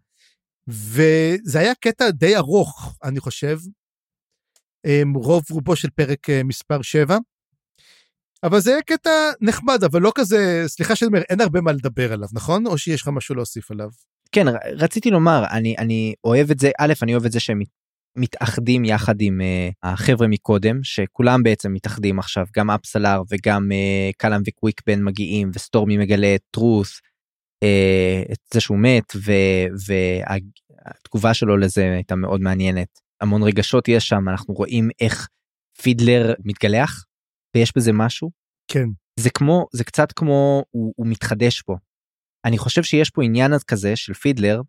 [0.67, 3.57] וזה היה קטע די ארוך, אני חושב,
[4.85, 7.17] אמ, רוב רובו של פרק אה, מספר 7.
[8.43, 9.11] אבל זה היה קטע
[9.41, 12.67] נחמד, אבל לא כזה, סליחה שאני אומר, אין הרבה מה לדבר עליו, נכון?
[12.67, 13.89] או שיש לך משהו להוסיף עליו?
[14.31, 17.59] כן, רציתי לומר, אני, אני אוהב את זה, א', אני אוהב את זה שהם
[18.15, 24.41] מתאחדים יחד עם uh, החבר'ה מקודם שכולם בעצם מתאחדים עכשיו גם אפסלר וגם uh, קלאם
[24.47, 26.99] וקוויק בן מגיעים וסטורמי מגלה את טרוס
[27.63, 29.13] uh, את זה שהוא מת
[29.85, 32.99] והתגובה שלו לזה הייתה מאוד מעניינת.
[33.21, 35.27] המון רגשות יש שם אנחנו רואים איך
[35.81, 37.05] פידלר מתגלח
[37.55, 38.31] ויש בזה משהו?
[38.71, 38.85] כן.
[39.19, 41.75] זה כמו זה קצת כמו הוא, הוא מתחדש פה.
[42.45, 44.61] אני חושב שיש פה עניין כזה של פידלר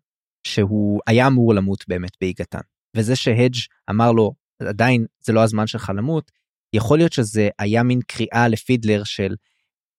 [0.47, 2.59] שהוא היה אמור למות באמת באיגתן
[2.95, 3.57] וזה שהדג'
[3.89, 6.31] אמר לו עדיין זה לא הזמן שלך למות
[6.73, 9.35] יכול להיות שזה היה מין קריאה לפידלר של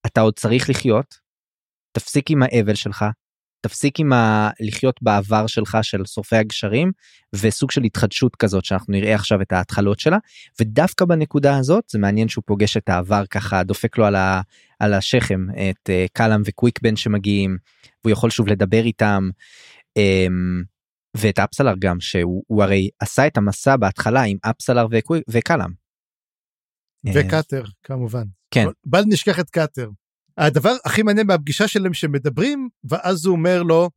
[0.07, 1.19] אתה עוד צריך לחיות
[1.93, 3.05] תפסיק עם האבל שלך
[3.61, 4.51] תפסיק עם ה...
[4.61, 6.93] לחיות בעבר שלך של שורפי הגשרים
[7.33, 10.19] וסוג של התחדשות כזאת שאנחנו נראה עכשיו את ההתחלות שלה
[10.61, 14.41] ודווקא בנקודה הזאת זה מעניין שהוא פוגש את העבר ככה דופק לו על, ה...
[14.79, 17.57] על השכם את uh, קלאם וקוויקבן שמגיעים
[18.05, 19.31] והוא יכול שוב לדבר איתם.
[19.99, 20.73] Um,
[21.17, 24.87] ואת אפסלר גם שהוא הרי עשה את המסע בהתחלה עם אפסלר
[25.31, 25.71] וקלאם.
[27.15, 28.25] וקאטר כמובן.
[28.51, 28.67] כן.
[28.87, 29.91] בל נשכח את קאטר.
[30.39, 33.91] הדבר הכי מעניין מהפגישה שלהם שמדברים ואז הוא אומר לו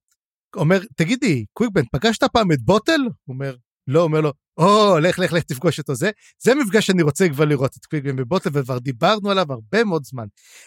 [0.55, 3.01] אומר תגידי קוויקבן פגשת פעם את בוטל?
[3.01, 3.55] הוא אומר
[3.87, 6.11] לא אומר לו או לך לך לך תפגוש אותו זה
[6.43, 10.25] זה מפגש שאני רוצה כבר לראות את קוויקבן ובוטל וכבר דיברנו עליו הרבה מאוד זמן.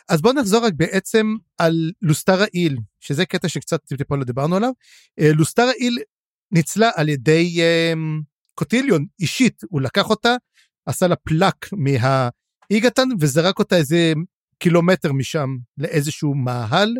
[0.09, 4.70] אז בוא נחזור רק בעצם על לוסטרה איל שזה קטע שקצת טיפה לא דיברנו עליו.
[5.20, 5.99] אה, לוסטרה איל
[6.53, 8.22] ניצלה על ידי um,
[8.55, 10.34] קוטיליון אישית הוא לקח אותה
[10.86, 14.12] עשה לה פלאק מהאיגתן וזרק אותה איזה
[14.59, 16.94] קילומטר משם לאיזשהו מאהל,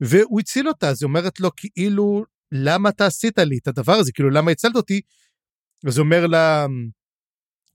[0.00, 4.12] והוא הציל אותה, אז היא אומרת לו כאילו, למה אתה עשית לי את הדבר הזה,
[4.12, 5.00] כאילו למה הצלת אותי?
[5.86, 6.66] אז הוא אומר לה,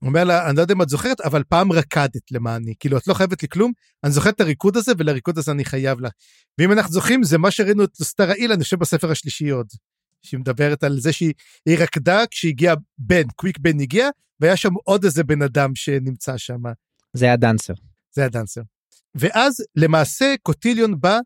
[0.00, 3.06] הוא אומר לה, אני לא יודע אם את זוכרת, אבל פעם רקדת למעני, כאילו את
[3.06, 3.72] לא חייבת לי כלום,
[4.04, 6.08] אני זוכר את הריקוד הזה, ולריקוד הזה אני חייב לה.
[6.58, 9.66] ואם אנחנו זוכרים, זה מה שראינו את סטאר האיל, אני חושב בספר השלישי עוד,
[10.22, 11.34] שהיא מדברת על זה שהיא
[11.78, 14.08] רקדה כשהגיע בן, קוויק בן הגיע,
[14.40, 16.62] והיה שם עוד איזה בן אדם שנמצא שם.
[17.12, 17.74] זה היה דאנסר.
[18.12, 18.60] זה היה דאנסר.
[19.14, 21.18] ואז למעשה קוטיליון בא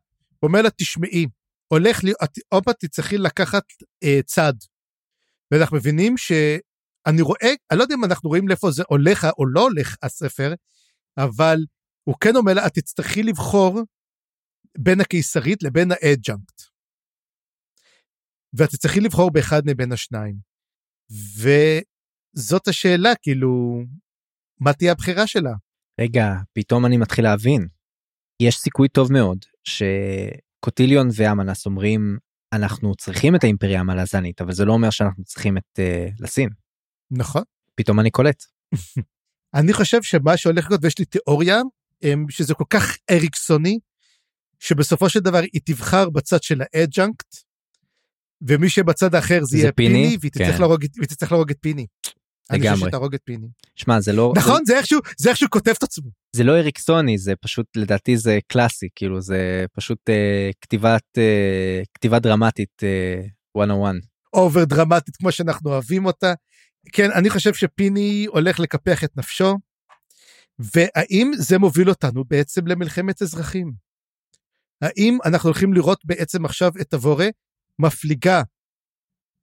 [0.43, 1.27] ואומר לה, תשמעי,
[1.69, 3.63] הולך לי, את עוד פעם תצטרכי לקחת
[4.05, 4.53] אה, צד.
[5.51, 9.61] ואנחנו מבינים שאני רואה, אני לא יודע אם אנחנו רואים לאיפה זה הולך או לא
[9.61, 10.55] הולך הספר,
[11.19, 11.59] אבל
[12.05, 13.81] הוא כן אומר לה, את תצטרכי לבחור
[14.79, 16.72] בין הקיסרית לבין האדג'אנקט.
[18.55, 20.35] ואת תצטרכי לבחור באחד מבין השניים.
[21.39, 23.83] וזאת השאלה, כאילו,
[24.61, 25.53] מה תהיה הבחירה שלה?
[26.01, 27.69] רגע, פתאום אני מתחיל להבין.
[28.43, 32.19] יש סיכוי טוב מאוד שקוטיליון ואמנס אומרים
[32.53, 36.49] אנחנו צריכים את האימפריה המלזנית אבל זה לא אומר שאנחנו צריכים את אה, לסין.
[37.11, 37.43] נכון.
[37.75, 38.43] פתאום אני קולט.
[39.59, 41.61] אני חושב שמה שהולך להיות ויש לי תיאוריה
[42.29, 43.79] שזה כל כך אריקסוני
[44.59, 47.37] שבסופו של דבר היא תבחר בצד של ה adjunct
[48.49, 50.45] ומי שבצד האחר זה, זה יהיה פיני, פיני והיא, כן.
[50.45, 51.87] תצטרך להרוג, תצטרך להרוג את פיני.
[52.51, 52.69] לגמרי.
[52.69, 53.47] אני חושב שתהרוג את פיני.
[53.77, 56.11] שמע זה לא נכון זה, זה איכשהו זה איכשהו כותב את עצמו.
[56.37, 62.19] זה לא אריקסוני זה פשוט לדעתי זה קלאסי כאילו זה פשוט אה, כתיבת אה, כתיבה
[62.19, 63.95] דרמטית אה, 101.
[64.35, 66.35] אובר דרמטית כמו שאנחנו אוהבים אותה.
[66.93, 69.59] כן אני חושב שפיני הולך לקפח את נפשו.
[70.59, 73.73] והאם זה מוביל אותנו בעצם למלחמת אזרחים?
[74.83, 77.29] האם אנחנו הולכים לראות בעצם עכשיו את תבורה
[77.79, 78.43] מפליגה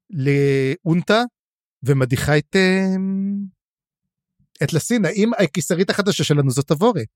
[0.09, 1.23] לאונטה
[1.83, 3.45] ומדיחה את, אמ,
[4.63, 7.07] את לסין, האם הקיסרית החדשה שלנו זאת תבורת?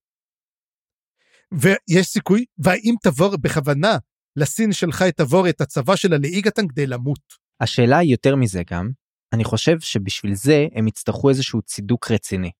[1.51, 3.97] ויש סיכוי, והאם תבור בכוונה
[4.35, 7.19] לסין שלחה את תבור את הצבא שלה לאיגתן כדי למות?
[7.59, 8.89] השאלה היא יותר מזה גם,
[9.33, 12.51] אני חושב שבשביל זה הם יצטרכו איזשהו צידוק רציני.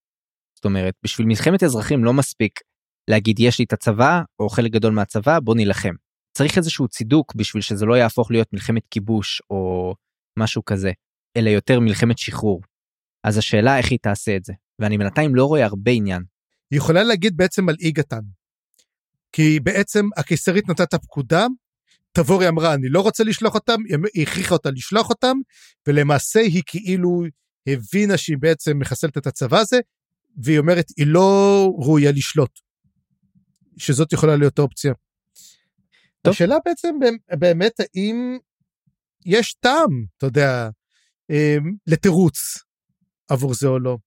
[0.55, 2.59] זאת אומרת, בשביל מלחמת אזרחים לא מספיק
[3.09, 5.93] להגיד יש לי את הצבא או חלק גדול מהצבא בוא נילחם.
[6.33, 9.93] צריך איזשהו צידוק בשביל שזה לא יהפוך להיות מלחמת כיבוש או
[10.37, 10.91] משהו כזה.
[11.37, 12.61] אלא יותר מלחמת שחרור.
[13.23, 16.23] אז השאלה איך היא תעשה את זה, ואני בינתיים לא רואה הרבה עניין.
[16.71, 18.21] היא יכולה להגיד בעצם על איגתן.
[19.31, 21.47] כי בעצם הקיסרית נתת את הפקודה,
[22.11, 23.81] תבורי אמרה אני לא רוצה לשלוח אותם,
[24.13, 25.37] היא הכריחה אותה לשלוח אותם,
[25.87, 27.23] ולמעשה היא כאילו
[27.67, 29.79] הבינה שהיא בעצם מחסלת את הצבא הזה,
[30.43, 32.59] והיא אומרת היא לא ראויה לשלוט.
[33.77, 34.93] שזאת יכולה להיות האופציה.
[36.23, 36.31] טוב.
[36.31, 36.95] השאלה בעצם
[37.39, 38.37] באמת האם
[39.25, 40.69] יש טעם, אתה יודע,
[41.29, 42.59] אמ, לתירוץ
[43.29, 43.97] עבור זה או לא.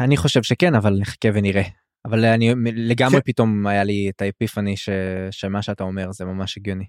[0.00, 1.62] אני חושב שכן אבל נחכה ונראה
[2.04, 3.32] אבל אני לגמרי כן.
[3.32, 4.88] פתאום היה לי את האפיפני ש...
[5.30, 6.84] שמה שאתה אומר זה ממש הגיוני.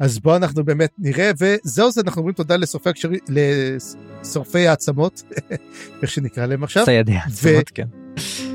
[0.00, 5.22] אז בוא אנחנו באמת נראה וזהו זה אנחנו אומרים תודה לשורפי הקשרים לשורפי העצמות
[6.02, 6.84] איך שנקרא להם עכשיו.
[6.84, 7.74] ציידי העצמות ו...
[7.74, 7.88] כן.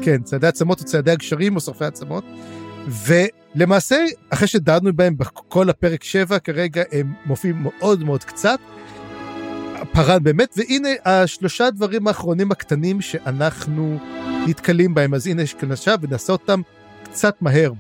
[0.04, 2.24] כן ציידי העצמות או ציידי הגשרים או שורפי העצמות.
[2.90, 8.60] ולמעשה אחרי שדנו בהם בכל הפרק 7 כרגע הם מופיעים מאוד מאוד קצת
[9.92, 14.00] פארן באמת, והנה השלושה הדברים האחרונים הקטנים שאנחנו
[14.48, 16.62] נתקלים בהם, אז הנה יש כאן עכשיו ונעשה אותם
[17.04, 17.72] קצת מהר.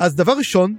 [0.00, 0.76] אז דבר ראשון,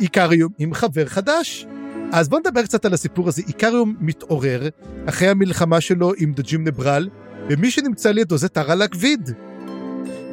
[0.00, 1.66] איקריום עם חבר חדש.
[2.12, 3.42] אז בואו נדבר קצת על הסיפור הזה.
[3.48, 4.68] איקריום מתעורר
[5.06, 7.08] אחרי המלחמה שלו עם דג'ים נברל,
[7.50, 9.30] ומי שנמצא לידו זה טרלק ויד.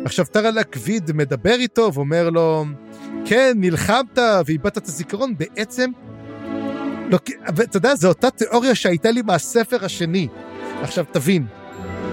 [0.08, 2.66] עכשיו טרלק ויד מדבר איתו ואומר לו,
[3.26, 5.92] כן, נלחמת ואיבדת את הזיכרון, בעצם,
[7.10, 7.20] לא,
[7.56, 10.28] ואתה יודע, זו אותה תיאוריה שהייתה לי מהספר השני.
[10.82, 11.46] עכשיו תבין,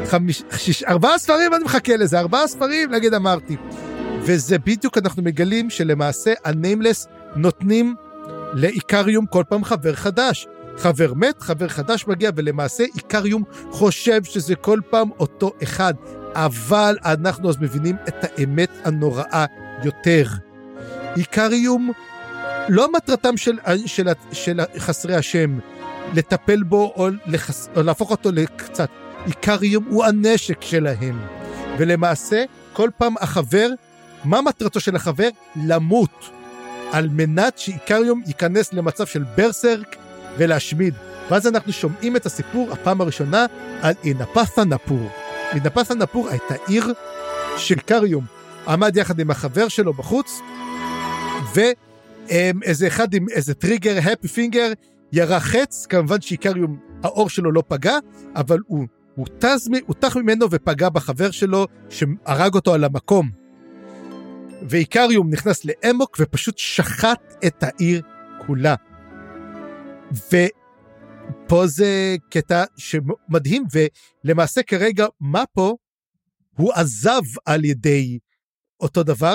[0.04, 3.56] חמיש, שיש, ארבעה ספרים אני מחכה לזה, ארבעה ספרים, נגיד אמרתי.
[4.22, 7.94] וזה בדיוק אנחנו מגלים שלמעשה הניימלס נותנים
[8.52, 10.46] לאיקריום כל פעם חבר חדש.
[10.76, 15.94] חבר מת, חבר חדש מגיע, ולמעשה איקריום חושב שזה כל פעם אותו אחד.
[16.34, 19.44] אבל אנחנו אז מבינים את האמת הנוראה
[19.84, 20.24] יותר.
[21.16, 21.92] איקריום,
[22.68, 25.58] לא מטרתם של, של, של חסרי השם
[26.14, 28.88] לטפל בו או, לחס, או להפוך אותו לקצת.
[29.26, 31.20] איקריום הוא הנשק שלהם.
[31.78, 33.68] ולמעשה, כל פעם החבר,
[34.24, 35.28] מה מטרתו של החבר?
[35.56, 36.30] למות.
[36.92, 39.96] על מנת שאיקריום ייכנס למצב של ברסרק
[40.38, 40.94] ולהשמיד.
[41.30, 43.46] ואז אנחנו שומעים את הסיפור הפעם הראשונה
[43.82, 45.10] על אינפת'ה נפור.
[45.54, 46.92] אינפת'ה נפור הייתה עיר
[47.56, 48.24] של קריום.
[48.68, 50.40] עמד יחד עם החבר שלו בחוץ,
[51.54, 54.72] ואיזה אחד עם איזה טריגר, הפי פינגר,
[55.12, 57.98] ירה חץ, כמובן שאיקריום, האור שלו לא פגע,
[58.36, 58.86] אבל הוא
[59.16, 63.30] הותז, הותח ממנו ופגע בחבר שלו, שהרג אותו על המקום.
[64.68, 68.02] ואיקריום נכנס לאמוק ופשוט שחט את העיר
[68.46, 68.74] כולה.
[71.30, 73.64] ופה זה קטע שמדהים,
[74.24, 75.78] ולמעשה כרגע מפו
[76.56, 78.18] הוא עזב על ידי
[78.80, 79.34] אותו דבר,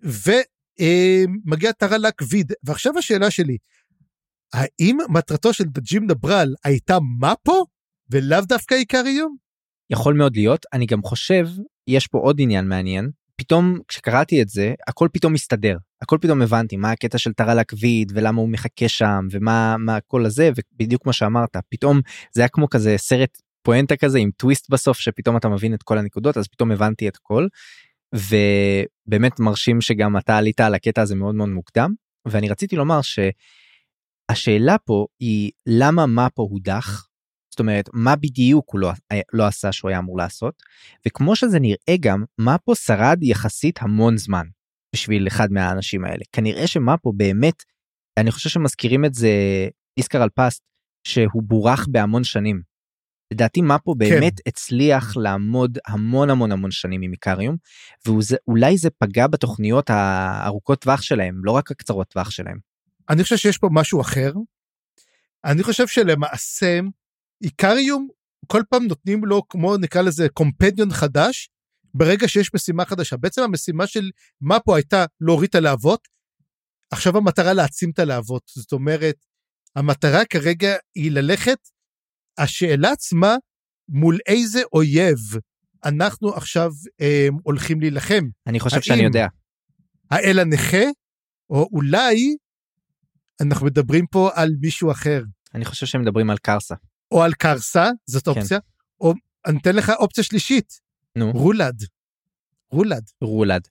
[0.00, 2.52] ומגיע טרלק ויד.
[2.62, 3.56] ועכשיו השאלה שלי,
[4.52, 7.66] האם מטרתו של דג'ים נברל הייתה מפו
[8.10, 9.36] ולאו דווקא איקריום?
[9.90, 11.46] יכול מאוד להיות, אני גם חושב,
[11.86, 16.76] יש פה עוד עניין מעניין, פתאום כשקראתי את זה הכל פתאום מסתדר הכל פתאום הבנתי
[16.76, 21.12] מה הקטע של טרה לקוויד ולמה הוא מחכה שם ומה מה כל הזה ובדיוק כמו
[21.12, 22.00] שאמרת פתאום
[22.32, 25.98] זה היה כמו כזה סרט פואנטה כזה עם טוויסט בסוף שפתאום אתה מבין את כל
[25.98, 27.46] הנקודות אז פתאום הבנתי את הכל.
[28.14, 31.94] ובאמת מרשים שגם אתה עלית על הקטע הזה מאוד מאוד מוקדם.
[32.28, 37.05] ואני רציתי לומר שהשאלה פה היא למה מה פה הודח
[37.56, 38.92] זאת אומרת מה בדיוק הוא לא,
[39.32, 40.62] לא עשה שהוא היה אמור לעשות
[41.06, 44.46] וכמו שזה נראה גם מה פה שרד יחסית המון זמן
[44.94, 47.62] בשביל אחד מהאנשים האלה כנראה שמה פה באמת
[48.16, 49.30] אני חושב שמזכירים את זה
[49.96, 50.62] איסקר על פסט
[51.06, 52.62] שהוא בורח בהמון שנים.
[53.32, 53.98] לדעתי מה פה כן.
[53.98, 54.42] באמת כן.
[54.46, 57.56] הצליח לעמוד המון המון המון שנים עם איקריום
[58.06, 62.58] ואולי זה פגע בתוכניות הארוכות טווח שלהם לא רק הקצרות טווח שלהם.
[63.10, 64.32] אני חושב שיש פה משהו אחר.
[65.44, 66.80] אני חושב שלמעשה
[67.42, 68.08] איקריום,
[68.46, 71.50] כל פעם נותנים לו, כמו נקרא לזה, קומפניון חדש,
[71.94, 73.16] ברגע שיש משימה חדשה.
[73.16, 74.10] בעצם המשימה של
[74.40, 76.08] מפו הייתה להוריד את הלהבות,
[76.90, 78.42] עכשיו המטרה להעצים את הלהבות.
[78.54, 79.16] זאת אומרת,
[79.76, 81.58] המטרה כרגע היא ללכת,
[82.38, 83.36] השאלה עצמה,
[83.88, 85.18] מול איזה אויב
[85.84, 86.70] אנחנו עכשיו
[87.00, 88.24] אה, הולכים להילחם.
[88.46, 89.26] אני חושב שאני יודע.
[90.10, 90.84] האל הנכה,
[91.50, 92.36] או אולי
[93.40, 95.22] אנחנו מדברים פה על מישהו אחר.
[95.54, 96.74] אני חושב שהם מדברים על קרסה.
[97.16, 98.30] או על קרסה, זאת כן.
[98.30, 98.66] אופציה, כן.
[99.00, 99.14] או
[99.46, 100.80] אני אתן לך אופציה שלישית,
[101.16, 101.32] נו.
[101.32, 101.82] רולד.
[102.70, 103.10] רולד.
[103.20, 103.68] רולד.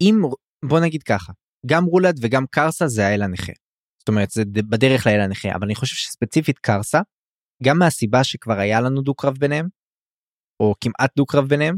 [0.00, 0.22] אם,
[0.64, 1.32] בוא נגיד ככה,
[1.66, 3.52] גם רולד וגם קרסה זה האל הנכה.
[3.98, 7.00] זאת אומרת, זה בדרך לאל הנכה, אבל אני חושב שספציפית קרסה,
[7.62, 9.68] גם מהסיבה שכבר היה לנו דו-קרב ביניהם,
[10.60, 11.76] או כמעט דו-קרב ביניהם,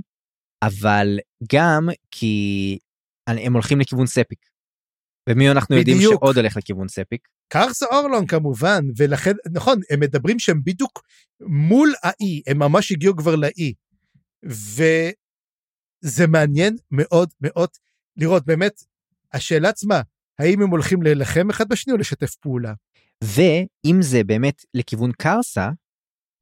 [0.62, 1.18] אבל
[1.52, 2.78] גם כי
[3.26, 4.46] הם הולכים לכיוון ספיק.
[5.28, 5.88] ומי אנחנו בדיוק.
[5.88, 7.28] יודעים שעוד הולך לכיוון ספיק?
[7.48, 11.02] קרסה אורלון כמובן, ולכן, נכון, הם מדברים שהם בדיוק
[11.40, 13.74] מול האי, הם ממש הגיעו כבר לאי.
[14.44, 17.68] וזה מעניין מאוד מאוד
[18.16, 18.72] לראות, באמת,
[19.32, 20.00] השאלה עצמה,
[20.38, 22.72] האם הם הולכים להילחם אחד בשני או לשתף פעולה?
[23.24, 25.70] ואם זה באמת לכיוון קרסה,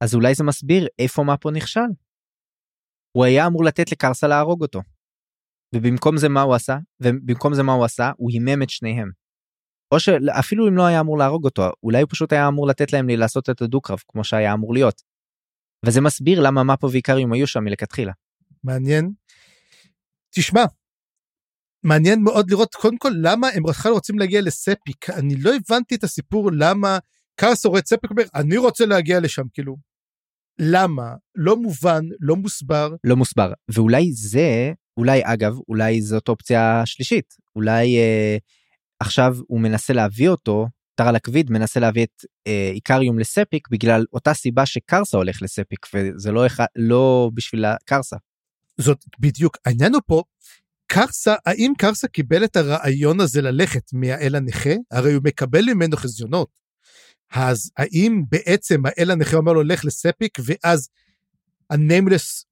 [0.01, 1.79] אז אולי זה מסביר איפה מפו נכשל.
[3.11, 4.81] הוא היה אמור לתת לקרסה להרוג אותו.
[5.75, 6.77] ובמקום זה מה הוא עשה?
[6.99, 8.11] ובמקום זה מה הוא עשה?
[8.17, 9.22] הוא הימם את שניהם.
[9.93, 13.07] או שאפילו אם לא היה אמור להרוג אותו, אולי הוא פשוט היה אמור לתת להם
[13.07, 15.01] לי לעשות את הדו-קרב כמו שהיה אמור להיות.
[15.85, 18.11] וזה מסביר למה מפו ואיקריום היו שם מלכתחילה.
[18.63, 19.11] מעניין.
[20.35, 20.63] תשמע,
[21.83, 25.09] מעניין מאוד לראות קודם כל למה הם בכלל רוצים להגיע לספיק.
[25.09, 26.97] אני לא הבנתי את הסיפור למה
[27.35, 29.75] קארס רואה ספיק אומר אני רוצה להגיע לשם כאילו.
[30.59, 31.15] למה?
[31.35, 32.95] לא מובן, לא מוסבר.
[33.03, 33.53] לא מוסבר.
[33.69, 37.33] ואולי זה, אולי אגב, אולי זאת אופציה שלישית.
[37.55, 38.37] אולי אה,
[39.03, 44.33] עכשיו הוא מנסה להביא אותו טרל הכביד מנסה להביא את אה, איקריום לספיק בגלל אותה
[44.33, 48.15] סיבה שקרסה הולך לספיק וזה לא, אחד, לא בשביל הקרסה.
[48.77, 50.23] זאת בדיוק העניין הוא פה
[50.87, 56.49] קרסה האם קרסה קיבל את הרעיון הזה ללכת מהאל הנכה הרי הוא מקבל ממנו חזיונות.
[57.31, 60.89] אז האם בעצם האל הנכה אומר לו לך לספיק ואז
[61.69, 62.45] הניימלס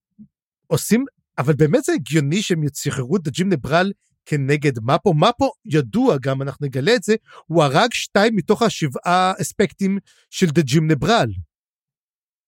[0.67, 1.05] עושים
[1.37, 3.91] אבל באמת זה הגיוני שהם יצחררו את הג'ים נברל
[4.25, 5.13] כנגד מפו.
[5.13, 7.15] מפו ידוע גם, אנחנו נגלה את זה,
[7.45, 9.99] הוא הרג שתיים מתוך השבעה אספקטים
[10.29, 11.29] של דג'ים נברל.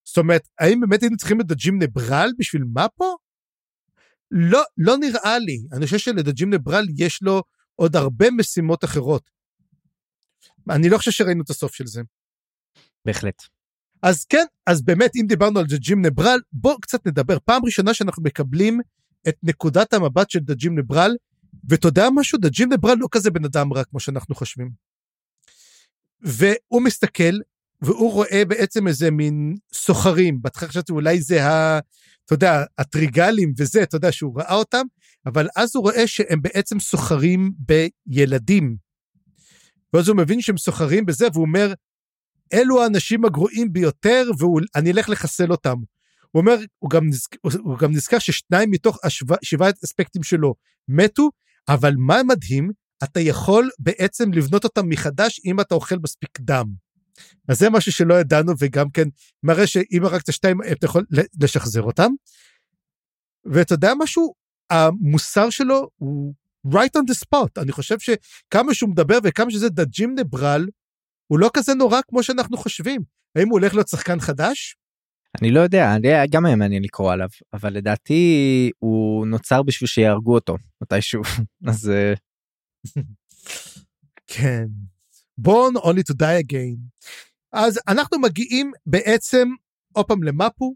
[0.04, 3.18] זאת אומרת, האם באמת היינו צריכים את דג'ים נברל בשביל מפו?
[4.32, 5.64] לא, לא נראה לי.
[5.72, 7.44] אני חושב שלדג'ים נברל יש לו
[7.76, 9.30] עוד הרבה משימות אחרות.
[10.70, 12.02] אני לא חושב שראינו את הסוף של זה.
[13.06, 13.44] בהחלט.
[14.02, 17.38] אז כן, אז באמת, אם דיברנו על דג'ים נברל, בואו קצת נדבר.
[17.46, 18.80] פעם ראשונה שאנחנו מקבלים
[19.28, 21.16] את נקודת המבט של דג'ים נברל,
[21.70, 22.40] ואתה יודע משהו?
[22.40, 24.70] דג'ים נברל לא כזה בן אדם רע כמו שאנחנו חושבים.
[26.22, 27.40] והוא מסתכל,
[27.82, 30.42] והוא רואה בעצם איזה מין סוחרים.
[30.42, 31.80] בהתחלה חשבתי אולי זה ה...
[32.26, 34.86] אתה יודע, הטריגלים וזה, אתה יודע, שהוא ראה אותם,
[35.26, 37.52] אבל אז הוא רואה שהם בעצם סוחרים
[38.08, 38.76] בילדים.
[39.94, 41.74] ואז הוא מבין שהם סוחרים בזה, והוא אומר,
[42.54, 45.76] אלו האנשים הגרועים ביותר, ואני אלך לחסל אותם.
[46.34, 47.30] הוא אומר, הוא גם, נזכ...
[47.42, 48.98] הוא גם נזכר ששניים מתוך
[49.42, 50.56] השבעת אספקטים שלו
[50.88, 51.30] מתו,
[51.70, 52.72] אבל מה מדהים,
[53.04, 56.66] אתה יכול בעצם לבנות אותם מחדש אם אתה אוכל מספיק דם.
[57.48, 59.08] אז זה משהו שלא ידענו, וגם כן
[59.44, 61.06] מראה שאם הרגת שתיים, אתה יכול
[61.42, 62.12] לשחזר אותם.
[63.46, 64.34] ואתה יודע משהו?
[64.70, 66.34] המוסר שלו הוא
[66.68, 67.62] right on the spot.
[67.62, 70.68] אני חושב שכמה שהוא מדבר וכמה שזה דג'ים נברל,
[71.28, 73.02] הוא לא כזה נורא כמו שאנחנו חושבים.
[73.36, 74.76] האם הוא הולך להיות שחקן חדש?
[75.42, 80.36] אני לא יודע, אני גם היה מעניין לקרוא עליו, אבל לדעתי הוא נוצר בשביל שיהרגו
[80.36, 81.22] אותו מתישהו,
[81.70, 81.90] אז...
[81.90, 82.14] אה,
[84.28, 84.66] כן.
[85.42, 87.06] born only to die again.
[87.54, 89.48] אז אנחנו מגיעים בעצם
[89.94, 90.76] עוד פעם למפו,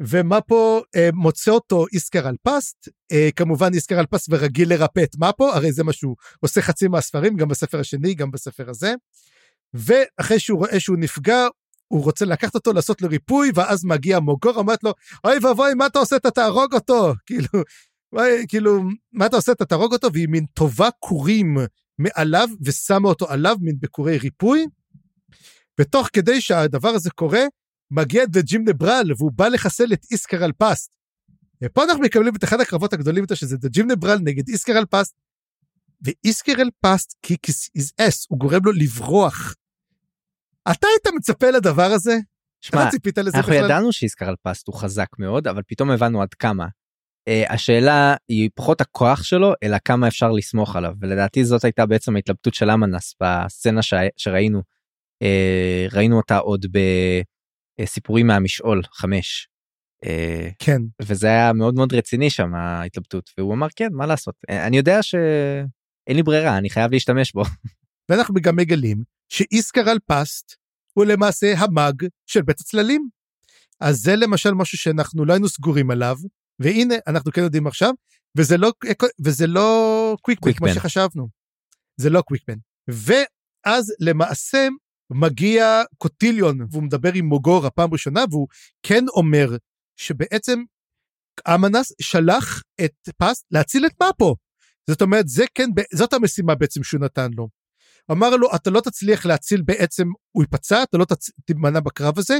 [0.00, 5.72] ומפו אה, מוצא אותו איסקר אלפסט, אה, כמובן איסקר אלפסט ורגיל לרפא את מפו, הרי
[5.72, 8.94] זה מה שהוא עושה חצי מהספרים, גם בספר השני, גם בספר הזה.
[9.74, 11.46] ואחרי שהוא רואה שהוא נפגע,
[11.88, 14.92] הוא רוצה לקחת אותו לעשות לו ריפוי, ואז מגיע מוגור, אומרת לו,
[15.24, 16.16] אוי ואבוי, מה אתה עושה?
[16.16, 17.12] אתה תהרוג אותו.
[17.26, 17.48] כאילו,
[18.12, 18.82] וואי, כאילו,
[19.12, 19.52] מה אתה עושה?
[19.52, 21.56] אתה תהרוג אותו, והיא מין טווה קורים
[21.98, 24.66] מעליו, ושמה אותו עליו, מין בקורי ריפוי.
[25.80, 27.42] ותוך כדי שהדבר הזה קורה,
[27.90, 30.90] מגיע דג'ים נברל, והוא בא לחסל את איסקר אלפסט.
[31.64, 35.14] ופה אנחנו מקבלים את אחד הקרבות הגדולים יותר, שזה דג'ים נברל נגד איסקר אלפסט.
[36.02, 39.54] ואיסקר אלפסט kicks his ass, הוא גורם לו לברוח.
[40.70, 42.18] אתה היית מצפה לדבר הזה?
[42.60, 42.82] שמע,
[43.34, 43.64] אנחנו בכלל?
[43.64, 46.66] ידענו שאיסקר אלפסט הוא חזק מאוד, אבל פתאום הבנו עד כמה.
[47.28, 52.16] Uh, השאלה היא פחות הכוח שלו, אלא כמה אפשר לסמוך עליו, ולדעתי זאת הייתה בעצם
[52.16, 53.94] ההתלבטות של אמנס בסצנה ש...
[54.16, 54.62] שראינו.
[55.24, 56.66] Uh, ראינו אותה עוד
[57.80, 59.48] בסיפורים מהמשעול 5.
[60.04, 60.08] Uh,
[60.58, 60.78] כן.
[61.02, 64.34] וזה היה מאוד מאוד רציני שם ההתלבטות, והוא אמר כן, מה לעשות.
[64.48, 67.42] אני יודע שאין לי ברירה, אני חייב להשתמש בו.
[68.08, 70.54] ואנחנו גם מגלים שאיסקר אלפסט
[70.92, 73.08] הוא למעשה המאג של בית הצללים.
[73.80, 76.16] אז זה למשל משהו שאנחנו לא היינו סגורים עליו,
[76.58, 77.90] והנה אנחנו כן יודעים עכשיו,
[78.36, 78.72] וזה לא,
[79.24, 81.28] וזה לא קוויקמן כמו שחשבנו.
[81.96, 82.56] זה לא קוויקמן.
[82.88, 84.68] ואז למעשה
[85.10, 88.48] מגיע קוטיליון והוא מדבר עם מוגור הפעם ראשונה והוא
[88.82, 89.48] כן אומר
[89.96, 90.62] שבעצם
[91.54, 94.36] אמנס שלח את פס להציל את מפו.
[94.90, 97.48] זאת אומרת זה כן זאת המשימה בעצם שהוא נתן לו.
[98.10, 101.06] אמר לו, אתה לא תצליח להציל בעצם, הוא ייפצע, אתה לא
[101.44, 102.38] תימנע בקרב הזה,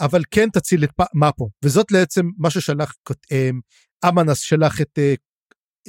[0.00, 1.50] אבל כן תציל את מפו.
[1.64, 2.94] וזאת בעצם מה ששלח,
[3.32, 3.60] אמ,
[4.08, 5.14] אמנס שלח את, אה,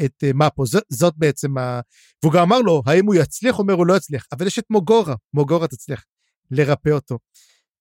[0.05, 1.79] את אה, מפו, זאת, זאת בעצם ה...
[2.23, 3.55] והוא גם אמר לו, האם הוא יצליח?
[3.55, 4.25] הוא אומר, הוא לא יצליח.
[4.31, 6.03] אבל יש את מוגורה, מוגורה תצליח
[6.51, 7.19] לרפא אותו.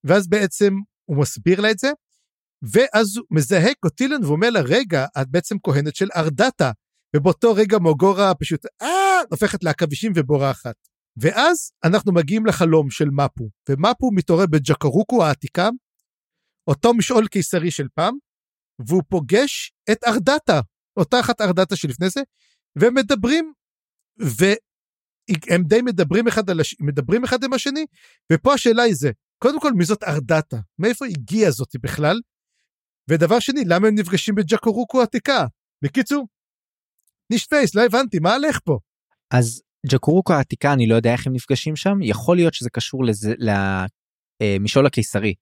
[0.04, 0.74] ואז בעצם
[1.04, 1.90] הוא מסביר לה את זה,
[2.72, 6.70] ואז הוא מזהה קוטילן ואומר לה, רגע, את בעצם כהנת של ארדטה.
[7.16, 10.91] ובאותו רגע מוגורה פשוט, אה, הופכת לעכבישים ובורחת.
[11.16, 15.68] ואז אנחנו מגיעים לחלום של מפו, ומפו מתעורר בג'קרוקו העתיקה,
[16.68, 18.14] אותו משעול קיסרי של פעם,
[18.88, 20.60] והוא פוגש את ארדטה,
[20.96, 22.20] אותה אחת ארדטה שלפני זה,
[22.76, 23.52] והם מדברים,
[24.18, 26.76] והם די מדברים אחד, על הש...
[26.80, 27.86] מדברים אחד עם השני,
[28.32, 30.56] ופה השאלה היא זה, קודם כל מי זאת ארדטה?
[30.78, 32.20] מאיפה הגיעה זאתי בכלל?
[33.10, 35.46] ודבר שני, למה הם נפגשים בג'קורוקו העתיקה?
[35.84, 36.26] בקיצור,
[37.32, 38.78] נישטייס, לא הבנתי, מה הלך פה?
[39.34, 43.34] אז ג'קורוקו העתיקה אני לא יודע איך הם נפגשים שם יכול להיות שזה קשור לזה
[44.42, 45.34] למשעול הקיסרי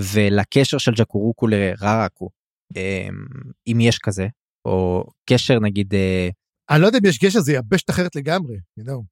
[0.00, 2.30] ולקשר של ג'קורוקו לררקו
[2.76, 3.24] אמ,
[3.66, 4.26] אם יש כזה
[4.64, 5.94] או קשר נגיד.
[5.94, 6.28] אה,
[6.70, 8.56] אני לא יודע אם יש גשר זה יבשת אחרת לגמרי.
[8.80, 9.02] You know.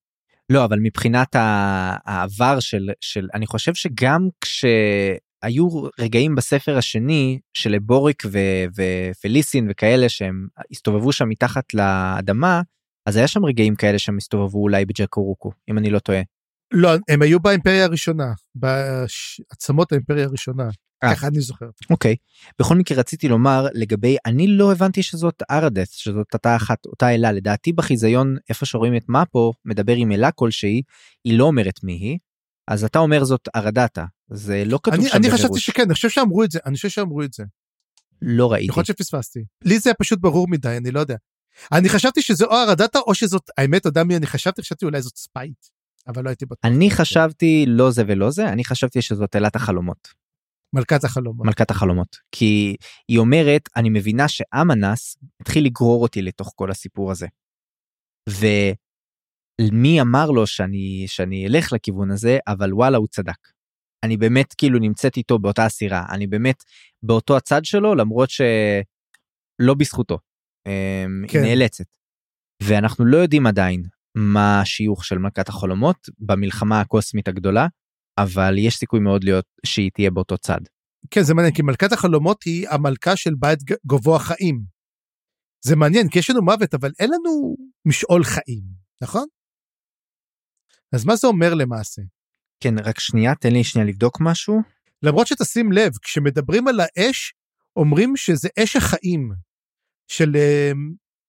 [0.50, 5.68] לא, אבל מבחינת העבר של, של, אני חושב שגם כשהיו
[6.00, 8.22] רגעים בספר השני של בוריק
[8.76, 12.62] ופליסין וכאלה שהם הסתובבו שם מתחת לאדמה,
[13.06, 16.22] אז היה שם רגעים כאלה שהם הסתובבו אולי בג'קורוקו, אם אני לא טועה.
[16.72, 20.68] לא, הם היו באימפריה הראשונה, בעצמות האימפריה הראשונה.
[21.04, 21.14] אה.
[21.14, 21.66] ככה אני זוכר.
[21.90, 22.16] אוקיי.
[22.58, 27.32] בכל מקרה רציתי לומר לגבי, אני לא הבנתי שזאת ארדס, שזאת אותה אחת, אותה אלה.
[27.32, 30.82] לדעתי בחיזיון, איפה שרואים את מפו, מדבר עם אלה כלשהי,
[31.24, 32.18] היא לא אומרת מי היא.
[32.68, 35.66] אז אתה אומר זאת ארדתה, זה לא כתוב אני, שם אני חשבתי בפירוש.
[35.66, 37.44] שכן, אני חושב שאמרו את זה, אני חושב שאמרו את זה.
[38.22, 38.66] לא ראיתי.
[38.68, 39.44] יכול להיות שפספסתי.
[39.64, 41.16] לי זה היה פשוט ברור מדי, אני לא יודע.
[41.72, 44.62] אני חשבתי שזה או ארדתה או שזאת, האמת, אתה יודע מי אני חשבתי?
[44.62, 45.66] חשבתי אולי זאת ספייט,
[46.08, 46.58] אבל לא הייתי בטוח.
[46.64, 50.08] אני חשבתי לא זה ולא זה, אני חשבתי שזאת אלת החלומות,
[50.74, 51.46] מלכת החלומות.
[51.46, 52.16] מלכת החלומות.
[52.32, 52.76] כי
[53.08, 57.26] היא אומרת, אני מבינה שאמנס התחיל לגרור אותי לתוך כל הסיפור הזה.
[59.60, 63.48] ומי אמר לו שאני, שאני אלך לכיוון הזה, אבל וואלה הוא צדק.
[64.04, 66.64] אני באמת כאילו נמצאת איתו באותה הסירה, אני באמת
[67.02, 70.18] באותו הצד שלו למרות שלא בזכותו.
[70.66, 71.42] אמ, כן.
[71.42, 71.84] היא נאלצת.
[72.62, 73.82] ואנחנו לא יודעים עדיין
[74.14, 77.66] מה השיוך של מלכת החלומות במלחמה הקוסמית הגדולה,
[78.18, 80.60] אבל יש סיכוי מאוד להיות שהיא תהיה באותו צד.
[81.10, 84.64] כן, זה מעניין, כי מלכת החלומות היא המלכה של בית גבוה חיים.
[85.64, 88.62] זה מעניין, כי יש לנו מוות, אבל אין לנו משעול חיים,
[89.02, 89.26] נכון?
[90.94, 92.02] אז מה זה אומר למעשה?
[92.60, 94.60] כן, רק שנייה, תן לי שנייה לבדוק משהו.
[95.02, 97.34] למרות שתשים לב, כשמדברים על האש,
[97.76, 99.32] אומרים שזה אש החיים
[100.12, 100.72] של, אה,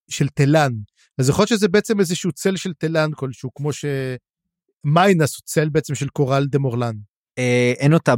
[0.10, 0.72] של תלן.
[1.18, 5.95] אז יכול להיות שזה בעצם איזשהו צל של תלן כלשהו, כמו שמיינס הוא צל בעצם
[5.95, 6.95] של קורל דה מורלן.
[7.39, 8.14] אה, אין אותה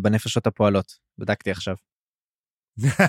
[0.00, 1.74] בנפשות הפועלות, בדקתי עכשיו.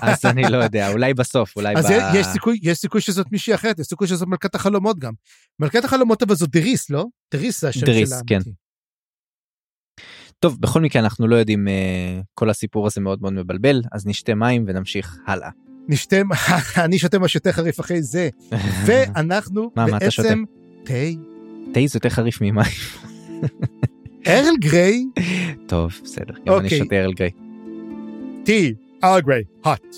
[0.02, 2.14] אז אני לא יודע, אולי בסוף, אולי אז ב...
[2.14, 5.12] יש סיכוי, יש סיכוי שזאת מישהי אחרת, יש סיכוי שזאת מלכת החלומות גם.
[5.58, 7.04] מלכת החלומות אבל זאת דריס, לא?
[7.34, 8.18] דריס זה השם דריס, שלה.
[8.26, 8.40] כן.
[10.38, 14.34] טוב, בכל מקרה אנחנו לא יודעים, אה, כל הסיפור הזה מאוד מאוד מבלבל, אז נשתה
[14.34, 15.50] מים ונמשיך הלאה.
[15.90, 16.16] נשתה,
[16.84, 18.28] אני שותה משהו יותר חריף אחרי זה,
[18.86, 19.86] ואנחנו מה?
[19.86, 20.44] בעצם
[20.84, 20.92] תה,
[21.74, 22.64] תה זה יותר חריף ממים.
[24.26, 25.04] ארל גריי,
[25.66, 26.78] טוב, בסדר, גם אני אוקיי.
[26.78, 27.30] שותה ארל גריי.
[28.44, 29.96] tea, Earl Grey, hot.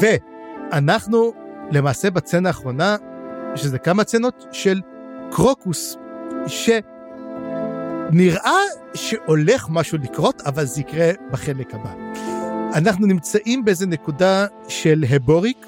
[0.00, 1.32] ואנחנו
[1.70, 2.96] למעשה בצנה האחרונה,
[3.56, 4.80] שזה כמה צנות של
[5.30, 5.96] קרוקוס,
[6.46, 8.58] שנראה
[8.94, 11.94] שהולך משהו לקרות, אבל זה יקרה בחלק הבא.
[12.74, 15.66] אנחנו נמצאים באיזה נקודה של הבוריק,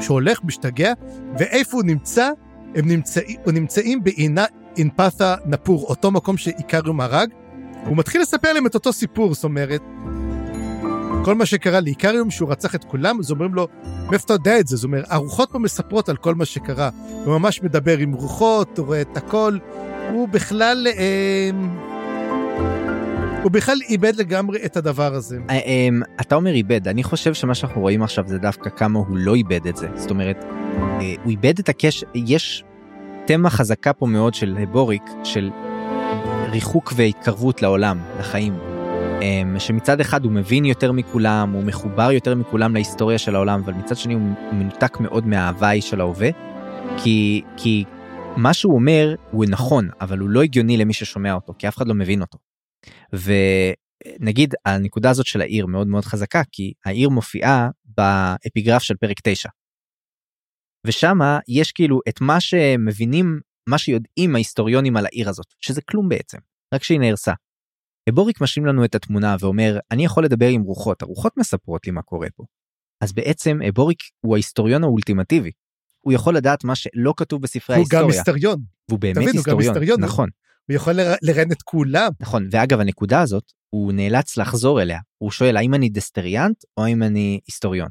[0.00, 0.92] שהולך, משתגע,
[1.38, 2.30] ואיפה הוא נמצא?
[2.74, 4.44] הם נמצאים, הם נמצאים בעינה
[4.76, 7.28] אינפת'ה נפור, אותו מקום שאיקריום הרג,
[7.86, 9.82] הוא מתחיל לספר להם את אותו סיפור, זאת אומרת,
[11.24, 13.68] כל מה שקרה לאיקריום, שהוא רצח את כולם, אז אומרים לו,
[14.10, 14.76] מאיפה אתה יודע את זה?
[14.76, 16.90] זאת אומרת, הרוחות פה מספרות על כל מה שקרה.
[17.24, 19.58] הוא ממש מדבר עם רוחות, הוא רואה את הכל.
[20.12, 21.50] הוא בכלל, אה,
[23.46, 25.38] הוא בכלל איבד לגמרי את הדבר הזה.
[25.50, 29.16] אה, אמ, אתה אומר איבד, אני חושב שמה שאנחנו רואים עכשיו זה דווקא כמה הוא
[29.16, 29.88] לא איבד את זה.
[29.94, 32.64] זאת אומרת, אה, הוא איבד את הקשר, יש
[33.26, 35.50] תמה חזקה פה מאוד של הבוריק, של
[36.50, 38.58] ריחוק והתקרבות לעולם, לחיים.
[39.22, 43.72] אמ, שמצד אחד הוא מבין יותר מכולם, הוא מחובר יותר מכולם להיסטוריה של העולם, אבל
[43.72, 46.28] מצד שני הוא מנותק מאוד מההוואי של ההווה.
[46.96, 47.84] כי, כי
[48.36, 51.88] מה שהוא אומר הוא נכון, אבל הוא לא הגיוני למי ששומע אותו, כי אף אחד
[51.88, 52.45] לא מבין אותו.
[53.12, 59.48] ונגיד הנקודה הזאת של העיר מאוד מאוד חזקה, כי העיר מופיעה באפיגרף של פרק 9.
[60.86, 66.38] ושמה יש כאילו את מה שמבינים, מה שיודעים ההיסטוריונים על העיר הזאת, שזה כלום בעצם,
[66.74, 67.32] רק שהיא נהרסה.
[68.10, 72.02] בוריק משלים לנו את התמונה ואומר, אני יכול לדבר עם רוחות, הרוחות מספרות לי מה
[72.02, 72.44] קורה פה.
[73.00, 75.50] אז בעצם בוריק הוא ההיסטוריון האולטימטיבי.
[76.00, 78.18] הוא יכול לדעת מה שלא כתוב בספרי הוא גם ההיסטוריה.
[78.18, 80.28] היסטריון, והוא באמת תבין, הוא גם היסטוריון, היסטוריון, הוא- נכון.
[80.68, 82.10] הוא יכול לר- לראיין את כולם.
[82.20, 85.00] נכון, ואגב הנקודה הזאת, הוא נאלץ לחזור אליה.
[85.18, 87.88] הוא שואל האם אני דסטריאנט או האם אני היסטוריון.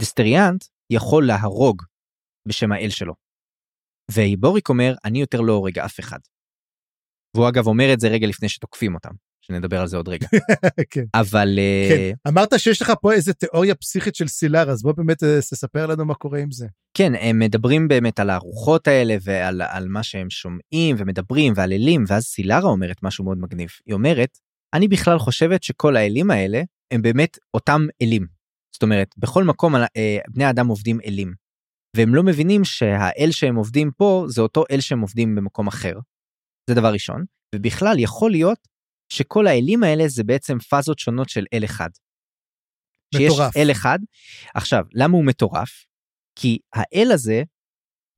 [0.00, 1.82] דסטריאנט יכול להרוג
[2.48, 3.14] בשם האל שלו.
[4.10, 6.18] ואיבוריק אומר, אני יותר לא הורג אף אחד.
[7.36, 9.10] והוא אגב אומר את זה רגע לפני שתוקפים אותם,
[9.52, 10.26] שנדבר על זה עוד רגע.
[10.90, 11.04] כן.
[11.14, 15.22] אבל אה, כן, אמרת שיש לך פה איזה תיאוריה פסיכית של סילר, אז בוא באמת
[15.22, 16.66] אה, תספר לנו מה קורה עם זה.
[16.94, 22.04] כן, הם מדברים באמת על הרוחות האלה ועל על מה שהם שומעים ומדברים ועל אלים,
[22.08, 23.68] ואז סילרה אומרת משהו מאוד מגניב.
[23.86, 24.38] היא אומרת,
[24.74, 28.26] אני בכלל חושבת שכל האלים האלה הם באמת אותם אלים.
[28.74, 31.32] זאת אומרת, בכל מקום אה, בני האדם עובדים אלים.
[31.96, 35.98] והם לא מבינים שהאל שהם עובדים פה זה אותו אל שהם עובדים במקום אחר.
[36.70, 37.24] זה דבר ראשון.
[37.54, 38.58] ובכלל יכול להיות
[39.08, 41.88] שכל האלים האלה זה בעצם פאזות שונות של אל אחד.
[43.14, 43.56] שיש מטורף.
[43.56, 43.98] אל אחד.
[44.54, 45.84] עכשיו, למה הוא מטורף?
[46.38, 47.42] כי האל הזה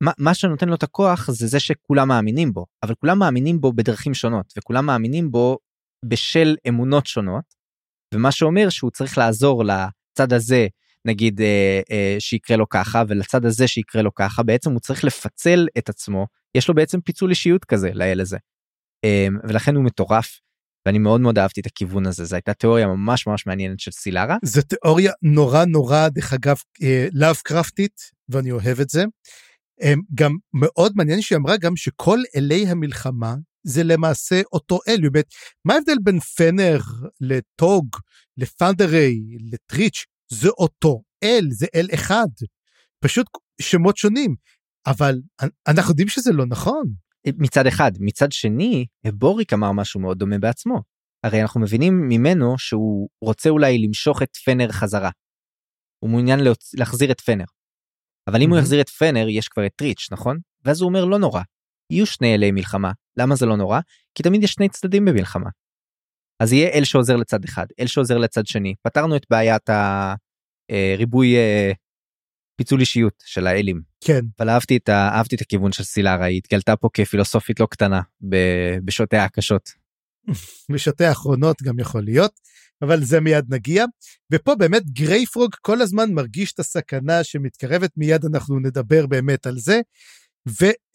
[0.03, 3.73] מה, מה שנותן לו את הכוח זה זה שכולם מאמינים בו אבל כולם מאמינים בו
[3.73, 5.57] בדרכים שונות וכולם מאמינים בו
[6.05, 7.61] בשל אמונות שונות.
[8.13, 10.67] ומה שאומר שהוא צריך לעזור לצד הזה
[11.05, 15.67] נגיד אה, אה, שיקרה לו ככה ולצד הזה שיקרה לו ככה בעצם הוא צריך לפצל
[15.77, 16.27] את עצמו
[16.57, 18.37] יש לו בעצם פיצול אישיות כזה לאל הזה.
[19.05, 20.39] אה, ולכן הוא מטורף
[20.85, 24.37] ואני מאוד מאוד אהבתי את הכיוון הזה זו הייתה תיאוריה ממש ממש מעניינת של סילרה.
[24.43, 26.57] זו תיאוריה נורא נורא דרך אגב
[27.13, 29.03] לאב קרפטית ואני אוהב את זה.
[30.15, 35.09] גם מאוד מעניין שהיא אמרה גם שכל אלי המלחמה זה למעשה אותו אל.
[35.09, 35.25] באמת,
[35.65, 36.79] מה ההבדל בין פנר
[37.21, 37.85] לטוג,
[38.37, 39.19] לפנדרי,
[39.51, 40.05] לטריץ'?
[40.31, 42.27] זה אותו אל, זה אל אחד.
[42.99, 43.27] פשוט
[43.61, 44.35] שמות שונים.
[44.87, 45.21] אבל
[45.67, 46.83] אנחנו יודעים שזה לא נכון.
[47.27, 47.91] מצד אחד.
[47.99, 50.81] מצד שני, בוריק אמר משהו מאוד דומה בעצמו.
[51.23, 55.09] הרי אנחנו מבינים ממנו שהוא רוצה אולי למשוך את פנר חזרה.
[56.03, 56.39] הוא מעוניין
[56.77, 57.45] להחזיר את פנר.
[58.29, 60.37] אבל אם הוא יחזיר את פנר, יש כבר את טריץ', נכון?
[60.65, 61.41] ואז הוא אומר, לא נורא.
[61.91, 62.91] יהיו שני אלי מלחמה.
[63.17, 63.79] למה זה לא נורא?
[64.15, 65.49] כי תמיד יש שני צדדים במלחמה.
[66.39, 68.75] אז יהיה אל שעוזר לצד אחד, אל שעוזר לצד שני.
[68.83, 69.69] פתרנו את בעיית
[70.69, 71.71] הריבוי אה, אה,
[72.55, 73.81] פיצול אישיות של האלים.
[74.01, 74.21] כן.
[74.39, 78.01] אבל אהבתי את, אהבתי את הכיוון של סילרה, היא התגלתה פה כפילוסופית לא קטנה
[78.85, 79.69] בשעותיה הקשות.
[80.73, 82.39] בשעותיה האחרונות גם יכול להיות,
[82.81, 83.85] אבל זה מיד נגיע.
[84.31, 89.81] ופה באמת גרייפרוג כל הזמן מרגיש את הסכנה שמתקרבת, מיד אנחנו נדבר באמת על זה.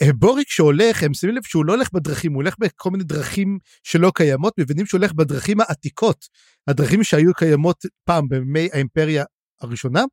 [0.02, 4.12] ובוריק שהולך, הם שמים לב שהוא לא הולך בדרכים, הוא הולך בכל מיני דרכים שלא
[4.14, 6.26] קיימות, מבינים שהוא הולך בדרכים העתיקות,
[6.68, 9.24] הדרכים שהיו קיימות פעם בימי האימפריה
[9.60, 10.04] הראשונה,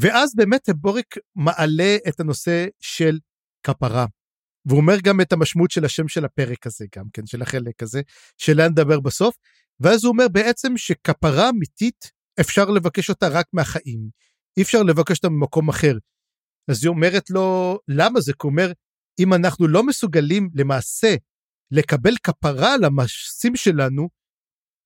[0.00, 3.18] ואז באמת בוריק מעלה את הנושא של
[3.62, 4.06] כפרה.
[4.66, 8.00] והוא אומר גם את המשמעות של השם של הפרק הזה גם כן, של החלק הזה,
[8.36, 9.36] שלאן נדבר בסוף,
[9.80, 12.10] ואז הוא אומר בעצם שכפרה אמיתית
[12.40, 14.08] אפשר לבקש אותה רק מהחיים,
[14.56, 15.96] אי אפשר לבקש אותה ממקום אחר.
[16.70, 18.32] אז היא אומרת לו, למה זה?
[18.32, 18.72] כי הוא אומר,
[19.18, 21.14] אם אנחנו לא מסוגלים למעשה
[21.70, 24.08] לקבל כפרה על המעשים שלנו,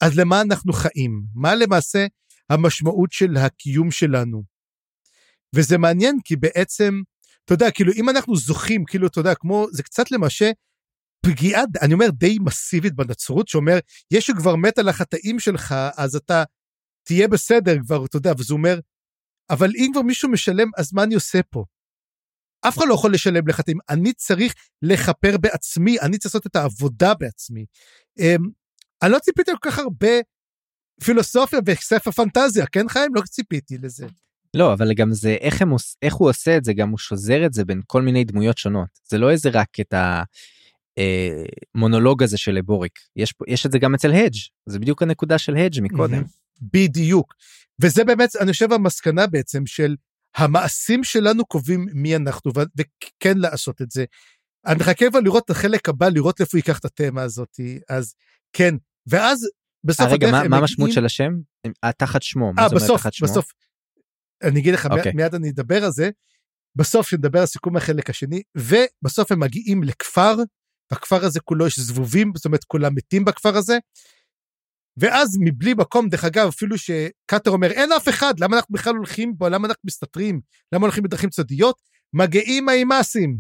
[0.04, 1.22] אז למה אנחנו חיים?
[1.34, 2.06] מה למעשה
[2.50, 4.51] המשמעות של הקיום שלנו?
[5.54, 7.02] וזה מעניין כי בעצם,
[7.44, 10.50] אתה יודע, כאילו אם אנחנו זוכים, כאילו, אתה יודע, כמו, זה קצת למעשה
[11.26, 13.78] פגיעה, אני אומר, די מסיבית בנצרות, שאומר,
[14.10, 16.44] יש שכבר מת על החטאים שלך, אז אתה
[17.06, 18.78] תהיה בסדר כבר, אתה יודע, וזה אומר,
[19.50, 21.64] אבל אם כבר מישהו משלם, אז מה אני עושה פה?
[22.68, 27.14] אף אחד לא יכול לשלם לחטאים, אני צריך לכפר בעצמי, אני צריך לעשות את העבודה
[27.14, 27.64] בעצמי.
[28.20, 28.42] Um,
[29.02, 30.08] אני לא ציפיתי כל כך הרבה
[31.04, 33.14] פילוסופיה וספר פנטזיה, כן חיים?
[33.14, 34.06] לא ציפיתי לזה.
[34.56, 35.72] לא, אבל גם זה, איך, הם,
[36.02, 38.88] איך הוא עושה את זה, גם הוא שוזר את זה בין כל מיני דמויות שונות.
[39.08, 39.94] זה לא איזה רק את
[41.74, 44.38] המונולוג אה, הזה של לבוריק, יש, יש את זה גם אצל הדג',
[44.68, 46.22] זה בדיוק הנקודה של הדג' מקודם.
[46.62, 47.34] בדיוק.
[47.82, 49.96] וזה באמת, אני חושב, המסקנה בעצם של
[50.36, 54.04] המעשים שלנו קובעים מי אנחנו, וכן לעשות את זה.
[54.66, 58.14] אני מחכה כבר לראות את החלק הבא, לראות איפה ייקח את התמה הזאת, אז
[58.52, 58.74] כן.
[59.06, 59.48] ואז
[59.84, 61.32] בסוף 아, רגע, מה, מה המשמעות של השם?
[61.96, 62.62] תחת שמו, מה
[63.12, 63.28] שמו?
[63.28, 63.52] בסוף,
[64.42, 64.96] אני אגיד לך, okay.
[64.96, 65.12] אוקיי.
[65.12, 66.10] מיד אני אדבר על זה.
[66.76, 70.36] בסוף שנדבר על סיכום החלק השני, ובסוף הם מגיעים לכפר,
[70.92, 73.78] בכפר הזה כולו יש זבובים, זאת אומרת כולם מתים בכפר הזה,
[74.96, 79.36] ואז מבלי מקום, דרך אגב, אפילו שקאטר אומר, אין אף אחד, למה אנחנו בכלל הולכים
[79.38, 80.40] פה, למה אנחנו מסתתרים,
[80.72, 81.82] למה הולכים בדרכים צדדיות?
[82.12, 83.38] מגיעים האימאסים.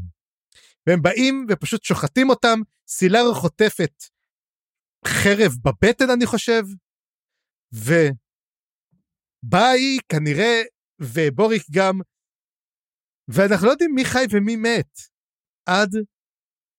[0.86, 3.92] והם באים ופשוט שוחטים אותם, סילרה חוטפת
[5.06, 6.62] חרב בבטן, אני חושב,
[7.72, 8.10] ובאה
[9.70, 10.62] היא כנראה,
[11.02, 12.00] ובוריק גם,
[13.28, 14.98] ואנחנו לא יודעים מי חי ומי מת
[15.66, 15.90] עד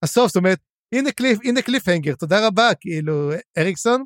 [0.04, 0.60] הסוף, זאת אומרת,
[0.96, 4.04] הנה קליף, הנה קליפהנגר, תודה רבה, כאילו, אריקסון.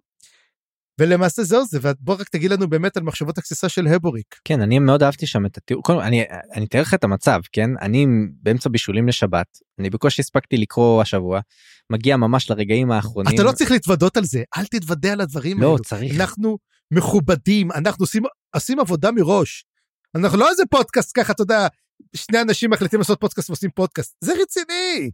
[1.00, 4.36] ולמעשה זהו זה ובוא רק תגיד לנו באמת על מחשבות הגסיסה של הבוריק.
[4.46, 6.24] כן אני מאוד אהבתי שם את התיאור קודם אני
[6.54, 8.06] אני אתאר לך את המצב כן אני
[8.42, 9.48] באמצע בישולים לשבת
[9.80, 11.40] אני בקושי הספקתי לקרוא השבוע
[11.90, 13.36] מגיע ממש לרגעים האחרונים.
[13.36, 15.84] אתה לא צריך להתוודות על זה אל תתוודה על הדברים לא האלו.
[15.84, 16.58] צריך אנחנו
[16.92, 18.24] מכובדים אנחנו עושים
[18.56, 19.66] עושים עבודה מראש.
[20.16, 21.68] אנחנו לא איזה פודקאסט ככה אתה יודע
[22.16, 25.12] שני אנשים מחליטים לעשות פודקאסט ועושים פודקאסט זה רציני.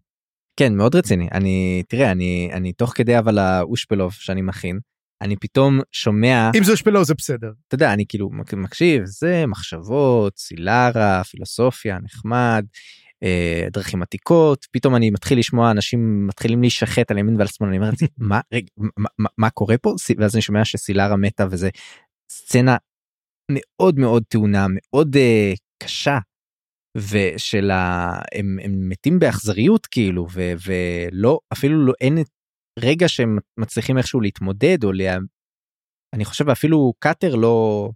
[0.60, 4.80] כן מאוד רציני אני תראה אני אני תוך כדי אבל האושפלוב שאני מכין.
[5.22, 10.38] אני פתאום שומע אם זה שפלו זה בסדר אתה יודע אני כאילו מקשיב זה מחשבות
[10.38, 12.65] סילרה פילוסופיה נחמד
[13.24, 17.78] אה, דרכים עתיקות פתאום אני מתחיל לשמוע אנשים מתחילים להישחט על ימין ועל שמאל אני
[17.78, 21.70] אומר מה רגע מה, מה, מה קורה פה ואז אני שומע שסילרה מתה וזה
[22.32, 22.78] סצנה
[23.53, 25.53] מאוד מאוד טעונה מאוד אה,
[25.84, 26.17] קשה
[26.97, 28.11] ושל ה...
[28.34, 32.17] הם, הם מתים באכזריות כאילו ו, ולא אפילו לא אין
[32.80, 35.17] רגע שהם מצליחים איכשהו להתמודד או לה...
[36.13, 37.89] אני חושב אפילו קאטר לא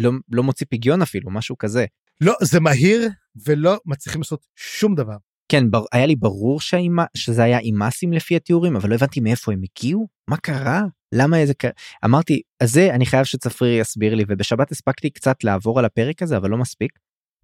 [0.00, 1.86] לא לא מוציא פגיון אפילו משהו כזה.
[2.20, 3.08] לא זה מהיר
[3.46, 5.16] ולא מצליחים לעשות שום דבר.
[5.52, 9.52] כן, בר, היה לי ברור שהאימה, שזה היה אימאסים לפי התיאורים, אבל לא הבנתי מאיפה
[9.52, 10.82] הם הגיעו, מה קרה,
[11.14, 11.52] למה איזה
[12.04, 16.36] אמרתי, אז זה אני חייב שצפריר יסביר לי, ובשבת הספקתי קצת לעבור על הפרק הזה,
[16.36, 16.92] אבל לא מספיק,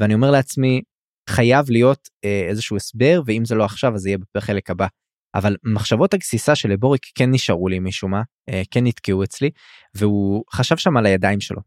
[0.01, 0.81] ואני אומר לעצמי,
[1.29, 4.87] חייב להיות אה, איזשהו הסבר, ואם זה לא עכשיו אז זה יהיה בחלק הבא.
[5.35, 9.51] אבל מחשבות הגסיסה של לבוריק כן נשארו לי משום מה, אה, כן נתקעו אצלי,
[9.95, 11.61] והוא חשב שם על הידיים שלו.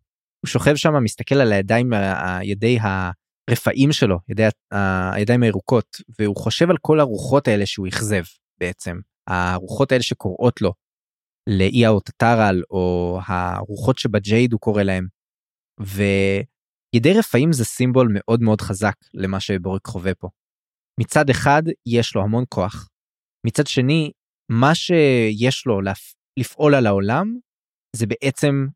[0.45, 4.47] הוא שוכב שם, מסתכל על הידיים, הידי הרפאים שלו, ידי,
[5.13, 8.23] הידיים הירוקות, והוא חושב על כל הרוחות האלה שהוא אכזב
[8.59, 8.97] בעצם.
[9.27, 10.73] הרוחות האלה שקוראות לו
[11.49, 15.07] לאי האוטטרל, או הרוחות שבג'ייד הוא קורא להם.
[15.79, 20.29] וידי רפאים זה סימבול מאוד מאוד חזק למה שבוריק חווה פה.
[20.99, 22.89] מצד אחד יש לו המון כוח,
[23.45, 24.11] מצד שני
[24.51, 25.79] מה שיש לו
[26.39, 27.37] לפעול על העולם
[27.95, 28.67] זה בעצם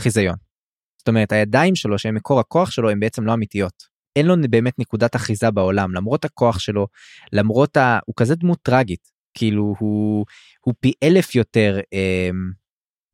[0.00, 0.36] חיזיון.
[0.98, 3.92] זאת אומרת הידיים שלו שהם מקור הכוח שלו הם בעצם לא אמיתיות.
[4.16, 6.86] אין לו באמת נקודת אחיזה בעולם למרות הכוח שלו
[7.32, 7.98] למרות ה...
[8.06, 10.26] הוא כזה דמות טראגית כאילו הוא
[10.60, 12.30] הוא פי אלף יותר אה,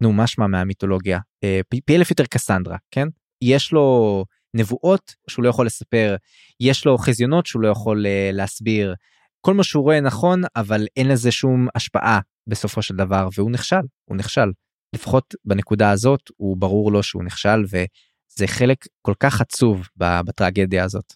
[0.01, 1.19] נו משמע מהמיתולוגיה?
[1.45, 3.09] אה, פי, פי אלף יותר קסנדרה כן?
[3.43, 4.25] יש לו
[4.55, 6.17] נבואות שהוא לא יכול לספר
[6.61, 8.95] יש לו חזיונות שהוא לא יכול אה, להסביר.
[9.41, 13.81] כל מה שהוא רואה נכון אבל אין לזה שום השפעה בסופו של דבר והוא נכשל
[14.05, 14.51] הוא נכשל.
[14.95, 21.13] לפחות בנקודה הזאת הוא ברור לו שהוא נכשל וזה חלק כל כך עצוב בטרגדיה הזאת.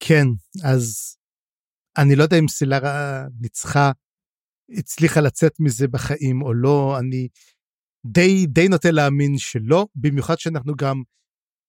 [0.00, 0.26] כן
[0.64, 1.16] אז
[1.98, 3.90] אני לא יודע אם סילרה ניצחה
[4.70, 7.28] הצליחה לצאת מזה בחיים או לא אני
[8.06, 11.02] די די נוטה להאמין שלא במיוחד שאנחנו גם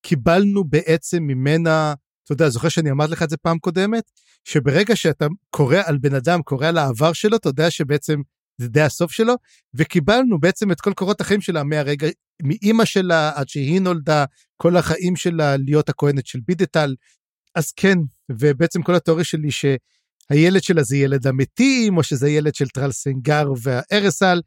[0.01, 1.93] קיבלנו בעצם ממנה
[2.27, 4.11] אתה יודע, זוכר שאני אמרתי לך את זה פעם קודמת?
[4.43, 8.21] שברגע שאתה קורא על בן אדם, קורא על העבר שלו, אתה יודע שבעצם
[8.57, 9.33] זה די הסוף שלו,
[9.73, 12.07] וקיבלנו בעצם את כל קורות החיים שלה מהרגע,
[12.43, 14.25] מאימא שלה עד שהיא נולדה,
[14.57, 16.95] כל החיים שלה להיות הכהנת של בידטל.
[17.55, 17.97] אז כן,
[18.31, 19.51] ובעצם כל התיאוריה שלי
[20.31, 24.41] שהילד שלה זה ילד המתים, או שזה ילד של טרל סנגר והארסל,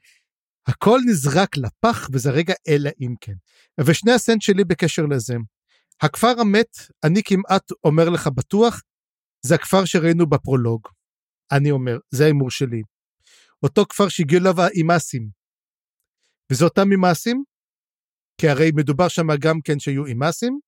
[0.66, 3.32] הכל נזרק לפח, וזה רגע אלא אם כן.
[3.86, 5.34] ושני הסנט שלי בקשר לזה.
[6.02, 8.82] הכפר המת, אני כמעט אומר לך בטוח,
[9.46, 10.80] זה הכפר שראינו בפרולוג.
[11.52, 12.82] אני אומר, זה ההימור שלי.
[13.62, 15.28] אותו כפר שהגיעו אליו האימאסים.
[16.52, 17.44] וזה אותם אימאסים,
[18.40, 20.58] כי הרי מדובר שם גם כן שהיו אימאסים,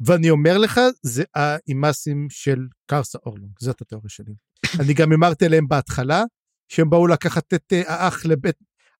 [0.00, 4.32] ואני אומר לך, זה האימאסים של קרסה אורלונג, זאת התיאוריה שלי.
[4.80, 6.22] אני גם אמרתי עליהם בהתחלה,
[6.68, 8.56] שהם באו לקחת את uh, האח לבית,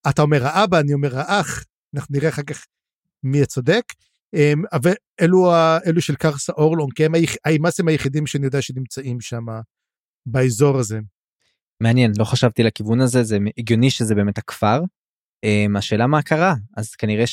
[0.09, 1.65] אתה אומר האבא, אני אומר האח,
[1.95, 2.67] אנחנו נראה אחר כך
[3.23, 3.85] מי הצודק.
[4.35, 5.53] אמ, אבל אלו,
[5.87, 7.13] אלו של קרסה אורלון, כי הם
[7.45, 9.47] האימאסים היחידים שאני יודע שנמצאים שם
[10.27, 11.01] באזור הזה.
[11.81, 14.81] מעניין, לא חשבתי לכיוון הזה, זה הגיוני שזה באמת הכפר.
[15.45, 17.25] אמ, השאלה מה קרה, אז כנראה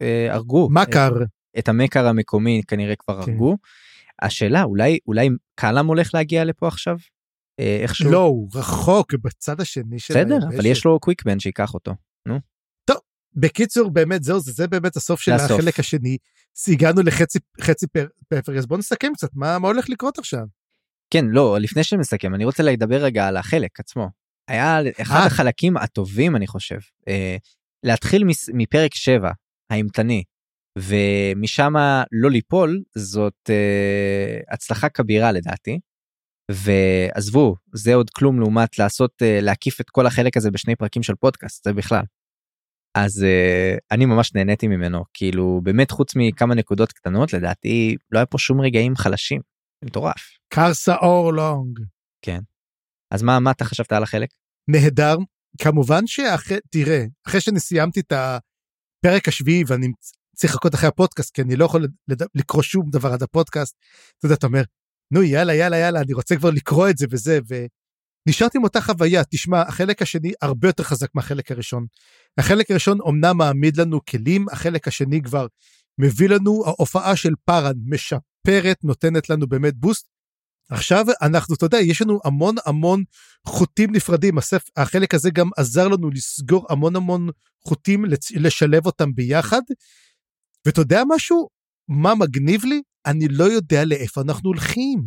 [0.00, 0.68] שהרגו.
[0.70, 1.12] מה קר?
[1.58, 3.30] את המקר המקומי כנראה כבר כן.
[3.32, 3.56] הרגו.
[4.22, 6.96] השאלה אולי אולי קלאם הולך להגיע לפה עכשיו?
[7.60, 8.10] אה, איכשהו?
[8.10, 11.94] לא, הוא רחוק בצד השני של בסדר, אבל יש לו קוויקבן שיקח אותו.
[12.28, 12.38] נו.
[13.34, 15.50] בקיצור באמת זהו זה, זה באמת הסוף של לסוף.
[15.50, 16.16] החלק השני.
[16.68, 17.86] הגענו לחצי חצי
[18.28, 20.44] פרפר אז בוא נסכם קצת מה, מה הולך לקרות עכשיו.
[21.10, 24.08] כן לא לפני שנסכם אני רוצה לדבר רגע על החלק עצמו.
[24.48, 25.20] היה אחד 아.
[25.20, 25.26] אה.
[25.26, 27.36] החלקים הטובים אני חושב אה,
[27.82, 28.24] להתחיל
[28.54, 29.30] מפרק 7
[29.70, 30.22] האימתני
[30.78, 31.72] ומשם
[32.12, 35.80] לא ליפול זאת אה, הצלחה כבירה לדעתי.
[36.50, 41.14] ועזבו זה עוד כלום לעומת לעשות אה, להקיף את כל החלק הזה בשני פרקים של
[41.14, 42.02] פודקאסט זה בכלל.
[42.94, 48.26] אז uh, אני ממש נהניתי ממנו כאילו באמת חוץ מכמה נקודות קטנות לדעתי לא היה
[48.26, 49.40] פה שום רגעים חלשים.
[49.84, 50.38] מטורף.
[50.48, 51.78] קרסה אורלונג.
[52.22, 52.40] כן.
[53.10, 54.28] אז מה מה אתה חשבת על החלק?
[54.68, 55.16] נהדר
[55.58, 59.86] כמובן שאחרי תראה אחרי שאני סיימתי את הפרק השביעי ואני
[60.36, 62.22] צריך לחכות אחרי הפודקאסט כי אני לא יכול לד...
[62.34, 63.76] לקרוא שום דבר עד הפודקאסט.
[64.18, 64.62] אתה יודע אתה אומר
[65.10, 67.38] נו יאללה יאללה יאללה אני רוצה כבר לקרוא את זה וזה
[68.28, 71.86] נשארתי עם אותה חוויה, תשמע, החלק השני הרבה יותר חזק מהחלק הראשון.
[72.38, 75.46] החלק הראשון אומנם מעמיד לנו כלים, החלק השני כבר
[75.98, 80.06] מביא לנו, ההופעה של פארן משפרת, נותנת לנו באמת בוסט.
[80.70, 83.02] עכשיו אנחנו, אתה יודע, יש לנו המון המון
[83.46, 84.62] חוטים נפרדים, הספ...
[84.76, 87.28] החלק הזה גם עזר לנו לסגור המון המון
[87.64, 88.04] חוטים,
[88.34, 89.62] לשלב אותם ביחד.
[90.66, 91.48] ואתה יודע משהו?
[91.88, 92.82] מה מגניב לי?
[93.06, 95.04] אני לא יודע לאיפה אנחנו הולכים.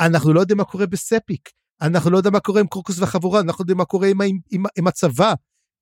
[0.00, 1.50] אנחנו לא יודעים מה קורה בספיק.
[1.82, 4.38] אנחנו לא יודעים מה קורה עם קרוקוס והחבורה, אנחנו לא יודעים מה קורה עם, עם,
[4.50, 5.34] עם, עם הצבא.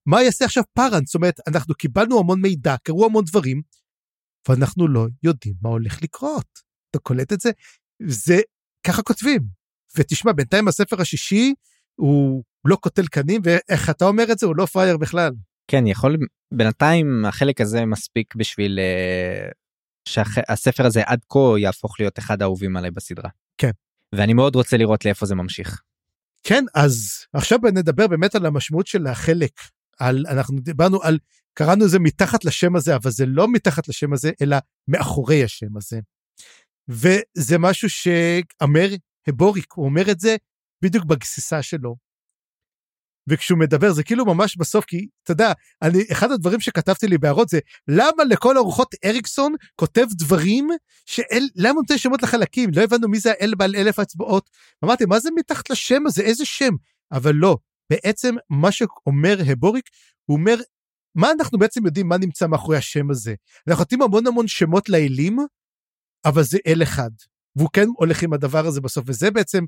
[0.06, 1.04] מה יעשה עכשיו פארן?
[1.04, 3.62] זאת אומרת, אנחנו קיבלנו המון מידע, קרו המון דברים,
[4.48, 6.46] ואנחנו לא יודעים מה הולך לקרות.
[6.90, 7.50] אתה קולט את זה?
[8.06, 8.36] זה,
[8.86, 9.40] ככה כותבים.
[9.96, 11.54] ותשמע, בינתיים הספר השישי
[11.94, 14.46] הוא לא קוטל קנים, ואיך אתה אומר את זה?
[14.46, 15.32] הוא לא פראייר בכלל.
[15.70, 16.16] כן, יכול,
[16.54, 19.52] בינתיים החלק הזה מספיק בשביל uh,
[20.08, 23.30] שהספר הזה עד כה יהפוך להיות אחד האהובים עליי בסדרה.
[23.58, 23.70] כן.
[24.14, 25.82] ואני מאוד רוצה לראות לאיפה זה ממשיך.
[26.42, 29.60] כן, אז עכשיו נדבר באמת על המשמעות של החלק.
[29.98, 31.18] על, אנחנו דיברנו על,
[31.54, 34.56] קראנו לזה מתחת לשם הזה, אבל זה לא מתחת לשם הזה, אלא
[34.88, 36.00] מאחורי השם הזה.
[36.88, 38.88] וזה משהו שאמר
[39.28, 40.36] הבוריק, הוא אומר את זה
[40.84, 41.96] בדיוק בגסיסה שלו.
[43.28, 45.52] וכשהוא מדבר זה כאילו ממש בסוף כי אתה יודע
[45.82, 50.68] אני אחד הדברים שכתבתי לי בהערות זה למה לכל ארוחות אריקסון כותב דברים
[51.06, 52.70] שאל למה נותן שמות לחלקים?
[52.76, 54.50] לא הבנו מי זה האל בעל אלף אצבעות.
[54.84, 56.22] אמרתי מה זה מתחת לשם הזה?
[56.22, 56.74] איזה שם?
[57.12, 57.56] אבל לא
[57.90, 59.84] בעצם מה שאומר הבוריק
[60.24, 60.56] הוא אומר
[61.14, 63.34] מה אנחנו בעצם יודעים מה נמצא מאחורי השם הזה?
[63.68, 65.38] אנחנו נותנים המון המון שמות לאלים
[66.24, 67.10] אבל זה אל אחד
[67.56, 69.64] והוא כן הולך עם הדבר הזה בסוף וזה בעצם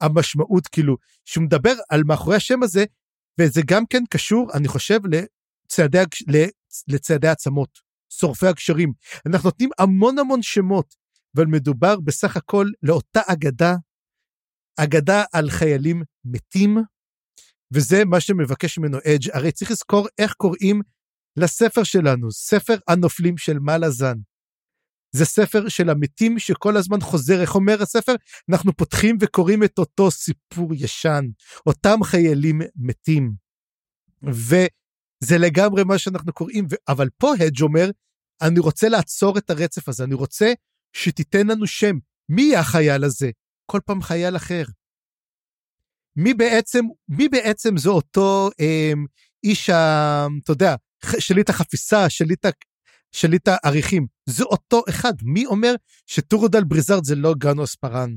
[0.00, 2.84] המשמעות כאילו שהוא מדבר על מאחורי השם הזה
[3.40, 5.98] וזה גם כן קשור אני חושב לצעדי,
[6.88, 7.78] לצעדי עצמות
[8.12, 8.92] שורפי הגשרים
[9.26, 10.94] אנחנו נותנים המון המון שמות
[11.36, 13.74] אבל מדובר בסך הכל לאותה אגדה
[14.76, 16.76] אגדה על חיילים מתים
[17.74, 20.80] וזה מה שמבקש ממנו אדג' הרי צריך לזכור איך קוראים
[21.36, 24.16] לספר שלנו ספר הנופלים של מלאזן
[25.12, 28.14] זה ספר של המתים שכל הזמן חוזר, איך אומר הספר?
[28.50, 31.24] אנחנו פותחים וקוראים את אותו סיפור ישן,
[31.66, 33.32] אותם חיילים מתים.
[34.22, 37.90] וזה לגמרי מה שאנחנו קוראים, אבל פה הדג' אומר,
[38.42, 40.52] אני רוצה לעצור את הרצף הזה, אני רוצה
[40.92, 41.98] שתיתן לנו שם.
[42.28, 43.30] מי יהיה החייל הזה?
[43.66, 44.64] כל פעם חייל אחר.
[46.16, 48.92] מי בעצם, מי בעצם זה אותו אה,
[49.44, 50.74] איש, אתה יודע,
[51.18, 52.46] שליט החפיסה, שליט
[53.12, 55.12] שליט העריכים, זה אותו אחד.
[55.22, 55.74] מי אומר
[56.06, 58.16] שטורודל בריזארד זה לא גרנו אספרן?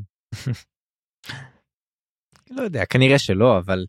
[2.49, 3.85] לא יודע, כנראה שלא, אבל...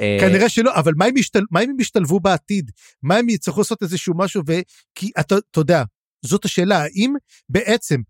[0.00, 1.42] אה, כנראה שלא, אבל מה אם, ישתל...
[1.50, 2.70] מה אם הם ישתלבו בעתיד?
[3.02, 4.52] מה אם יצטרכו לעשות איזשהו משהו, ו...
[4.94, 5.82] כי אתה, אתה יודע,
[6.22, 7.14] זאת השאלה, האם
[7.48, 8.00] בעצם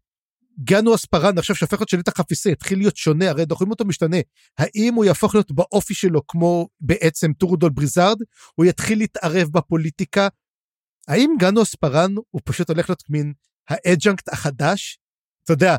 [0.65, 4.17] גנו אספרן עכשיו שהופך להיות שליט החפיסה יתחיל להיות שונה, הרי רואים אותו משתנה,
[4.59, 8.17] האם הוא יהפוך להיות באופי שלו כמו בעצם טורודול בריזארד,
[8.55, 10.29] הוא יתחיל להתערב בפוליטיקה,
[11.09, 13.33] האם גנו אספרן הוא פשוט הולך להיות מין
[13.69, 14.99] ה adjunct החדש?
[15.45, 15.77] אתה יודע,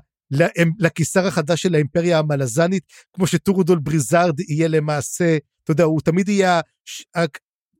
[0.79, 2.83] לקיסר החדש של האימפריה המלזנית,
[3.13, 6.61] כמו שטורודול בריזארד יהיה למעשה, אתה יודע, הוא תמיד יהיה,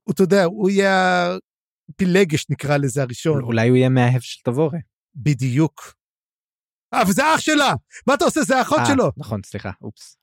[0.03, 1.27] הוא, אתה יודע, הוא יהיה
[1.95, 3.43] פילגש נקרא לזה הראשון.
[3.43, 4.79] אולי הוא יהיה מאהב של תבורה.
[5.15, 5.93] בדיוק.
[6.93, 7.73] אה, וזה אח שלה!
[8.07, 8.41] מה אתה עושה?
[8.43, 9.11] זה האחות שלו.
[9.17, 10.17] נכון, סליחה, אופס.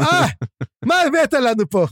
[0.00, 0.26] אה,
[0.84, 1.86] מה הבאת לנו פה?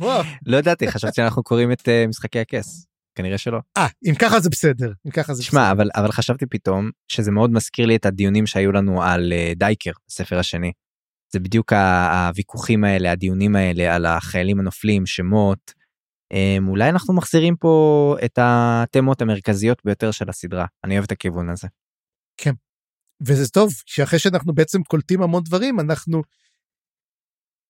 [0.47, 2.86] לא ידעתי, חשבתי שאנחנו קוראים את אה, משחקי הכס.
[3.14, 3.59] כנראה שלא.
[3.76, 5.72] אה, אם ככה זה בסדר, אם ככה זה שמה, בסדר.
[5.72, 9.90] אבל, אבל חשבתי פתאום שזה מאוד מזכיר לי את הדיונים שהיו לנו על uh, דייקר,
[10.10, 10.72] הספר השני.
[11.32, 15.72] זה בדיוק הוויכוחים האלה, הדיונים האלה על החיילים הנופלים, שמות.
[16.32, 20.66] Um, אולי אנחנו מחזירים פה את התמות המרכזיות ביותר של הסדרה.
[20.84, 21.68] אני אוהב את הכיוון הזה.
[22.36, 22.52] כן.
[23.26, 26.22] וזה טוב, שאחרי שאנחנו בעצם קולטים המון דברים, אנחנו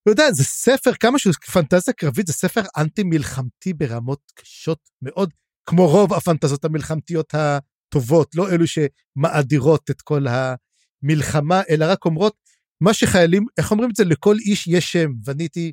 [0.03, 5.31] אתה יודע, זה ספר, כמה שהוא פנטזיה קרבית, זה ספר אנטי מלחמתי ברמות קשות מאוד,
[5.67, 12.35] כמו רוב הפנטזיות המלחמתיות הטובות, לא אלו שמאדירות את כל המלחמה, אלא רק אומרות,
[12.81, 14.05] מה שחיילים, איך אומרים את זה?
[14.05, 15.73] לכל איש יש שם, ואני הייתי,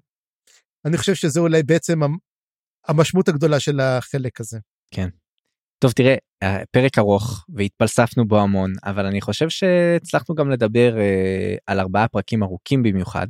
[0.85, 1.99] אני חושב שזה אולי בעצם
[2.87, 4.59] המשמעות הגדולה של החלק הזה.
[4.93, 5.09] כן.
[5.79, 6.15] טוב תראה
[6.71, 12.43] פרק ארוך והתפלספנו בו המון אבל אני חושב שהצלחנו גם לדבר אה, על ארבעה פרקים
[12.43, 13.27] ארוכים במיוחד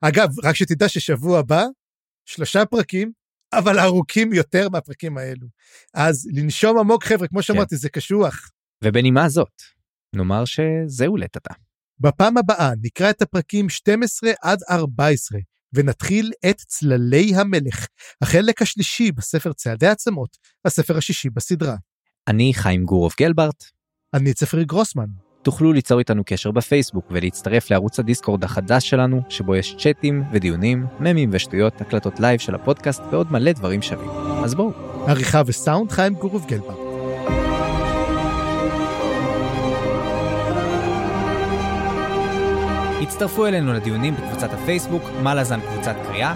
[0.00, 1.64] אגב, רק שתדע ששבוע הבא,
[2.24, 3.12] שלושה פרקים,
[3.52, 5.46] אבל ארוכים יותר מהפרקים האלו.
[5.94, 7.76] אז לנשום עמוק, חבר'ה, כמו שאמרתי, כן.
[7.76, 8.50] זה קשוח.
[8.84, 9.62] ובנימה זאת,
[10.14, 11.54] נאמר שזהו עתה.
[12.00, 15.38] בפעם הבאה נקרא את הפרקים 12 עד 14,
[15.72, 17.86] ונתחיל את צללי המלך,
[18.22, 21.76] החלק השלישי בספר ציידי עצמות, הספר השישי בסדרה.
[22.28, 23.64] אני חיים גורוב גלברט.
[24.14, 25.06] אני צפרי גרוסמן.
[25.42, 31.30] תוכלו ליצור איתנו קשר בפייסבוק ולהצטרף לערוץ הדיסקורד החדש שלנו, שבו יש צ'אטים ודיונים, ממים
[31.32, 34.10] ושטויות, הקלטות live של הפודקאסט ועוד מלא דברים שווים.
[34.44, 34.72] אז בואו.
[35.06, 36.74] עריכה וסאונד חיים גורוב גלבר.
[43.02, 46.34] הצטרפו אלינו לדיונים בקבוצת הפייסבוק, מה לזן קבוצת קריאה.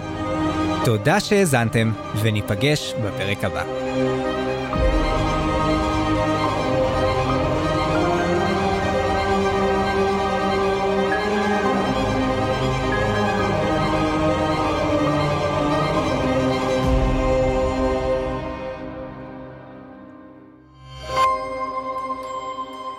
[0.85, 3.63] תודה שהאזנתם, וניפגש בפרק הבא.